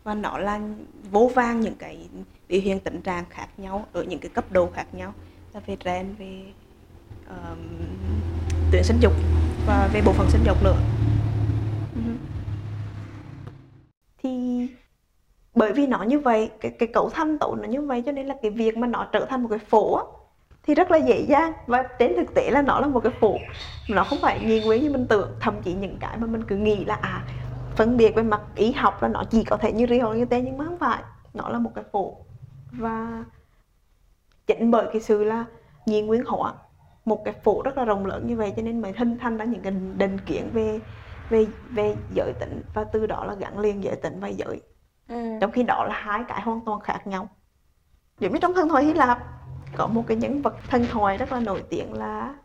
và 0.03 0.13
nó 0.13 0.37
là 0.37 0.61
vô 1.11 1.31
vàng 1.35 1.61
những 1.61 1.75
cái 1.75 2.09
biểu 2.47 2.61
hiện 2.61 2.79
tình 2.79 3.01
trạng 3.01 3.25
khác 3.29 3.47
nhau 3.57 3.87
ở 3.93 4.03
những 4.03 4.19
cái 4.19 4.29
cấp 4.29 4.51
độ 4.51 4.69
khác 4.73 4.87
nhau 4.93 5.13
là 5.53 5.59
về 5.59 5.77
gen 5.83 6.15
về 6.19 6.53
tuyển 8.71 8.83
sinh 8.83 8.99
dục 8.99 9.13
và 9.65 9.89
về 9.93 10.01
bộ 10.01 10.13
phận 10.13 10.29
sinh 10.29 10.43
dục 10.43 10.63
nữa. 10.63 10.75
Ừ. 11.95 12.01
Thì 14.23 14.67
bởi 15.55 15.73
vì 15.73 15.87
nó 15.87 16.03
như 16.03 16.19
vậy 16.19 16.51
cái 16.61 16.71
cái 16.79 16.89
cấu 16.93 17.09
thanh 17.09 17.37
tố 17.37 17.55
nó 17.55 17.67
như 17.67 17.81
vậy 17.81 18.03
cho 18.05 18.11
nên 18.11 18.25
là 18.25 18.35
cái 18.41 18.51
việc 18.51 18.77
mà 18.77 18.87
nó 18.87 19.07
trở 19.11 19.25
thành 19.29 19.43
một 19.43 19.49
cái 19.49 19.59
phổ 19.59 19.95
á, 19.95 20.03
thì 20.63 20.75
rất 20.75 20.91
là 20.91 20.97
dễ 20.97 21.25
dàng. 21.29 21.53
Và 21.67 21.83
trên 21.99 22.13
thực 22.15 22.33
tế 22.35 22.49
là 22.51 22.61
nó 22.61 22.79
là 22.79 22.87
một 22.87 22.99
cái 22.99 23.13
phổ 23.19 23.37
nó 23.89 24.03
không 24.03 24.19
phải 24.21 24.39
nhiên 24.39 24.65
nguyên 24.65 24.83
như 24.83 24.91
mình 24.91 25.07
tưởng. 25.07 25.31
Thậm 25.39 25.61
chí 25.63 25.73
những 25.73 25.97
cái 25.99 26.17
mà 26.17 26.27
mình 26.27 26.43
cứ 26.43 26.55
nghĩ 26.55 26.85
là 26.85 26.95
à 26.95 27.23
phân 27.75 27.97
biệt 27.97 28.15
về 28.15 28.23
mặt 28.23 28.41
y 28.55 28.71
học 28.71 29.03
là 29.03 29.07
nó 29.07 29.23
chỉ 29.29 29.43
có 29.43 29.57
thể 29.57 29.73
như 29.73 29.85
ri 29.89 29.99
hoặc 29.99 30.13
như 30.13 30.25
thế 30.25 30.41
nhưng 30.41 30.57
mà 30.57 30.65
không 30.65 30.79
phải. 30.79 31.03
Nó 31.33 31.49
là 31.49 31.59
một 31.59 31.71
cái 31.75 31.83
phổ 31.91 32.17
và 32.71 33.23
chính 34.47 34.71
bởi 34.71 34.87
cái 34.93 35.01
sự 35.01 35.23
là 35.23 35.45
nhiên 35.85 36.07
nguyên 36.07 36.25
hóa 36.25 36.53
một 37.11 37.25
cái 37.25 37.33
phổ 37.33 37.61
rất 37.61 37.77
là 37.77 37.85
rộng 37.85 38.05
lớn 38.05 38.27
như 38.27 38.35
vậy 38.35 38.53
cho 38.55 38.61
nên 38.61 38.81
mới 38.81 38.93
hình 38.97 39.17
thành 39.17 39.37
ra 39.37 39.45
những 39.45 39.61
cái 39.61 39.73
định 39.97 40.17
kiến 40.25 40.49
về 40.53 40.79
về 41.29 41.47
về 41.69 41.95
giới 42.13 42.33
tính 42.39 42.61
và 42.73 42.83
từ 42.83 43.07
đó 43.07 43.25
là 43.25 43.33
gắn 43.33 43.59
liền 43.59 43.83
giới 43.83 43.95
tính 43.95 44.19
và 44.19 44.27
giới. 44.27 44.61
Ừ. 45.07 45.37
trong 45.41 45.51
khi 45.51 45.63
đó 45.63 45.85
là 45.87 45.93
hai 45.93 46.23
cái 46.27 46.41
hoàn 46.41 46.61
toàn 46.65 46.79
khác 46.79 47.07
nhau. 47.07 47.29
Giống 48.19 48.33
như 48.33 48.39
trong 48.41 48.53
thần 48.53 48.69
thoại 48.69 48.85
Hy 48.85 48.93
Lạp 48.93 49.19
có 49.77 49.87
một 49.87 50.03
cái 50.07 50.17
nhân 50.17 50.41
vật 50.41 50.55
thần 50.69 50.85
thoại 50.89 51.17
rất 51.17 51.31
là 51.31 51.39
nổi 51.39 51.63
tiếng 51.69 51.93
là 51.93 52.35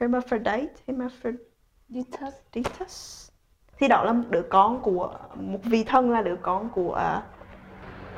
Hermaphrodite. 0.00 0.74
Hermaphroditus 0.86 3.30
thì 3.78 3.88
đó 3.88 4.04
là 4.04 4.12
một 4.12 4.24
đứa 4.30 4.42
con 4.50 4.82
của 4.82 5.18
một 5.34 5.60
vị 5.64 5.84
thần 5.84 6.10
là 6.10 6.22
đứa 6.22 6.36
con 6.42 6.70
của 6.70 7.18
uh, 7.18 7.22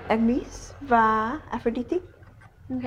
Hermes 0.09 0.73
và 0.81 1.39
Aphrodite. 1.51 1.99
Ok 2.71 2.85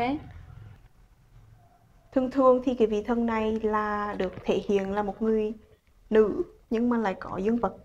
thường 2.18 2.32
thường 2.32 2.62
thì 2.64 2.76
cái 2.76 2.88
vị 2.88 3.04
thần 3.04 3.26
này 3.26 3.60
là 3.64 4.16
được 4.18 4.34
thể 4.46 4.60
hiện 4.68 4.92
là 4.92 5.04
một 5.04 5.22
người 5.22 5.54
nữ 6.10 6.44
nhưng 6.70 6.90
mà 6.90 6.98
lại 6.98 7.14
có 7.20 7.38
dương 7.38 7.58
vật 7.58 7.78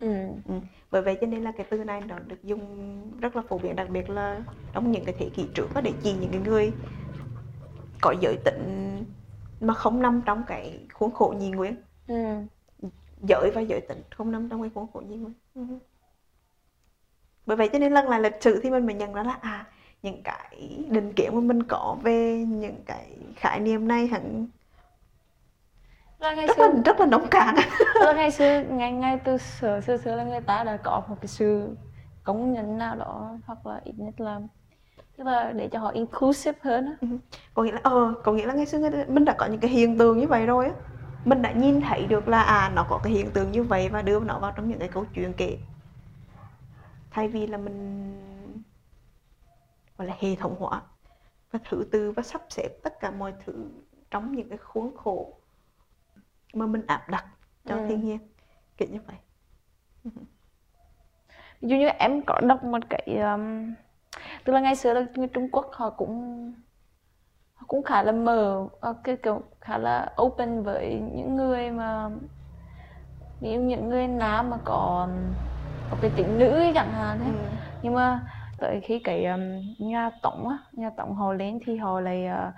ừ. 0.00 0.08
ừ. 0.48 0.54
bởi 0.90 1.02
vậy 1.02 1.18
cho 1.20 1.26
nên 1.26 1.42
là 1.42 1.52
cái 1.56 1.66
từ 1.70 1.84
này 1.84 2.00
nó 2.00 2.18
được 2.18 2.42
dùng 2.42 2.60
rất 3.20 3.36
là 3.36 3.42
phổ 3.48 3.58
biến 3.58 3.76
đặc 3.76 3.88
biệt 3.90 4.10
là 4.10 4.42
trong 4.72 4.92
những 4.92 5.04
cái 5.04 5.14
thế 5.18 5.30
kỷ 5.34 5.46
trước 5.54 5.66
đó 5.74 5.80
để 5.80 5.92
chỉ 6.02 6.12
những 6.12 6.30
cái 6.30 6.40
người 6.40 6.72
có 8.00 8.14
giới 8.20 8.36
tính 8.44 9.04
mà 9.60 9.74
không 9.74 10.02
nằm 10.02 10.22
trong 10.26 10.42
cái 10.46 10.86
khuôn 10.92 11.10
khổ 11.14 11.34
nhị 11.38 11.50
nguyên 11.50 11.76
Ừ. 12.06 12.14
giới 13.28 13.50
và 13.54 13.60
giới 13.60 13.80
tính 13.80 14.02
không 14.16 14.32
nằm 14.32 14.48
trong 14.48 14.62
cái 14.62 14.70
khuôn 14.74 14.86
khổ 14.92 15.00
nhị 15.00 15.16
nguyên 15.16 15.32
Ừ. 15.54 15.62
bởi 17.46 17.56
vậy 17.56 17.68
cho 17.72 17.78
nên 17.78 17.92
lần 17.92 18.08
lại 18.08 18.20
lịch 18.20 18.42
sử 18.42 18.60
thì 18.62 18.70
mình 18.70 18.86
mới 18.86 18.94
nhận 18.94 19.12
ra 19.14 19.22
là 19.22 19.38
à 19.40 19.66
những 20.04 20.22
cái 20.22 20.84
định 20.90 21.12
kiến 21.12 21.34
mà 21.34 21.40
mình 21.40 21.62
có 21.62 21.96
về 22.02 22.44
những 22.48 22.84
cái 22.86 23.16
khái 23.36 23.60
niệm 23.60 23.88
này 23.88 24.06
hẳn? 24.06 24.46
Là 26.18 26.34
ngày 26.34 26.46
rất 26.46 26.56
xưa 26.56 26.68
là 26.68 26.82
rất 26.84 27.00
là 27.00 27.06
nông 27.06 27.26
cạn. 27.30 27.54
Là 28.00 28.12
ngày 28.16 28.30
xưa 28.30 28.62
ngay 28.70 28.92
ngay 28.92 29.18
từ 29.24 29.38
xưa 29.38 29.80
xưa 29.80 29.96
xưa 29.96 30.16
là 30.16 30.24
người 30.24 30.40
ta 30.40 30.64
đã 30.64 30.76
có 30.76 31.02
một 31.08 31.16
cái 31.20 31.28
sự 31.28 31.76
công 32.24 32.52
nhận 32.52 32.78
nào 32.78 32.96
đó 32.96 33.38
hoặc 33.46 33.66
là 33.66 33.80
ít 33.84 33.94
nhất 33.96 34.20
là 34.20 34.40
tức 35.16 35.24
là 35.24 35.52
để 35.52 35.68
cho 35.68 35.78
họ 35.78 35.90
inclusive 35.90 36.58
hơn 36.62 36.86
á. 36.86 37.08
Có 37.54 37.62
nghĩa 37.62 37.72
là 37.72 37.80
ờ 37.82 38.14
có 38.24 38.32
nghĩa 38.32 38.46
là 38.46 38.54
ngày 38.54 38.66
xưa 38.66 38.78
người 38.78 38.90
ta- 38.90 39.04
mình 39.08 39.24
đã 39.24 39.34
có 39.38 39.46
những 39.46 39.60
cái 39.60 39.70
hiện 39.70 39.98
tượng 39.98 40.18
như 40.18 40.26
vậy 40.26 40.46
rồi 40.46 40.64
á. 40.66 40.72
Mình 41.24 41.42
đã 41.42 41.52
nhìn 41.52 41.80
thấy 41.80 42.06
được 42.06 42.28
là 42.28 42.42
à 42.42 42.70
nó 42.74 42.86
có 42.88 43.00
cái 43.02 43.12
hiện 43.12 43.30
tượng 43.30 43.52
như 43.52 43.62
vậy 43.62 43.88
và 43.88 44.02
đưa 44.02 44.20
nó 44.20 44.38
vào 44.38 44.52
trong 44.56 44.68
những 44.68 44.78
cái 44.78 44.88
câu 44.88 45.04
chuyện 45.14 45.32
kể. 45.32 45.58
Thay 47.10 47.28
vì 47.28 47.46
là 47.46 47.58
mình 47.58 48.14
gọi 49.98 50.08
là 50.08 50.16
hệ 50.20 50.34
thống 50.36 50.56
hóa 50.58 50.82
và 51.50 51.58
thứ 51.70 51.84
tư 51.92 52.12
và 52.12 52.22
sắp 52.22 52.42
xếp 52.50 52.68
tất 52.82 53.00
cả 53.00 53.10
mọi 53.10 53.34
thứ 53.46 53.70
trong 54.10 54.32
những 54.36 54.48
cái 54.48 54.58
khuôn 54.58 54.96
khổ 54.96 55.40
mà 56.54 56.66
mình 56.66 56.82
áp 56.86 57.08
đặt 57.08 57.24
cho 57.66 57.74
Ừ. 57.74 57.84
thiên 57.88 58.04
nhiên 58.04 58.18
kiểu 58.76 58.88
như 58.92 58.98
vậy 59.06 59.16
ví 61.60 61.68
dụ 61.68 61.76
như 61.76 61.86
em 61.88 62.22
có 62.26 62.40
đọc 62.40 62.64
một 62.64 62.78
cái 62.90 63.18
um, 63.18 63.74
tức 64.44 64.52
là 64.52 64.60
ngày 64.60 64.76
xưa 64.76 64.94
là 64.94 65.06
người 65.14 65.28
Trung 65.28 65.48
Quốc 65.52 65.66
họ 65.72 65.90
cũng 65.90 66.52
họ 67.54 67.64
cũng 67.68 67.82
khá 67.82 68.02
là 68.02 68.12
mở 68.12 68.68
ờ, 68.80 68.94
cái 69.04 69.16
kiểu 69.22 69.42
khá 69.60 69.78
là 69.78 70.14
open 70.22 70.62
với 70.62 71.00
những 71.14 71.36
người 71.36 71.70
mà 71.70 72.10
ví 73.40 73.52
dụ 73.52 73.60
những 73.60 73.88
người 73.88 74.08
nam 74.08 74.50
mà 74.50 74.58
có 74.64 75.08
có 75.90 75.96
cái 76.00 76.10
tính 76.16 76.38
nữ 76.38 76.48
ấy 76.50 76.72
chẳng 76.74 76.92
hạn 76.92 77.18
Ừ. 77.18 77.24
ấy. 77.24 77.32
nhưng 77.82 77.94
mà 77.94 78.26
tới 78.64 78.80
khi 78.80 78.98
cái 78.98 79.24
um, 79.24 79.40
nhà 79.78 80.10
Tống 80.22 80.48
á 80.48 80.58
nhà 80.72 80.90
Tống 80.96 81.14
họ 81.14 81.32
lên 81.32 81.58
thì 81.66 81.76
họ 81.76 82.00
lại 82.00 82.26
uh, 82.48 82.54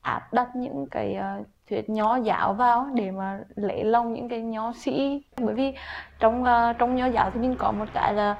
áp 0.00 0.32
đặt 0.32 0.56
những 0.56 0.86
cái 0.90 1.18
uh, 1.40 1.46
thuyết 1.70 1.90
nho 1.90 2.16
giáo 2.16 2.54
vào 2.54 2.86
để 2.94 3.10
mà 3.10 3.40
lấy 3.54 3.84
lòng 3.84 4.12
những 4.12 4.28
cái 4.28 4.40
nho 4.40 4.72
sĩ. 4.72 5.22
Bởi 5.40 5.54
vì 5.54 5.74
trong 6.18 6.42
uh, 6.42 6.78
trong 6.78 6.96
nho 6.96 7.06
giáo 7.06 7.30
thì 7.30 7.40
mình 7.40 7.56
có 7.58 7.72
một 7.72 7.84
cái 7.94 8.14
là 8.14 8.36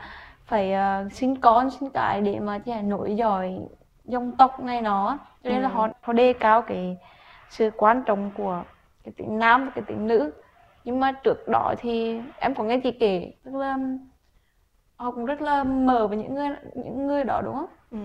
phải 0.46 0.74
uh, 0.74 1.12
sinh 1.12 1.36
con 1.40 1.70
sinh 1.70 1.90
cái 1.90 2.20
để 2.20 2.40
mà 2.40 2.60
là 2.64 2.82
nối 2.82 3.16
dõi 3.16 3.58
dòng 4.04 4.36
tộc 4.36 4.60
này 4.60 4.82
nó 4.82 5.18
cho 5.44 5.50
nên 5.50 5.62
là 5.62 5.68
Ừ. 5.68 5.72
họ 5.72 5.88
họ 6.00 6.12
đề 6.12 6.32
cao 6.32 6.62
cái 6.62 6.96
sự 7.50 7.70
quan 7.76 8.02
trọng 8.06 8.30
của 8.36 8.62
cái 9.04 9.12
tính 9.16 9.38
nam 9.38 9.64
và 9.64 9.70
cái 9.74 9.84
tính 9.86 10.06
nữ. 10.06 10.32
Nhưng 10.84 11.00
mà 11.00 11.12
trước 11.12 11.48
đó 11.48 11.74
thì 11.78 12.20
em 12.38 12.54
có 12.54 12.64
nghe 12.64 12.80
chị 12.80 12.90
kể 12.90 13.32
tức 13.44 13.54
là 13.54 13.76
họ 14.96 15.10
cũng 15.10 15.24
rất 15.24 15.40
là 15.42 15.64
mở 15.64 16.06
với 16.06 16.18
những 16.18 16.34
người 16.34 16.48
những 16.74 17.06
người 17.06 17.24
đó 17.24 17.42
đúng 17.44 17.54
không? 17.54 17.70
Ừ. 17.90 17.98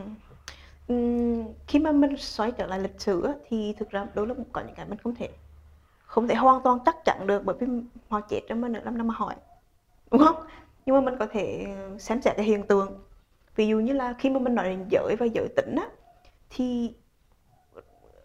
Uhm, 0.93 1.53
khi 1.67 1.79
mà 1.79 1.91
mình 1.91 2.17
xoay 2.17 2.51
trở 2.51 2.65
lại 2.67 2.79
lịch 2.79 3.01
sử 3.01 3.27
thì 3.47 3.73
thực 3.73 3.89
ra 3.89 4.07
đôi 4.13 4.27
lúc 4.27 4.37
có 4.53 4.61
những 4.61 4.75
cái 4.75 4.85
mình 4.89 4.99
không 5.03 5.15
thể 5.15 5.29
không 6.05 6.27
thể 6.27 6.35
hoàn 6.35 6.63
toàn 6.63 6.79
chắc 6.85 6.95
chắn 7.05 7.27
được 7.27 7.45
bởi 7.45 7.55
vì 7.59 7.67
họ 8.09 8.21
chết 8.21 8.41
trong 8.49 8.61
mình 8.61 8.71
nửa 8.71 8.79
năm 8.79 8.97
năm 8.97 9.07
mà 9.07 9.13
hỏi 9.17 9.35
đúng 10.11 10.21
không 10.21 10.35
nhưng 10.85 10.95
mà 10.95 11.01
mình 11.01 11.19
có 11.19 11.27
thể 11.31 11.67
xem 11.99 12.21
xét 12.21 12.35
cái 12.35 12.45
hiện 12.45 12.67
tượng 12.67 12.99
ví 13.55 13.67
dụ 13.67 13.79
như 13.79 13.93
là 13.93 14.13
khi 14.19 14.29
mà 14.29 14.39
mình 14.39 14.55
nói 14.55 14.65
đến 14.65 14.85
giới 14.89 15.15
và 15.19 15.25
giới 15.25 15.47
tính 15.55 15.75
á 15.75 15.87
thì 16.49 16.93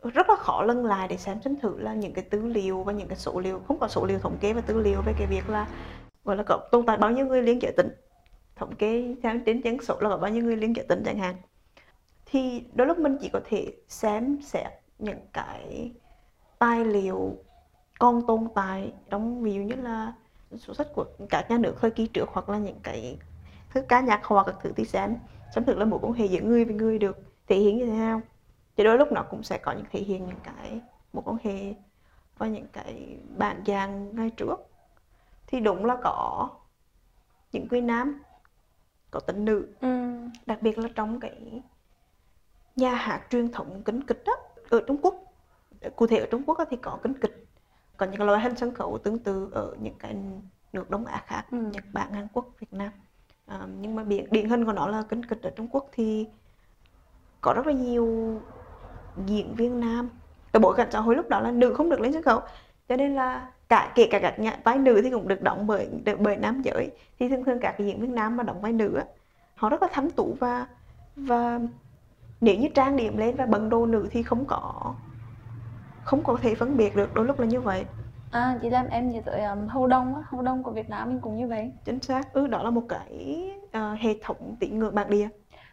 rất 0.03 0.29
là 0.29 0.37
khó 0.37 0.63
lân 0.63 0.85
lại 0.85 1.09
để 1.09 1.17
xem 1.17 1.43
xem 1.43 1.57
thử 1.57 1.79
là 1.79 1.95
những 1.95 2.13
cái 2.13 2.25
tư 2.25 2.47
liệu 2.47 2.83
và 2.83 2.93
những 2.93 3.09
cái 3.09 3.19
số 3.19 3.41
liệu 3.41 3.61
không 3.69 3.79
có 3.79 3.89
số 3.89 4.07
liệu 4.07 4.19
thống 4.19 4.37
kê 4.41 4.53
và 4.53 4.61
tư 4.61 4.81
liệu 4.81 5.03
về 5.03 5.13
cái 5.19 5.27
việc 5.27 5.51
là 5.51 5.67
gọi 6.25 6.37
là 6.37 6.43
có 6.43 6.69
tồn 6.73 6.87
tại 6.87 6.97
bao 6.97 7.11
nhiêu 7.11 7.27
người 7.27 7.43
liên 7.43 7.63
giới 7.63 7.73
tính 7.73 7.89
thống 8.57 8.75
kê 8.75 9.15
theo 9.23 9.39
đến 9.45 9.61
dân 9.61 9.81
số 9.81 10.01
là 10.01 10.09
có 10.09 10.17
bao 10.17 10.31
nhiêu 10.31 10.45
người 10.45 10.57
liên 10.57 10.77
giới 10.77 10.87
tính 10.89 11.03
chẳng 11.05 11.19
hạn. 11.19 11.37
Thì 12.27 12.65
đôi 12.75 12.87
lúc 12.87 12.99
mình 12.99 13.17
chỉ 13.21 13.31
có 13.33 13.41
thể 13.45 13.73
xem 13.89 14.39
xét 14.43 14.67
những 14.99 15.21
cái 15.33 15.93
tài 16.59 16.85
liệu 16.85 17.37
còn 17.99 18.27
tồn 18.27 18.49
tại 18.55 18.93
trong, 19.11 19.43
ví 19.43 19.55
dụ 19.55 19.61
như 19.61 19.75
là 19.75 20.13
sổ 20.59 20.75
sách 20.75 20.87
của 20.95 21.05
các 21.31 21.51
nhà 21.51 21.59
nước 21.59 21.75
thời 21.81 21.91
kỳ 21.91 22.07
trước 22.07 22.29
hoặc 22.33 22.49
là 22.49 22.59
những 22.59 22.81
cái 22.83 23.19
thứ 23.71 23.83
cá 23.83 24.01
nhạc 24.01 24.25
hoặc 24.25 24.47
các 24.47 24.55
thứ 24.63 24.73
thì 24.77 24.85
xem 24.85 25.17
xem 25.55 25.65
thực 25.65 25.79
là 25.79 25.85
mối 25.85 25.99
quan 26.03 26.13
hệ 26.13 26.27
giữa 26.27 26.41
người 26.41 26.65
với 26.65 26.75
người 26.75 26.99
được 26.99 27.19
thể 27.47 27.57
hiện 27.57 27.79
như 27.79 27.87
thế 27.87 27.93
nào. 27.93 28.21
Thì 28.77 28.85
đôi 28.85 28.99
lúc 28.99 29.13
nó 29.13 29.23
cũng 29.31 29.43
sẽ 29.43 29.59
có 29.59 29.73
những 29.73 29.87
thể 29.91 30.01
hiện 30.01 30.27
những 30.27 30.39
cái 30.45 30.81
mối 31.13 31.23
quan 31.27 31.37
hệ 31.43 31.75
và 32.39 32.47
những 32.47 32.67
cái 32.73 33.19
bản 33.37 33.63
dạng 33.67 34.17
ngay 34.17 34.31
trước. 34.31 34.57
Thì 35.47 35.61
đúng 35.61 35.85
là 35.85 35.97
có 36.03 36.51
những 37.53 37.69
quý 37.69 37.81
nam 37.81 38.23
có 39.17 39.21
tính 39.21 39.45
nữ 39.45 39.69
Ừ. 39.81 40.15
đặc 40.47 40.63
biệt 40.63 40.79
là 40.79 40.89
trong 40.95 41.21
cái 41.21 41.63
nhà 42.77 42.95
hát 42.95 43.27
truyền 43.31 43.53
thống 43.53 43.83
kính 43.85 44.03
kịch 44.07 44.23
đó 44.27 44.33
ở 44.71 44.81
Trung 44.87 44.97
Quốc 45.03 45.15
cụ 45.97 46.07
thể 46.07 46.17
ở 46.19 46.27
Trung 46.31 46.43
Quốc 46.47 46.59
thì 46.71 46.77
có 46.77 46.99
kính 47.03 47.15
kịch 47.21 47.47
có 47.97 48.07
những 48.07 48.23
loại 48.23 48.41
hình 48.41 48.57
sân 48.57 48.75
khấu 48.75 48.99
tương 48.99 49.19
tự 49.19 49.49
ở 49.53 49.77
những 49.81 49.95
cái 49.99 50.17
nước 50.73 50.91
Đông 50.91 51.07
Á 51.07 51.23
khác 51.27 51.45
Ừ. 51.51 51.59
Nhật 51.73 51.85
Bản 51.93 52.13
Hàn 52.13 52.29
Quốc 52.33 52.47
Việt 52.59 52.73
Nam 52.73 52.93
à, 53.47 53.67
nhưng 53.81 53.95
mà 53.95 54.03
điển 54.03 54.27
điển 54.31 54.49
hình 54.49 54.65
của 54.65 54.73
nó 54.73 54.87
là 54.87 55.03
kính 55.09 55.25
kịch 55.25 55.43
ở 55.43 55.51
Trung 55.51 55.69
Quốc 55.69 55.89
thì 55.93 56.27
có 57.41 57.53
rất 57.53 57.67
là 57.67 57.73
nhiều 57.73 58.41
diễn 59.27 59.55
viên 59.55 59.81
nam 59.81 60.09
cái 60.53 60.61
bối 60.61 60.75
cảnh 60.77 60.89
xã 60.93 61.01
hội 61.01 61.17
lúc 61.17 61.29
đó 61.29 61.41
là 61.41 61.51
nữ 61.51 61.75
không 61.75 61.91
được 61.91 62.01
lên 62.01 62.13
sân 62.13 62.23
khấu 62.23 62.41
cho 62.89 62.97
nên 62.97 63.15
là 63.15 63.53
cả 63.69 63.93
kể 63.95 64.09
cả 64.11 64.19
các 64.19 64.39
nhà 64.39 64.57
vai 64.65 64.79
nữ 64.79 65.01
thì 65.05 65.11
cũng 65.11 65.29
được 65.29 65.43
đóng 65.43 65.67
bởi 65.67 65.89
được 66.05 66.21
bởi 66.21 66.37
nam 66.37 66.63
giới. 66.63 66.91
Thì 67.19 67.29
thường 67.29 67.45
thường 67.45 67.61
các 67.61 67.75
cái 67.79 67.87
diễn 67.87 68.01
viên 68.01 68.15
nam 68.15 68.37
mà 68.37 68.43
đóng 68.43 68.61
vai 68.61 68.73
nữ 68.73 69.01
họ 69.55 69.69
rất 69.69 69.83
là 69.83 69.89
thấm 69.93 70.11
tú 70.11 70.37
và 70.41 70.67
và 71.17 71.61
nếu 72.41 72.57
như 72.57 72.69
trang 72.75 72.97
điểm 72.97 73.17
lên 73.17 73.37
và 73.37 73.47
bận 73.47 73.69
đồ 73.69 73.87
nữ 73.87 74.09
thì 74.11 74.23
không 74.23 74.45
có 74.45 74.95
không 76.05 76.23
có 76.25 76.39
thể 76.43 76.55
phân 76.55 76.77
biệt 76.77 76.97
được 76.97 77.15
đôi 77.15 77.25
lúc 77.25 77.41
là 77.41 77.47
như 77.47 77.61
vậy. 77.61 77.85
À, 78.31 78.59
chị 78.63 78.71
làm 78.71 78.87
em 78.89 79.11
nhớ 79.11 79.21
tới 79.25 79.43
um, 79.43 79.67
Hầu 79.67 79.87
Đông 79.87 80.15
á, 80.15 80.23
Hầu 80.29 80.43
Đông 80.43 80.63
của 80.63 80.71
Việt 80.71 80.89
Nam 80.91 81.09
mình 81.09 81.21
cũng 81.21 81.37
như 81.37 81.49
vậy. 81.49 81.73
chính 81.85 82.01
xác. 82.01 82.33
Ừ 82.33 82.47
đó 82.47 82.63
là 82.63 82.71
một 82.71 82.83
cái 82.89 83.51
ờ, 83.73 83.95
hệ 83.95 84.15
thống 84.23 84.57
tín 84.61 84.79
ngưỡng 84.79 84.95
bản 84.95 85.11
địa. 85.11 85.29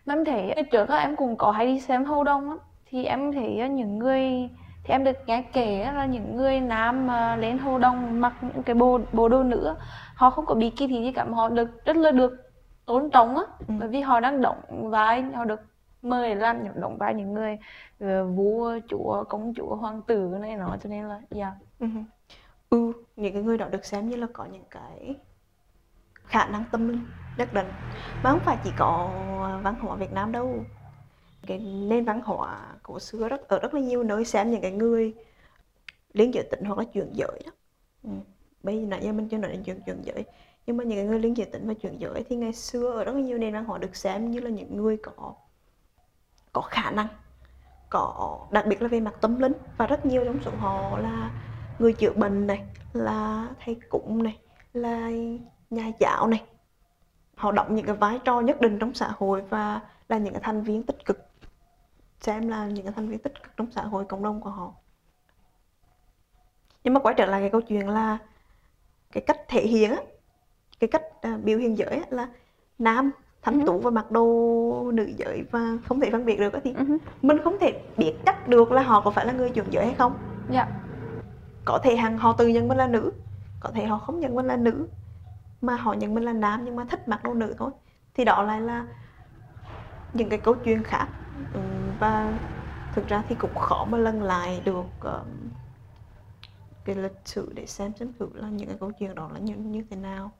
Mà 0.05 0.13
em 0.13 0.25
thấy 0.25 0.53
trước 0.71 0.89
á, 0.89 0.97
em 0.97 1.15
cũng 1.15 1.37
có 1.37 1.51
hay 1.51 1.65
đi 1.65 1.79
xem 1.79 2.05
Hầu 2.05 2.23
Đông 2.23 2.49
á, 2.49 2.55
thì 2.85 3.05
em 3.05 3.31
thấy 3.31 3.69
những 3.69 3.99
người 3.99 4.49
thì 4.83 4.93
em 4.93 5.03
được 5.03 5.17
nghe 5.25 5.43
kể 5.53 5.91
là 5.95 6.05
những 6.05 6.35
người 6.35 6.59
nam 6.61 7.07
mà 7.07 7.35
lên 7.35 7.57
Hầu 7.57 7.77
Đông 7.79 8.21
mặc 8.21 8.33
những 8.41 8.63
cái 8.63 8.75
bộ 8.75 8.99
bộ 9.13 9.29
đồ 9.29 9.43
nữ 9.43 9.75
họ 10.15 10.29
không 10.29 10.45
có 10.45 10.55
bị 10.55 10.69
kỳ 10.69 10.87
thị 10.87 11.01
gì 11.03 11.11
cả 11.11 11.25
mà 11.25 11.35
họ 11.37 11.49
được 11.49 11.85
rất 11.85 11.95
là 11.95 12.11
được 12.11 12.51
tôn 12.85 13.09
trọng 13.09 13.37
á, 13.37 13.43
Ừ. 13.67 13.73
bởi 13.79 13.89
vì 13.89 14.01
họ 14.01 14.19
đang 14.19 14.41
đóng 14.41 14.89
vai, 14.89 15.21
họ 15.21 15.45
được 15.45 15.61
mời 16.01 16.35
làm 16.35 16.63
những 16.63 16.81
đóng 16.81 16.97
vai 16.97 17.13
những 17.13 17.33
người 17.33 17.57
ờ, 17.99 18.25
vua, 18.25 18.79
chúa, 18.89 19.23
công 19.23 19.53
chúa, 19.55 19.75
hoàng 19.75 20.01
tử 20.01 20.37
này 20.41 20.55
nọ 20.55 20.77
cho 20.83 20.89
nên 20.89 21.05
là 21.05 21.21
dạ. 21.31 21.51
ừ. 21.79 21.87
ừ 22.69 22.93
những 23.15 23.33
cái 23.33 23.43
người 23.43 23.57
đó 23.57 23.65
được 23.71 23.85
xem 23.85 24.09
như 24.09 24.15
là 24.15 24.27
có 24.33 24.45
những 24.45 24.63
cái 24.71 25.15
khả 26.25 26.45
năng 26.45 26.63
tâm 26.71 26.87
linh 26.87 27.05
nhất 27.37 27.53
định 27.53 27.67
mà 28.23 28.29
không 28.31 28.39
phải 28.39 28.57
chỉ 28.63 28.71
có 28.77 29.09
văn 29.63 29.75
hóa 29.81 29.95
Việt 29.95 30.13
Nam 30.13 30.31
đâu 30.31 30.65
cái 31.47 31.59
nền 31.59 32.05
văn 32.05 32.21
hóa 32.23 32.75
cổ 32.83 32.99
xưa 32.99 33.27
rất, 33.27 33.47
ở 33.47 33.59
rất 33.59 33.73
là 33.73 33.81
nhiều 33.81 34.03
nơi 34.03 34.25
xem 34.25 34.51
những 34.51 34.61
cái 34.61 34.71
người 34.71 35.13
liên 36.13 36.33
giới 36.33 36.43
tính 36.43 36.63
hoặc 36.65 36.77
là 36.77 36.83
chuyển 36.83 37.09
giới 37.13 37.41
đó. 37.45 37.51
Ừ. 38.03 38.09
bây 38.63 38.79
giờ 38.79 38.85
nãy 38.87 39.01
giờ 39.03 39.11
mình 39.11 39.29
chưa 39.29 39.37
nói 39.37 39.51
đến 39.51 39.63
chuyện 39.63 39.81
chuyển 39.85 40.01
giới, 40.03 40.23
nhưng 40.65 40.77
mà 40.77 40.83
những 40.83 40.97
cái 40.97 41.05
người 41.05 41.19
liên 41.19 41.37
giới 41.37 41.45
tính 41.45 41.67
và 41.67 41.73
chuyển 41.73 41.97
giới 41.99 42.23
thì 42.29 42.35
ngày 42.35 42.53
xưa 42.53 42.91
ở 42.91 43.03
rất 43.03 43.15
là 43.15 43.21
nhiều 43.21 43.37
nền 43.37 43.53
văn 43.53 43.65
hóa 43.65 43.77
được 43.77 43.95
xem 43.95 44.31
như 44.31 44.39
là 44.39 44.49
những 44.49 44.77
người 44.77 44.97
có 44.97 45.33
có 46.53 46.61
khả 46.61 46.91
năng, 46.91 47.07
có, 47.89 48.39
đặc 48.51 48.65
biệt 48.67 48.81
là 48.81 48.87
về 48.87 48.99
mặt 48.99 49.13
tâm 49.21 49.39
linh. 49.39 49.53
Và 49.77 49.87
rất 49.87 50.05
nhiều 50.05 50.25
trong 50.25 50.39
số 50.45 50.51
họ 50.57 50.97
là 50.97 51.31
người 51.79 51.93
chữa 51.93 52.13
bệnh 52.13 52.47
này, 52.47 52.65
là 52.93 53.47
thầy 53.65 53.75
cúng 53.89 54.23
này, 54.23 54.37
là 54.73 55.11
nhà 55.69 55.91
giáo 55.99 56.27
này. 56.27 56.43
Họ 57.35 57.51
đóng 57.51 57.75
những 57.75 57.85
cái 57.85 57.95
vai 57.95 58.19
trò 58.25 58.41
nhất 58.41 58.61
định 58.61 58.79
trong 58.79 58.93
xã 58.93 59.11
hội 59.17 59.41
và 59.41 59.81
là 60.09 60.17
những 60.17 60.33
cái 60.33 60.41
thành 60.43 60.63
viên 60.63 60.83
tích 60.83 61.05
cực 61.05 61.32
xem 62.23 62.47
là 62.47 62.67
những 62.67 62.85
cái 62.85 62.93
thành 62.95 63.07
viên 63.09 63.19
tích 63.19 63.43
cực 63.43 63.57
trong 63.57 63.71
xã 63.71 63.81
hội 63.81 64.05
cộng 64.05 64.23
đồng 64.23 64.41
của 64.41 64.49
họ 64.49 64.73
nhưng 66.83 66.93
mà 66.93 66.99
quay 66.99 67.15
trở 67.17 67.25
lại 67.25 67.41
cái 67.41 67.49
câu 67.49 67.61
chuyện 67.61 67.89
là 67.89 68.17
cái 69.11 69.23
cách 69.27 69.37
thể 69.47 69.61
hiện 69.67 69.91
á 69.91 69.97
cái 70.79 70.87
cách 70.87 71.03
à, 71.21 71.37
biểu 71.43 71.57
hiện 71.59 71.77
giới 71.77 71.89
á, 71.89 72.03
là 72.09 72.27
nam 72.79 73.11
thanh 73.41 73.59
Ừ. 73.59 73.65
tú 73.65 73.79
và 73.79 73.91
mặc 73.91 74.11
đồ 74.11 74.91
nữ 74.93 75.11
giới 75.17 75.43
và 75.51 75.77
không 75.87 75.99
thể 75.99 76.09
phân 76.11 76.25
biệt 76.25 76.39
được 76.39 76.53
á 76.53 76.59
thì 76.63 76.73
Ừ. 76.77 76.97
mình 77.21 77.37
không 77.43 77.57
thể 77.61 77.81
biết 77.97 78.13
chắc 78.25 78.47
được 78.47 78.71
là 78.71 78.81
họ 78.81 79.01
có 79.01 79.11
phải 79.11 79.25
là 79.25 79.33
người 79.33 79.49
chuyển 79.49 79.65
giới 79.71 79.85
hay 79.85 79.95
không 79.95 80.13
Dạ. 80.49 80.67
có 81.65 81.79
thể 81.83 81.95
hằng 81.95 82.17
họ 82.17 82.33
tự 82.33 82.47
nhận 82.47 82.67
mình 82.67 82.77
là 82.77 82.87
nữ 82.87 83.11
có 83.59 83.69
thể 83.75 83.85
họ 83.85 83.97
không 83.97 84.19
nhận 84.19 84.35
mình 84.35 84.45
là 84.45 84.55
nữ 84.57 84.87
mà 85.61 85.75
họ 85.75 85.93
nhận 85.93 86.13
mình 86.13 86.23
là 86.23 86.33
nam 86.33 86.65
nhưng 86.65 86.75
mà 86.75 86.85
thích 86.89 87.07
mặc 87.07 87.23
đồ 87.23 87.33
nữ 87.33 87.55
thôi 87.57 87.71
thì 88.13 88.25
đó 88.25 88.43
lại 88.43 88.61
là 88.61 88.85
những 90.13 90.29
cái 90.29 90.39
câu 90.39 90.55
chuyện 90.65 90.83
khác 90.83 91.07
Ừm, 91.53 91.72
và 91.99 92.39
thực 92.93 93.07
ra 93.07 93.23
thì 93.29 93.35
cũng 93.39 93.55
khó 93.55 93.85
mà 93.89 93.97
lần 93.97 94.23
lại 94.23 94.61
được 94.65 94.85
um, 95.01 95.49
cái 96.85 96.95
lịch 96.95 97.17
sử 97.25 97.53
để 97.53 97.65
xem 97.65 97.91
xem 97.99 98.13
thử 98.19 98.29
là 98.33 98.49
những 98.49 98.67
cái 98.67 98.77
câu 98.79 98.91
chuyện 98.99 99.15
đó 99.15 99.29
là 99.33 99.39
như, 99.39 99.55
như 99.55 99.83
thế 99.89 99.95
nào. 99.95 100.31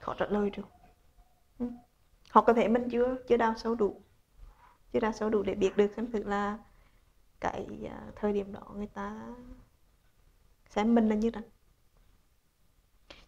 Khó 0.00 0.14
trả 0.18 0.26
lời 0.26 0.50
được. 0.50 0.68
Ừ. 1.58 1.66
hoặc 2.30 2.44
có 2.46 2.52
thể 2.52 2.68
mình 2.68 2.88
chưa 2.90 3.16
chưa 3.28 3.36
đào 3.36 3.54
sâu 3.56 3.74
đủ 3.74 4.00
chưa 4.92 5.00
đào 5.00 5.12
sâu 5.12 5.30
đủ 5.30 5.42
để 5.42 5.54
biết 5.54 5.76
được 5.76 5.92
xem 5.96 6.12
thử 6.12 6.22
là 6.22 6.58
cái 7.40 7.66
uh, 7.84 8.16
thời 8.16 8.32
điểm 8.32 8.52
đó 8.52 8.60
người 8.74 8.86
ta 8.86 9.26
xem 10.68 10.94
mình 10.94 11.08
là 11.08 11.14
như 11.14 11.30
thế 11.30 11.40
nào. 11.40 11.50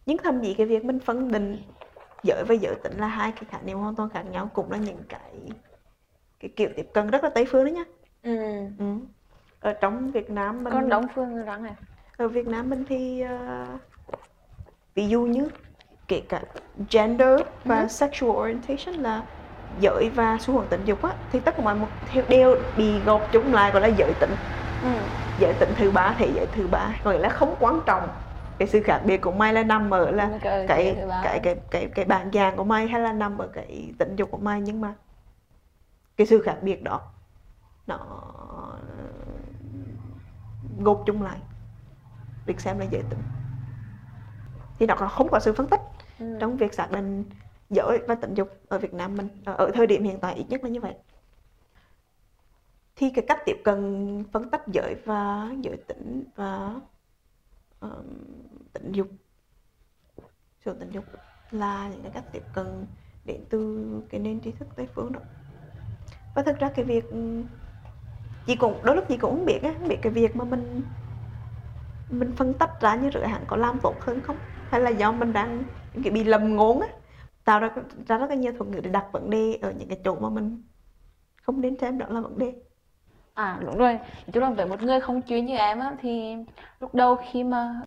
Nhưng 0.05 0.17
thậm 0.17 0.41
chí 0.41 0.53
cái 0.53 0.65
việc 0.67 0.85
mình 0.85 0.99
phân 0.99 1.31
định 1.31 1.61
giới 2.23 2.43
và 2.45 2.55
giới 2.55 2.75
tính 2.83 2.97
là 2.97 3.07
hai 3.07 3.31
cái 3.31 3.43
khái 3.49 3.63
niệm 3.63 3.77
hoàn 3.77 3.95
toàn 3.95 4.09
khác 4.09 4.23
nhau 4.23 4.51
cũng 4.53 4.71
là 4.71 4.77
những 4.77 5.03
cái 5.09 5.55
cái 6.39 6.51
kiểu 6.57 6.69
tiếp 6.77 6.87
cận 6.93 7.07
rất 7.11 7.23
là 7.23 7.29
tây 7.35 7.45
phương 7.49 7.65
đấy 7.65 7.73
nhá 7.73 7.83
Ừ. 8.21 8.29
ừ. 8.77 8.85
ở 9.59 9.73
trong 9.81 10.11
Việt 10.11 10.29
Nam 10.29 10.63
mình 10.63 10.73
Con 10.73 10.89
Đông 10.89 11.07
Phương 11.15 11.35
rồi 11.35 11.45
rắn 11.45 11.63
này. 11.63 11.75
ở 12.17 12.27
Việt 12.27 12.47
Nam 12.47 12.69
mình 12.69 12.83
thì 12.87 13.21
ờ, 13.21 13.79
ví 14.95 15.07
dụ 15.09 15.21
như 15.23 15.49
kể 16.07 16.21
cả 16.29 16.43
gender 16.91 17.29
và 17.67 17.87
Ừ. 17.87 17.89
sexual 17.89 18.31
orientation 18.31 18.95
là 18.95 19.27
giới 19.69 20.09
và 20.15 20.37
xu 20.41 20.53
hướng 20.59 20.69
tình 20.69 20.85
dục 20.85 21.01
á 21.03 21.17
thì 21.29 21.39
tất 21.39 21.55
cả 21.57 21.63
mọi 21.63 21.75
một 21.75 21.89
theo 22.05 22.23
đều 22.29 22.55
bị 22.77 23.01
gộp 23.03 23.29
chung 23.31 23.53
lại 23.53 23.71
gọi 23.71 23.81
là 23.81 23.87
giới 23.87 24.13
tính 24.21 24.35
ừ. 24.79 25.09
giới 25.37 25.53
tính 25.59 25.73
thứ 25.77 25.91
ba 25.91 26.15
thế 26.19 26.31
giới 26.35 26.45
thứ 26.51 26.67
ba 26.67 27.01
nghĩa 27.05 27.17
là 27.17 27.29
không 27.29 27.55
quan 27.59 27.79
trọng 27.85 28.09
cái 28.59 28.67
sự 28.67 28.81
khác 28.83 29.01
biệt 29.05 29.17
của 29.21 29.31
mày 29.31 29.53
là 29.53 29.63
nằm 29.63 29.89
ở 29.93 30.11
là 30.11 30.39
cái 30.41 30.67
cái 30.67 30.95
cái 31.23 31.39
cái 31.43 31.55
cái 31.71 31.89
cái 31.95 32.05
bản 32.05 32.29
dạng 32.33 32.57
của 32.57 32.63
mày 32.63 32.87
hay 32.87 33.01
là 33.01 33.13
nằm 33.13 33.37
ở 33.37 33.47
cái 33.53 33.93
tình 33.99 34.15
dục 34.15 34.31
của 34.31 34.37
mày 34.37 34.61
nhưng 34.61 34.81
mà 34.81 34.95
cái 36.17 36.27
sự 36.27 36.41
khác 36.41 36.57
biệt 36.61 36.83
đó 36.83 37.01
nó 37.87 37.99
gộp 40.79 41.03
chung 41.05 41.21
lại. 41.21 41.39
Được 42.45 42.61
xem 42.61 42.79
là 42.79 42.85
giới 42.91 43.01
tính. 43.09 43.19
Thì 44.79 44.85
nó 44.85 44.95
còn 44.95 45.09
không 45.09 45.27
có 45.31 45.39
sự 45.39 45.53
phân 45.53 45.67
tích 45.67 45.81
Ừ. 46.19 46.37
trong 46.39 46.57
việc 46.57 46.73
xác 46.73 46.91
định 46.91 47.25
giới 47.69 47.97
và 48.07 48.15
tình 48.15 48.33
dục 48.33 48.49
ở 48.69 48.77
Việt 48.77 48.93
Nam 48.93 49.17
mình 49.17 49.29
ở, 49.45 49.53
ở 49.53 49.71
thời 49.73 49.87
điểm 49.87 50.03
hiện 50.03 50.19
tại 50.19 50.35
ít 50.35 50.45
nhất 50.49 50.63
là 50.63 50.69
như 50.69 50.79
vậy. 50.79 50.93
Thì 52.95 53.09
cái 53.15 53.25
cách 53.27 53.39
tiếp 53.45 53.57
cận 53.63 54.23
phân 54.31 54.49
tách 54.49 54.67
giới 54.67 54.95
và 55.05 55.49
giới 55.61 55.77
tính 55.87 56.23
và 56.35 56.75
um, 57.79 58.05
tình 58.73 58.91
dục 58.91 59.07
sự 60.65 60.73
tình 60.79 60.91
dục 60.91 61.05
là 61.51 61.89
những 61.89 62.01
cái 62.01 62.11
cách 62.11 62.23
tiếp 62.31 62.43
cận 62.53 62.85
đến 63.25 63.45
từ 63.49 63.87
cái 64.09 64.19
nền 64.19 64.41
tri 64.41 64.51
thức 64.51 64.67
tây 64.75 64.87
phương 64.95 65.11
đó. 65.11 65.19
Và 66.35 66.43
thực 66.43 66.59
ra 66.59 66.69
cái 66.75 66.85
việc 66.85 67.05
chị 68.45 68.55
cũng 68.55 68.79
đôi 68.83 68.95
lúc 68.95 69.05
chị 69.07 69.17
cũng 69.17 69.35
không 69.35 69.45
biết 69.45 69.59
á 69.63 69.73
không 69.79 69.87
biết 69.87 69.97
cái 70.01 70.11
việc 70.11 70.35
mà 70.35 70.45
mình 70.45 70.81
mình 72.09 72.31
phân 72.35 72.53
tách 72.53 72.81
ra 72.81 72.95
như 72.95 73.09
rửa 73.13 73.23
hẳn 73.23 73.43
có 73.47 73.55
làm 73.57 73.79
tốt 73.83 73.95
hơn 73.99 74.21
không? 74.21 74.37
Hay 74.69 74.81
là 74.81 74.89
do 74.89 75.11
mình 75.11 75.33
đang 75.33 75.63
cái 76.03 76.13
bị 76.13 76.23
lầm 76.23 76.55
ngốn 76.55 76.79
á 76.79 76.87
tạo 77.43 77.59
ra 77.59 77.69
ra 78.07 78.17
rất 78.17 78.29
là 78.29 78.35
nhiều 78.35 78.53
thuật 78.57 78.69
ngữ 78.69 78.79
để 78.79 78.89
đặt 78.89 79.05
vấn 79.11 79.29
đề 79.29 79.59
ở 79.61 79.71
những 79.71 79.87
cái 79.87 79.99
chỗ 80.05 80.15
mà 80.15 80.29
mình 80.29 80.63
không 81.41 81.61
đến 81.61 81.77
xem 81.81 81.97
đó 81.97 82.07
là 82.09 82.21
vấn 82.21 82.37
đề. 82.37 82.55
À 83.39 83.57
đúng 83.65 83.77
rồi, 83.77 83.93
nói 83.93 84.31
chung 84.33 84.43
là 84.43 84.49
với 84.49 84.65
một 84.65 84.81
người 84.81 84.99
không 84.99 85.21
chuyên 85.21 85.45
như 85.45 85.57
em 85.57 85.79
á 85.79 85.95
thì 86.01 86.35
lúc 86.79 86.95
đầu 86.95 87.15
khi 87.15 87.43
mà 87.43 87.81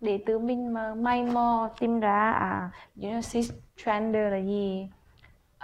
để 0.00 0.18
tự 0.26 0.38
mình 0.38 0.74
mà 0.74 0.94
may 0.94 1.22
mò 1.24 1.70
tìm 1.80 2.00
ra 2.00 2.30
à 2.32 2.70
you 3.02 3.10
know 3.10 3.22
cisgender 3.22 4.32
là 4.32 4.36
gì 4.36 4.88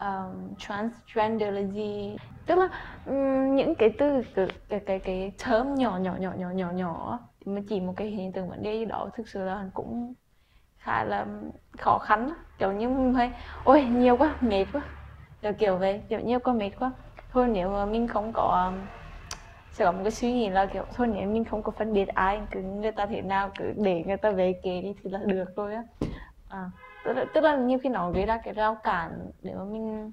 um, 0.00 0.54
transgender 0.58 1.54
là 1.54 1.60
gì 1.60 2.16
tức 2.46 2.54
là 2.58 2.68
um, 3.06 3.56
những 3.56 3.74
cái 3.74 3.90
từ 3.98 4.22
cái 4.34 4.46
cái 4.68 4.80
cái, 4.80 4.98
cái 4.98 5.32
term 5.46 5.74
nhỏ 5.74 5.98
nhỏ 5.98 6.14
nhỏ 6.18 6.32
nhỏ 6.38 6.50
nhỏ 6.50 6.70
nhỏ 6.70 7.18
thì 7.40 7.52
mà 7.52 7.60
chỉ 7.68 7.80
một 7.80 7.92
cái 7.96 8.08
hiện 8.08 8.32
tượng 8.32 8.48
vấn 8.48 8.62
đề 8.62 8.74
gì 8.74 8.84
đó 8.84 9.08
thực 9.14 9.28
sự 9.28 9.44
là 9.44 9.64
cũng 9.74 10.14
khá 10.78 11.04
là 11.04 11.26
khó 11.78 11.98
khăn 11.98 12.30
kiểu 12.58 12.72
như 12.72 12.88
mình 12.88 13.14
hay 13.14 13.30
ôi 13.64 13.84
nhiều 13.84 14.16
quá 14.16 14.34
mệt 14.40 14.64
quá. 14.72 14.80
Kiểu 15.42 15.52
kiểu 15.52 15.76
vậy 15.76 16.02
kiểu 16.08 16.20
nhiều 16.20 16.38
quá 16.38 16.54
mệt 16.54 16.70
quá. 16.80 16.90
Thôi 17.32 17.48
nếu 17.48 17.70
mà 17.70 17.84
mình 17.86 18.08
không 18.08 18.32
có 18.32 18.70
um, 18.70 18.99
sẽ 19.72 19.84
có 19.84 19.92
một 19.92 20.00
cái 20.04 20.10
suy 20.10 20.32
nghĩ 20.32 20.50
là 20.50 20.66
kiểu 20.66 20.84
thôi 20.94 21.06
nếu 21.06 21.28
mình 21.28 21.44
không 21.44 21.62
có 21.62 21.72
phân 21.78 21.92
biệt 21.92 22.08
ai 22.08 22.40
cứ 22.50 22.60
người 22.62 22.92
ta 22.92 23.06
thế 23.06 23.22
nào 23.22 23.50
cứ 23.58 23.64
để 23.76 24.04
người 24.06 24.16
ta 24.16 24.30
về 24.30 24.60
kể 24.62 24.80
đi 24.82 24.94
thì 25.02 25.10
là 25.10 25.18
được 25.26 25.44
rồi 25.56 25.74
á. 25.74 25.82
À, 26.48 26.70
tức, 27.02 27.12
là, 27.12 27.24
tức 27.34 27.40
là 27.44 27.56
nhiều 27.56 27.78
khi 27.82 27.88
nó 27.88 28.10
gây 28.10 28.26
ra 28.26 28.38
cái 28.44 28.54
rào 28.54 28.76
cản 28.84 29.10
để 29.42 29.54
mà 29.54 29.64
mình 29.64 30.12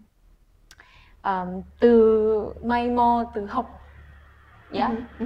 um, 1.24 1.62
từ 1.80 2.54
may 2.64 2.90
mò 2.90 3.32
từ 3.36 3.46
học. 3.46 3.80
Dạ. 4.70 4.88
Ừ, 5.20 5.26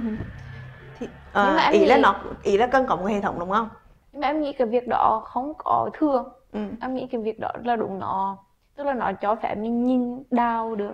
thì 0.94 1.06
Nhưng 1.34 1.54
mà 1.54 1.62
à, 1.62 1.70
em 1.72 1.72
ý 1.72 1.86
là 1.86 1.96
nghĩ- 1.96 2.02
nó 2.02 2.22
ý 2.42 2.56
là 2.56 2.66
cần 2.66 2.86
có 2.88 2.96
một 2.96 3.04
hệ 3.06 3.20
thống 3.20 3.38
đúng 3.38 3.50
không? 3.50 3.68
Nhưng 4.12 4.20
mà 4.20 4.26
em 4.26 4.40
nghĩ 4.40 4.52
cái 4.52 4.66
việc 4.66 4.88
đó 4.88 5.22
không 5.24 5.52
có 5.58 5.90
thừa. 5.94 6.24
Ừ. 6.52 6.60
em 6.80 6.94
nghĩ 6.94 7.06
cái 7.10 7.20
việc 7.20 7.40
đó 7.40 7.50
là 7.64 7.76
đúng 7.76 7.98
nó 7.98 8.38
tức 8.76 8.84
là 8.84 8.94
nó 8.94 9.12
cho 9.12 9.34
phép 9.34 9.54
mình 9.54 9.84
nhìn 9.84 10.22
đào 10.30 10.74
được 10.74 10.92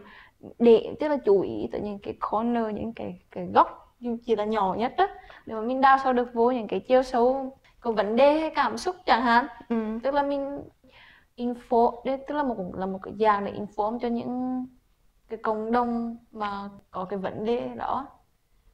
để 0.58 0.96
tức 1.00 1.08
là 1.08 1.16
chú 1.24 1.40
ý 1.40 1.68
tới 1.72 1.80
những 1.80 1.98
cái 1.98 2.14
corner 2.30 2.64
những 2.74 2.92
cái 2.94 3.20
cái 3.30 3.46
góc 3.54 3.94
dù 4.00 4.16
chỉ 4.26 4.36
là 4.36 4.44
nhỏ 4.44 4.74
nhất 4.78 4.94
á 4.96 5.06
để 5.46 5.54
mà 5.54 5.60
mình 5.60 5.80
đào 5.80 5.98
sâu 6.04 6.12
được 6.12 6.28
vô 6.34 6.50
những 6.50 6.66
cái 6.66 6.80
chiều 6.80 7.02
sâu 7.02 7.56
của 7.82 7.92
vấn 7.92 8.16
đề 8.16 8.38
hay 8.40 8.50
cảm 8.54 8.78
xúc 8.78 8.96
chẳng 9.06 9.22
hạn 9.22 9.46
Ừ. 9.68 9.98
tức 10.02 10.14
là 10.14 10.22
mình 10.22 10.60
info 11.36 12.02
đấy 12.04 12.18
tức 12.28 12.34
là 12.34 12.42
một 12.42 12.56
là 12.74 12.86
một 12.86 12.98
cái 13.02 13.14
dạng 13.20 13.44
để 13.44 13.52
inform 13.52 13.98
cho 13.98 14.08
những 14.08 14.64
cái 15.28 15.38
cộng 15.42 15.72
đồng 15.72 16.16
mà 16.32 16.68
có 16.90 17.04
cái 17.04 17.18
vấn 17.18 17.44
đề 17.44 17.68
đó 17.76 18.06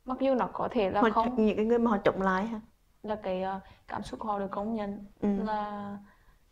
mặc 0.05 0.17
dù 0.21 0.35
nó 0.35 0.49
có 0.53 0.69
thể 0.71 0.91
là 0.91 1.01
Họ- 1.01 1.11
không 1.11 1.47
những 1.47 1.57
cái 1.57 1.65
người 1.65 1.79
mà 1.79 1.91
họ 1.91 1.99
chống 2.05 2.23
lại 2.23 2.47
ha 2.47 2.61
là 3.03 3.15
cái 3.17 3.43
ờ, 3.43 3.61
cảm 3.89 4.03
xúc 4.03 4.23
họ 4.23 4.39
được 4.39 4.51
công 4.51 4.75
nhận 4.75 5.05
ừ. 5.21 5.29
là 5.47 5.97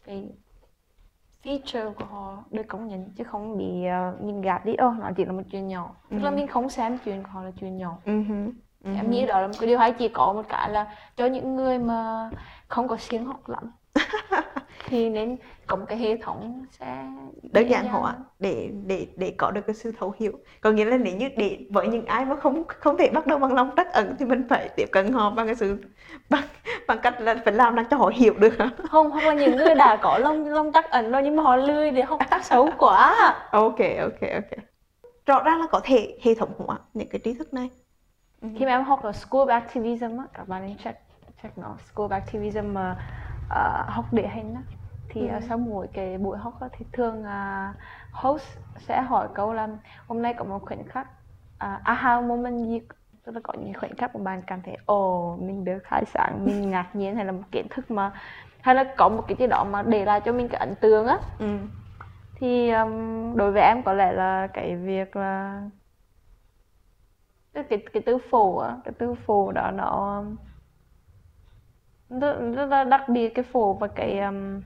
cái 0.04 0.30
feature 1.44 1.92
của 1.92 2.04
họ 2.04 2.44
được 2.50 2.62
công 2.68 2.88
nhận 2.88 3.10
chứ 3.16 3.24
không 3.24 3.58
bị 3.58 3.84
ờ, 3.84 4.16
mình 4.20 4.40
gạt 4.40 4.64
đi. 4.66 4.74
Ô 4.74 4.90
nó 4.90 5.10
chỉ 5.16 5.24
là 5.24 5.32
một 5.32 5.42
chuyện 5.50 5.68
nhỏ. 5.68 5.90
Tức 6.10 6.18
là 6.22 6.30
Ừ. 6.30 6.36
mình 6.36 6.46
không 6.46 6.68
xem 6.70 6.98
chuyện 7.04 7.22
của 7.22 7.28
họ 7.32 7.42
là 7.42 7.50
chuyện 7.60 7.76
nhỏ. 7.76 7.98
Hứ, 8.06 8.12
ừ 8.84 8.90
em 8.96 9.10
nghĩ 9.10 9.26
đó 9.26 9.40
là 9.40 9.46
một 9.46 9.54
cái 9.60 9.66
điều 9.66 9.78
hay. 9.78 9.92
Chỉ 9.92 10.08
có 10.08 10.32
một 10.32 10.42
cái 10.48 10.70
là 10.70 10.86
cho 11.16 11.26
những 11.26 11.56
người 11.56 11.78
mà 11.78 12.30
không 12.68 12.88
có 12.88 12.96
siêng 12.96 13.24
học 13.26 13.48
lắm 13.48 13.72
thì 14.88 15.10
nên 15.10 15.36
có 15.66 15.76
một 15.76 15.84
cái 15.88 15.98
hệ 15.98 16.16
thống 16.16 16.66
sẽ 16.70 17.06
đơn 17.52 17.70
giản 17.70 17.86
hóa 17.88 18.16
để 18.38 18.70
để 18.86 19.06
để 19.16 19.34
có 19.38 19.50
được 19.50 19.60
cái 19.66 19.74
sự 19.74 19.92
thấu 19.98 20.14
hiểu. 20.18 20.32
Có 20.60 20.70
nghĩa 20.70 20.84
là 20.84 20.96
nếu 20.96 21.16
như 21.16 21.28
để 21.36 21.66
với 21.70 21.88
những 21.88 22.06
ai 22.06 22.24
mà 22.24 22.36
không 22.36 22.64
không 22.68 22.96
thể 22.98 23.10
bắt 23.14 23.26
đầu 23.26 23.38
bằng 23.38 23.52
lòng 23.52 23.70
trắc 23.76 23.92
ẩn 23.92 24.16
thì 24.18 24.24
mình 24.24 24.46
phải 24.48 24.68
tiếp 24.76 24.86
cận 24.92 25.12
họ 25.12 25.30
bằng 25.30 25.46
cái 25.46 25.54
sự 25.54 25.78
bằng 26.30 26.44
bằng 26.88 26.98
cách 27.02 27.20
là 27.20 27.34
phải 27.44 27.54
làm 27.54 27.76
cho 27.90 27.96
họ 27.96 28.10
hiểu 28.14 28.34
được. 28.38 28.54
Không 28.90 29.10
hoặc 29.10 29.24
là 29.24 29.34
những 29.34 29.56
người 29.56 29.74
đã 29.74 29.96
có 30.02 30.18
lông 30.18 30.46
lông 30.46 30.72
tắc 30.72 30.90
ẩn 30.90 31.10
rồi 31.10 31.22
nhưng 31.22 31.36
mà 31.36 31.42
họ 31.42 31.56
lười 31.56 31.90
để 31.90 32.02
học 32.02 32.20
xấu 32.42 32.70
quá. 32.78 33.14
Ok 33.52 33.78
ok 34.00 34.20
ok. 34.34 34.58
Rõ 35.26 35.42
ràng 35.42 35.60
là 35.60 35.66
có 35.70 35.80
thể 35.84 36.18
hệ 36.22 36.34
thống 36.34 36.52
hóa 36.58 36.78
những 36.94 37.08
cái 37.10 37.20
trí 37.24 37.34
thức 37.34 37.54
này. 37.54 37.70
Khi 38.54 38.64
mà 38.64 38.70
em 38.72 38.84
học 38.84 39.02
ở 39.02 39.12
School 39.12 39.50
Activism 39.50 40.18
á, 40.18 40.24
các 40.34 40.48
bạn 40.48 40.62
nên 40.66 40.76
check 40.78 40.98
check 41.42 41.58
nó. 41.58 41.76
School 41.92 42.12
Activism 42.12 42.74
mà 42.74 42.96
ờ, 43.48 43.84
học 43.88 44.12
địa 44.12 44.28
hình 44.34 44.54
á, 44.54 44.62
thì 45.08 45.26
ờ, 45.28 45.40
Ừ. 45.40 45.46
sau 45.48 45.58
mỗi 45.58 45.88
cái 45.92 46.18
buổi 46.18 46.38
học 46.38 46.60
á, 46.60 46.68
thì 46.72 46.86
thường 46.92 47.24
ờ, 47.24 47.72
host 48.12 48.58
sẽ 48.78 49.02
hỏi 49.02 49.28
câu 49.34 49.52
là 49.52 49.68
hôm 50.06 50.22
nay 50.22 50.34
có 50.34 50.44
một 50.44 50.58
khoảnh 50.66 50.84
khắc 50.88 51.06
uh, 51.64 51.84
aha 51.84 52.20
moment 52.20 52.58
gì 52.68 52.80
tức 53.24 53.34
là 53.34 53.40
có 53.44 53.54
những 53.58 53.74
khoảnh 53.74 53.96
khắc 53.96 54.16
mà 54.16 54.22
bạn 54.24 54.42
cảm 54.46 54.62
thấy 54.62 54.76
ồ 54.86 55.36
mình 55.40 55.64
được 55.64 55.78
khai 55.84 56.04
sáng 56.06 56.44
mình 56.44 56.70
ngạc 56.70 56.96
nhiên 56.96 57.16
hay 57.16 57.24
là 57.24 57.32
một 57.32 57.42
kiến 57.52 57.66
thức 57.70 57.90
mà 57.90 58.12
hay 58.60 58.74
là 58.74 58.94
có 58.96 59.08
một 59.08 59.24
cái 59.28 59.36
gì 59.40 59.46
đó 59.46 59.64
mà 59.64 59.82
để 59.82 60.04
lại 60.04 60.20
cho 60.20 60.32
mình 60.32 60.48
cái 60.48 60.58
ấn 60.60 60.74
tượng 60.74 61.06
á 61.06 61.18
ừ. 61.38 61.58
thì 62.34 62.70
um, 62.70 63.36
đối 63.36 63.52
với 63.52 63.62
em 63.62 63.82
có 63.82 63.92
lẽ 63.92 64.12
là 64.12 64.46
cái 64.46 64.76
việc 64.76 65.16
là 65.16 65.62
cái 67.52 67.64
cái, 67.64 67.78
cái 67.92 68.02
từ 68.06 68.18
phổ 68.30 68.56
á 68.56 68.76
cái 68.84 68.94
từ 68.98 69.14
phổ 69.14 69.52
đó 69.52 69.70
nó 69.70 70.18
um, 70.18 70.36
rất, 72.20 72.52
rất 72.56 72.66
là 72.66 72.84
đặc 72.84 73.08
biệt 73.08 73.34
cái 73.34 73.44
phổ 73.52 73.72
và 73.72 73.86
cái 73.88 74.20
um, 74.20 74.62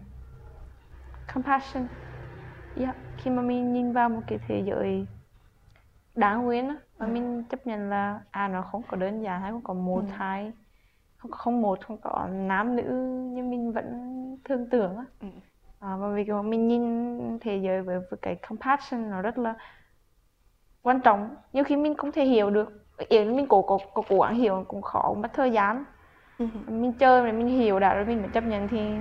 compassion 1.34 1.86
yeah. 2.76 2.96
khi 3.16 3.30
mà 3.30 3.42
mình 3.42 3.72
nhìn 3.72 3.92
vào 3.92 4.08
một 4.08 4.20
cái 4.26 4.38
thế 4.48 4.62
giới 4.66 5.06
đáng 6.14 6.42
nguyên 6.44 6.68
á 6.68 6.76
và 6.98 7.06
mình 7.06 7.44
chấp 7.50 7.66
nhận 7.66 7.88
là 7.90 8.20
à 8.30 8.48
nó 8.48 8.62
không 8.72 8.82
có 8.88 8.96
đơn 8.96 9.22
giản 9.22 9.42
hay 9.42 9.50
không 9.52 9.64
có 9.64 9.74
một 9.74 10.04
Ừ. 10.06 10.10
hai 10.10 10.52
không 11.18 11.30
có 11.30 11.36
không 11.38 11.62
một 11.62 11.80
không 11.86 11.98
có 12.02 12.28
nam 12.32 12.76
nữ 12.76 12.82
như 13.34 13.42
mình 13.44 13.72
vẫn 13.72 13.86
thường 14.44 14.68
tưởng 14.70 14.96
á 14.96 15.04
Ừ. 15.20 15.28
à, 15.80 15.96
và 15.96 16.08
vì 16.14 16.24
mà 16.24 16.42
mình 16.42 16.68
nhìn 16.68 17.38
thế 17.40 17.56
giới 17.64 17.82
với, 17.82 17.98
với 18.10 18.18
cái 18.22 18.36
compassion 18.48 19.10
nó 19.10 19.22
rất 19.22 19.38
là 19.38 19.56
quan 20.82 21.00
trọng 21.04 21.28
nhiều 21.52 21.64
khi 21.64 21.76
mình 21.76 21.94
không 21.96 22.12
thể 22.12 22.24
hiểu 22.24 22.50
được 22.50 22.68
là 22.98 23.24
mình 23.24 23.46
cố 23.48 23.62
cố 23.62 23.78
cố 23.94 24.02
cố 24.08 24.20
gắng 24.20 24.34
hiểu 24.34 24.64
cũng 24.68 24.82
khó 24.82 25.14
mất 25.22 25.28
thời 25.34 25.52
gian 25.52 25.84
Ừ. 26.38 26.46
mình 26.66 26.98
chơi 26.98 27.22
rồi 27.22 27.32
mình 27.32 27.46
hiểu 27.48 27.78
đã 27.80 27.94
rồi 27.94 28.04
mình 28.04 28.22
mới 28.22 28.30
chấp 28.34 28.44
nhận 28.44 28.68
thì 28.68 28.98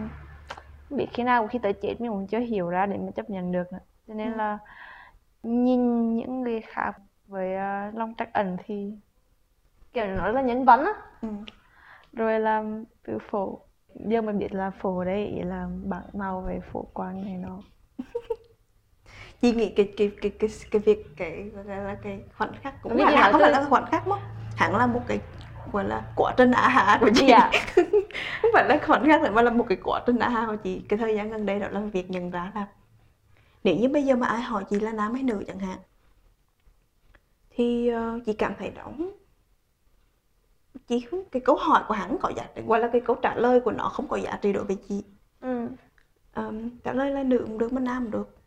biết 0.90 1.08
khi 1.14 1.24
nào 1.24 1.48
khi 1.48 1.60
tới 1.60 1.74
chết 1.74 1.96
mình 2.02 2.12
cũng 2.12 2.28
chưa 2.28 2.40
hiểu 2.40 2.70
ra 2.70 2.86
để 2.86 2.98
mình 2.98 3.12
chấp 3.16 3.30
nhận 3.30 3.52
được 3.52 3.74
nữa. 3.74 3.80
cho 4.08 4.14
nên 4.14 4.32
Ừ. 4.32 4.38
là 4.38 4.60
nhìn 5.44 6.14
những 6.16 6.42
người 6.42 6.62
khác 6.62 6.96
với 7.28 7.48
uh, 7.90 7.96
lòng 7.96 8.14
trắc 8.18 8.34
ẩn 8.34 8.58
thì 8.66 8.92
kiểu 9.94 10.06
nó 10.08 10.28
là 10.28 10.42
nhân 10.42 10.66
văn 10.66 10.86
á 10.86 10.94
Ừ. 11.22 11.28
rồi 12.14 12.40
là 12.40 12.64
từ 13.08 13.18
phổ 13.32 13.60
giờ 13.96 14.22
mình 14.22 14.40
biết 14.40 14.54
là 14.54 14.72
phổ 14.82 15.04
đây 15.04 15.26
ý 15.28 15.42
là 15.42 15.68
bảng 15.84 16.04
màu 16.14 16.42
về 16.42 16.60
phổ 16.72 16.82
quang 16.94 17.24
này 17.26 17.34
nó 17.38 17.60
chị 19.42 19.52
nghĩ 19.52 19.74
cái 19.76 19.94
cái 19.98 20.12
cái 20.22 20.32
cái 20.40 20.50
cái 20.72 20.82
việc 20.86 21.06
cái 21.18 21.52
gọi 21.56 21.66
là 21.66 21.96
cái 22.04 22.24
khoảnh 22.38 22.52
khắc 22.62 22.82
cũng 22.82 22.98
hẳn 22.98 23.16
hả? 23.16 23.32
không 23.32 23.42
phải 23.42 23.52
là 23.52 23.66
khoảnh 23.70 23.86
khắc 23.86 24.08
mà 24.08 24.16
hẳn 24.56 24.76
là 24.76 24.88
một 24.88 25.02
cái 25.08 25.20
gọi 25.72 25.84
là 25.84 26.02
quá 26.16 26.34
trình 26.38 26.52
á 26.52 26.68
hạ 26.68 26.98
của 27.02 27.10
chị 27.16 27.26
Dạ. 27.28 27.52
không 28.42 28.52
phải 28.54 28.66
là 28.70 28.80
khoảnh 28.86 29.06
khắc 29.06 29.32
mà 29.34 29.42
là 29.42 29.52
một 29.52 29.66
cái 29.70 29.78
quá 29.84 30.02
trình 30.06 30.20
á 30.20 30.30
hạ 30.30 30.46
của 30.48 30.56
chị 30.56 30.82
cái 30.90 31.00
thời 31.00 31.16
gian 31.16 31.30
gần 31.32 31.46
đây 31.46 31.60
đó 31.60 31.68
là 31.72 31.80
việc 31.80 32.10
nhận 32.12 32.32
ra 32.32 32.52
là 32.56 32.66
nếu 33.64 33.76
như 33.76 33.90
bây 33.90 34.04
giờ 34.04 34.16
mà 34.16 34.28
ai 34.28 34.42
hỏi 34.42 34.64
chị 34.70 34.80
là 34.80 34.92
nam 34.92 35.14
hay 35.14 35.24
nữ 35.24 35.44
chẳng 35.48 35.60
hạn 35.60 35.78
thì 37.56 37.88
ờ, 37.88 38.20
chị 38.26 38.34
cảm 38.34 38.54
thấy 38.60 38.70
đó 38.70 38.92
chị 40.88 41.00
không 41.12 41.24
cái 41.32 41.42
câu 41.46 41.56
hỏi 41.56 41.84
của 41.88 41.94
hắn 41.94 42.18
có 42.22 42.32
giá 42.36 42.46
trị 42.56 42.62
gọi 42.68 42.80
là 42.80 42.90
cái 42.92 43.02
câu 43.02 43.16
trả 43.16 43.36
lời 43.36 43.60
của 43.60 43.72
nó 43.72 43.90
không 43.90 44.08
có 44.08 44.18
giá 44.18 44.40
trị 44.42 44.54
đối 44.54 44.64
với 44.64 44.78
chị. 44.90 45.04
Ừ. 45.42 45.68
Ờm, 46.34 46.70
trả 46.80 46.94
lời 46.94 47.12
là 47.12 47.24
nữ 47.24 47.44
cũng 47.48 47.58
được 47.58 47.74
mà 47.74 47.82
nam 47.82 48.04
cũng 48.04 48.12
được. 48.12 48.38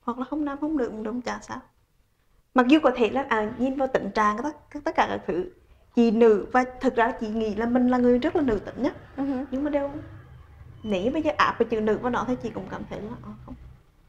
Hoặc 0.00 0.18
là 0.18 0.24
không 0.24 0.44
nam 0.44 0.58
không 0.60 0.76
nữ 0.76 0.88
cũng 0.88 1.02
đúng 1.02 1.20
chả 1.20 1.38
sao. 1.42 1.58
Mặc 2.54 2.66
dù 2.68 2.78
có 2.82 2.90
thể 2.96 3.10
là 3.10 3.26
à, 3.28 3.52
nhìn 3.58 3.74
vào 3.74 3.88
tình 3.92 4.10
trạng 4.10 4.36
tất 4.42 4.80
tất 4.84 4.94
cả 4.94 5.06
các 5.08 5.20
thứ 5.26 5.50
chị 5.96 6.10
nữ 6.10 6.46
và 6.52 6.64
thực 6.80 6.94
ra 6.96 7.12
chị 7.20 7.28
nghĩ 7.28 7.54
là 7.54 7.66
mình 7.66 7.88
là 7.88 7.98
người 7.98 8.18
rất 8.18 8.36
là 8.36 8.42
nữ 8.42 8.58
tính 8.58 8.82
nhá. 8.82 8.90
Ừ 9.16 9.24
hử. 9.24 9.44
nhưng 9.50 9.64
mà 9.64 9.70
đâu 9.70 9.90
nếu 10.82 11.12
bây 11.12 11.22
giờ 11.22 11.30
áp 11.36 11.56
cái 11.58 11.68
chữ 11.70 11.80
nữ 11.80 11.98
vào 11.98 12.10
nó 12.10 12.24
thì 12.28 12.36
chị 12.42 12.50
cũng 12.50 12.66
cảm 12.70 12.82
thấy 12.90 13.00
là 13.00 13.10
ờ, 13.22 13.30
không. 13.46 13.54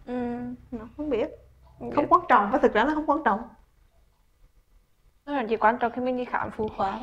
Ừ. 0.06 0.39
nó 0.72 0.88
không 0.98 1.10
biết. 1.10 1.30
Không 1.96 2.08
quan 2.10 2.22
trọng 2.30 2.52
và 2.52 2.58
thực 2.58 2.74
ra 2.74 2.86
là 2.86 2.94
không 2.94 3.06
quan 3.06 3.24
trọng 3.26 3.39
là 5.42 5.48
chỉ 5.50 5.58
quan 5.58 5.78
trọng 5.78 5.92
khi 5.92 6.02
mình 6.02 6.18
đi 6.18 6.26
khám 6.26 6.52
phụ 6.52 6.70
khoa. 6.78 7.00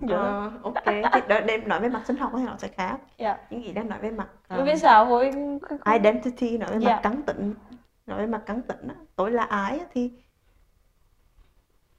Dạ. 0.00 0.16
Ờ, 0.16 0.50
ok 0.62 0.74
thì 0.84 1.20
đợi 1.28 1.42
đêm 1.42 1.68
nói 1.68 1.80
về 1.80 1.88
mặt 1.88 2.02
sinh 2.06 2.16
học 2.16 2.32
thì 2.36 2.44
nó 2.44 2.56
sẽ 2.58 2.68
khác 2.68 2.98
Dạ. 3.18 3.38
những 3.50 3.64
gì 3.64 3.72
đang 3.72 3.88
nói 3.88 3.98
về 3.98 4.10
mặt 4.10 4.28
Bởi 4.48 4.62
vì 4.64 4.76
xã 4.76 4.98
hội 5.04 5.30
identity 5.94 6.58
nói 6.58 6.70
về 6.72 6.78
Dạ. 6.80 6.94
mặt 6.94 7.00
cắn 7.02 7.22
tính 7.22 7.54
nói 8.06 8.18
về 8.18 8.26
mặt 8.26 8.42
cắn 8.46 8.62
tính 8.62 8.88
á, 8.88 8.94
tôi 9.16 9.30
là 9.30 9.42
ai 9.44 9.80
thì 9.92 10.12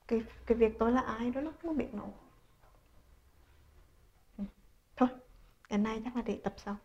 cái 0.08 0.22
cái 0.46 0.58
việc 0.58 0.80
tôi 0.80 0.92
là 0.92 1.02
ai 1.02 1.30
đó 1.32 1.42
nó 1.42 1.52
không 1.64 1.78
biết 1.78 1.94
nổi 1.94 2.08
Ừ. 4.38 4.44
thôi 4.98 5.10
cái 5.70 5.80
này 5.80 6.02
chắc 6.04 6.16
là 6.16 6.22
để 6.26 6.40
tập 6.44 6.54
sau 6.58 6.76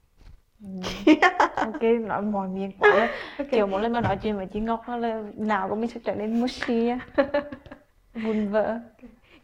ok 1.56 1.82
nói 2.06 2.22
mọi 2.22 2.48
miệng 2.48 2.72
của 2.78 2.86
là 2.86 3.08
kiểu 3.50 3.66
mỗi 3.66 3.82
lần 3.82 3.92
mà 3.92 4.00
nói 4.00 4.16
chuyện 4.22 4.36
với 4.36 4.46
chị 4.46 4.60
Ngọc 4.60 4.82
là 4.88 5.22
nào 5.36 5.68
của 5.68 5.74
mình 5.76 5.90
sẽ 5.90 6.00
trở 6.04 6.14
nên 6.14 6.40
mushy 6.40 6.88
á 6.88 6.98
vun 8.24 8.48
vỡ 8.48 8.80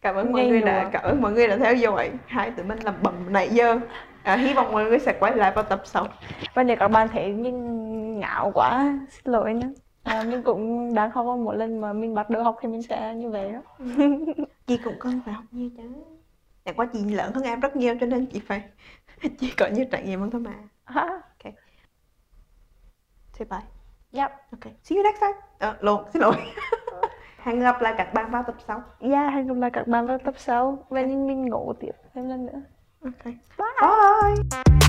cảm 0.03 0.15
ơn 0.15 0.33
mọi 0.33 0.41
Nhây 0.43 0.51
người 0.51 0.61
nhụa. 0.61 0.67
đã 0.67 0.91
cảm 0.93 1.03
ơn 1.03 1.23
mọi 1.23 1.33
người 1.33 1.49
đã 1.49 1.57
theo 1.57 1.75
dõi. 1.75 2.11
Hai 2.27 2.51
tụi 2.51 2.67
mình 2.67 2.79
làm 2.85 2.95
bầm 3.03 3.33
nãy 3.33 3.49
giờ. 3.49 3.79
À, 4.23 4.37
hy 4.37 4.55
vọng 4.55 4.73
mọi 4.73 4.85
người 4.85 4.99
sẽ 4.99 5.17
quay 5.21 5.37
lại 5.37 5.53
vào 5.55 5.65
tập 5.65 5.83
sau. 5.85 6.09
Và 6.55 6.63
nếu 6.63 6.77
các 6.77 6.89
bạn 6.89 7.09
thấy 7.09 7.33
mình 7.33 8.21
ngạo 8.21 8.51
quá 8.55 8.99
xin 9.11 9.33
lỗi 9.33 9.55
nhé 9.55 9.69
à, 10.05 10.23
mình 10.23 10.43
cũng 10.43 10.95
đang 10.95 11.11
học 11.11 11.27
một 11.39 11.53
lần 11.53 11.81
mà 11.81 11.93
mình 11.93 12.15
bắt 12.15 12.31
đầu 12.31 12.43
học 12.45 12.57
thì 12.61 12.69
mình 12.69 12.83
sẽ 12.83 13.15
như 13.15 13.31
vậy 13.31 13.53
đó. 13.53 13.61
Chị 14.67 14.79
cũng 14.85 14.95
cần 15.01 15.21
phải 15.25 15.35
học 15.35 15.45
nhiều 15.51 15.71
chứ. 15.77 15.83
Chẳng 16.65 16.75
qua 16.75 16.87
chị 16.93 17.05
lớn 17.05 17.33
hơn 17.35 17.45
em 17.45 17.61
rất 17.61 17.77
nhiều 17.77 17.95
cho 18.01 18.07
nên 18.07 18.27
chị 18.27 18.41
phải 18.47 18.63
chị 19.39 19.55
có 19.59 19.67
nhiều 19.67 19.85
trải 19.91 20.03
nghiệm 20.03 20.21
hơn 20.21 20.31
thôi 20.31 20.41
mà. 20.41 20.53
Ha. 20.85 21.21
Say 23.39 23.47
bye. 23.51 23.61
Yep. 24.23 24.31
Ok. 24.51 24.73
See 24.83 24.97
you 24.97 25.03
next 25.05 25.21
time. 25.21 25.39
Ờ, 25.59 25.77
lộn 25.81 26.05
xin 26.13 26.23
lỗi 26.23 26.35
hẹn 27.45 27.61
gặp 27.61 27.83
lại 27.83 27.95
các 27.99 28.15
bạn 28.15 28.31
vào 28.31 28.43
tập 28.43 28.55
sau. 28.67 28.83
Yeah 29.01 29.33
hẹn 29.33 29.47
gặp 29.47 29.57
lại 29.57 29.71
các 29.71 29.89
bạn 29.89 30.07
vào 30.07 30.19
tập 30.19 30.35
sau. 30.39 30.87
Và 30.89 31.03
mình 31.03 31.47
ngủ 31.47 31.73
tiếp. 31.81 31.93
Thêm 32.15 32.29
lần 32.29 32.47
nữa. 32.47 32.61
Ok. 33.05 33.25
Bye 33.59 34.84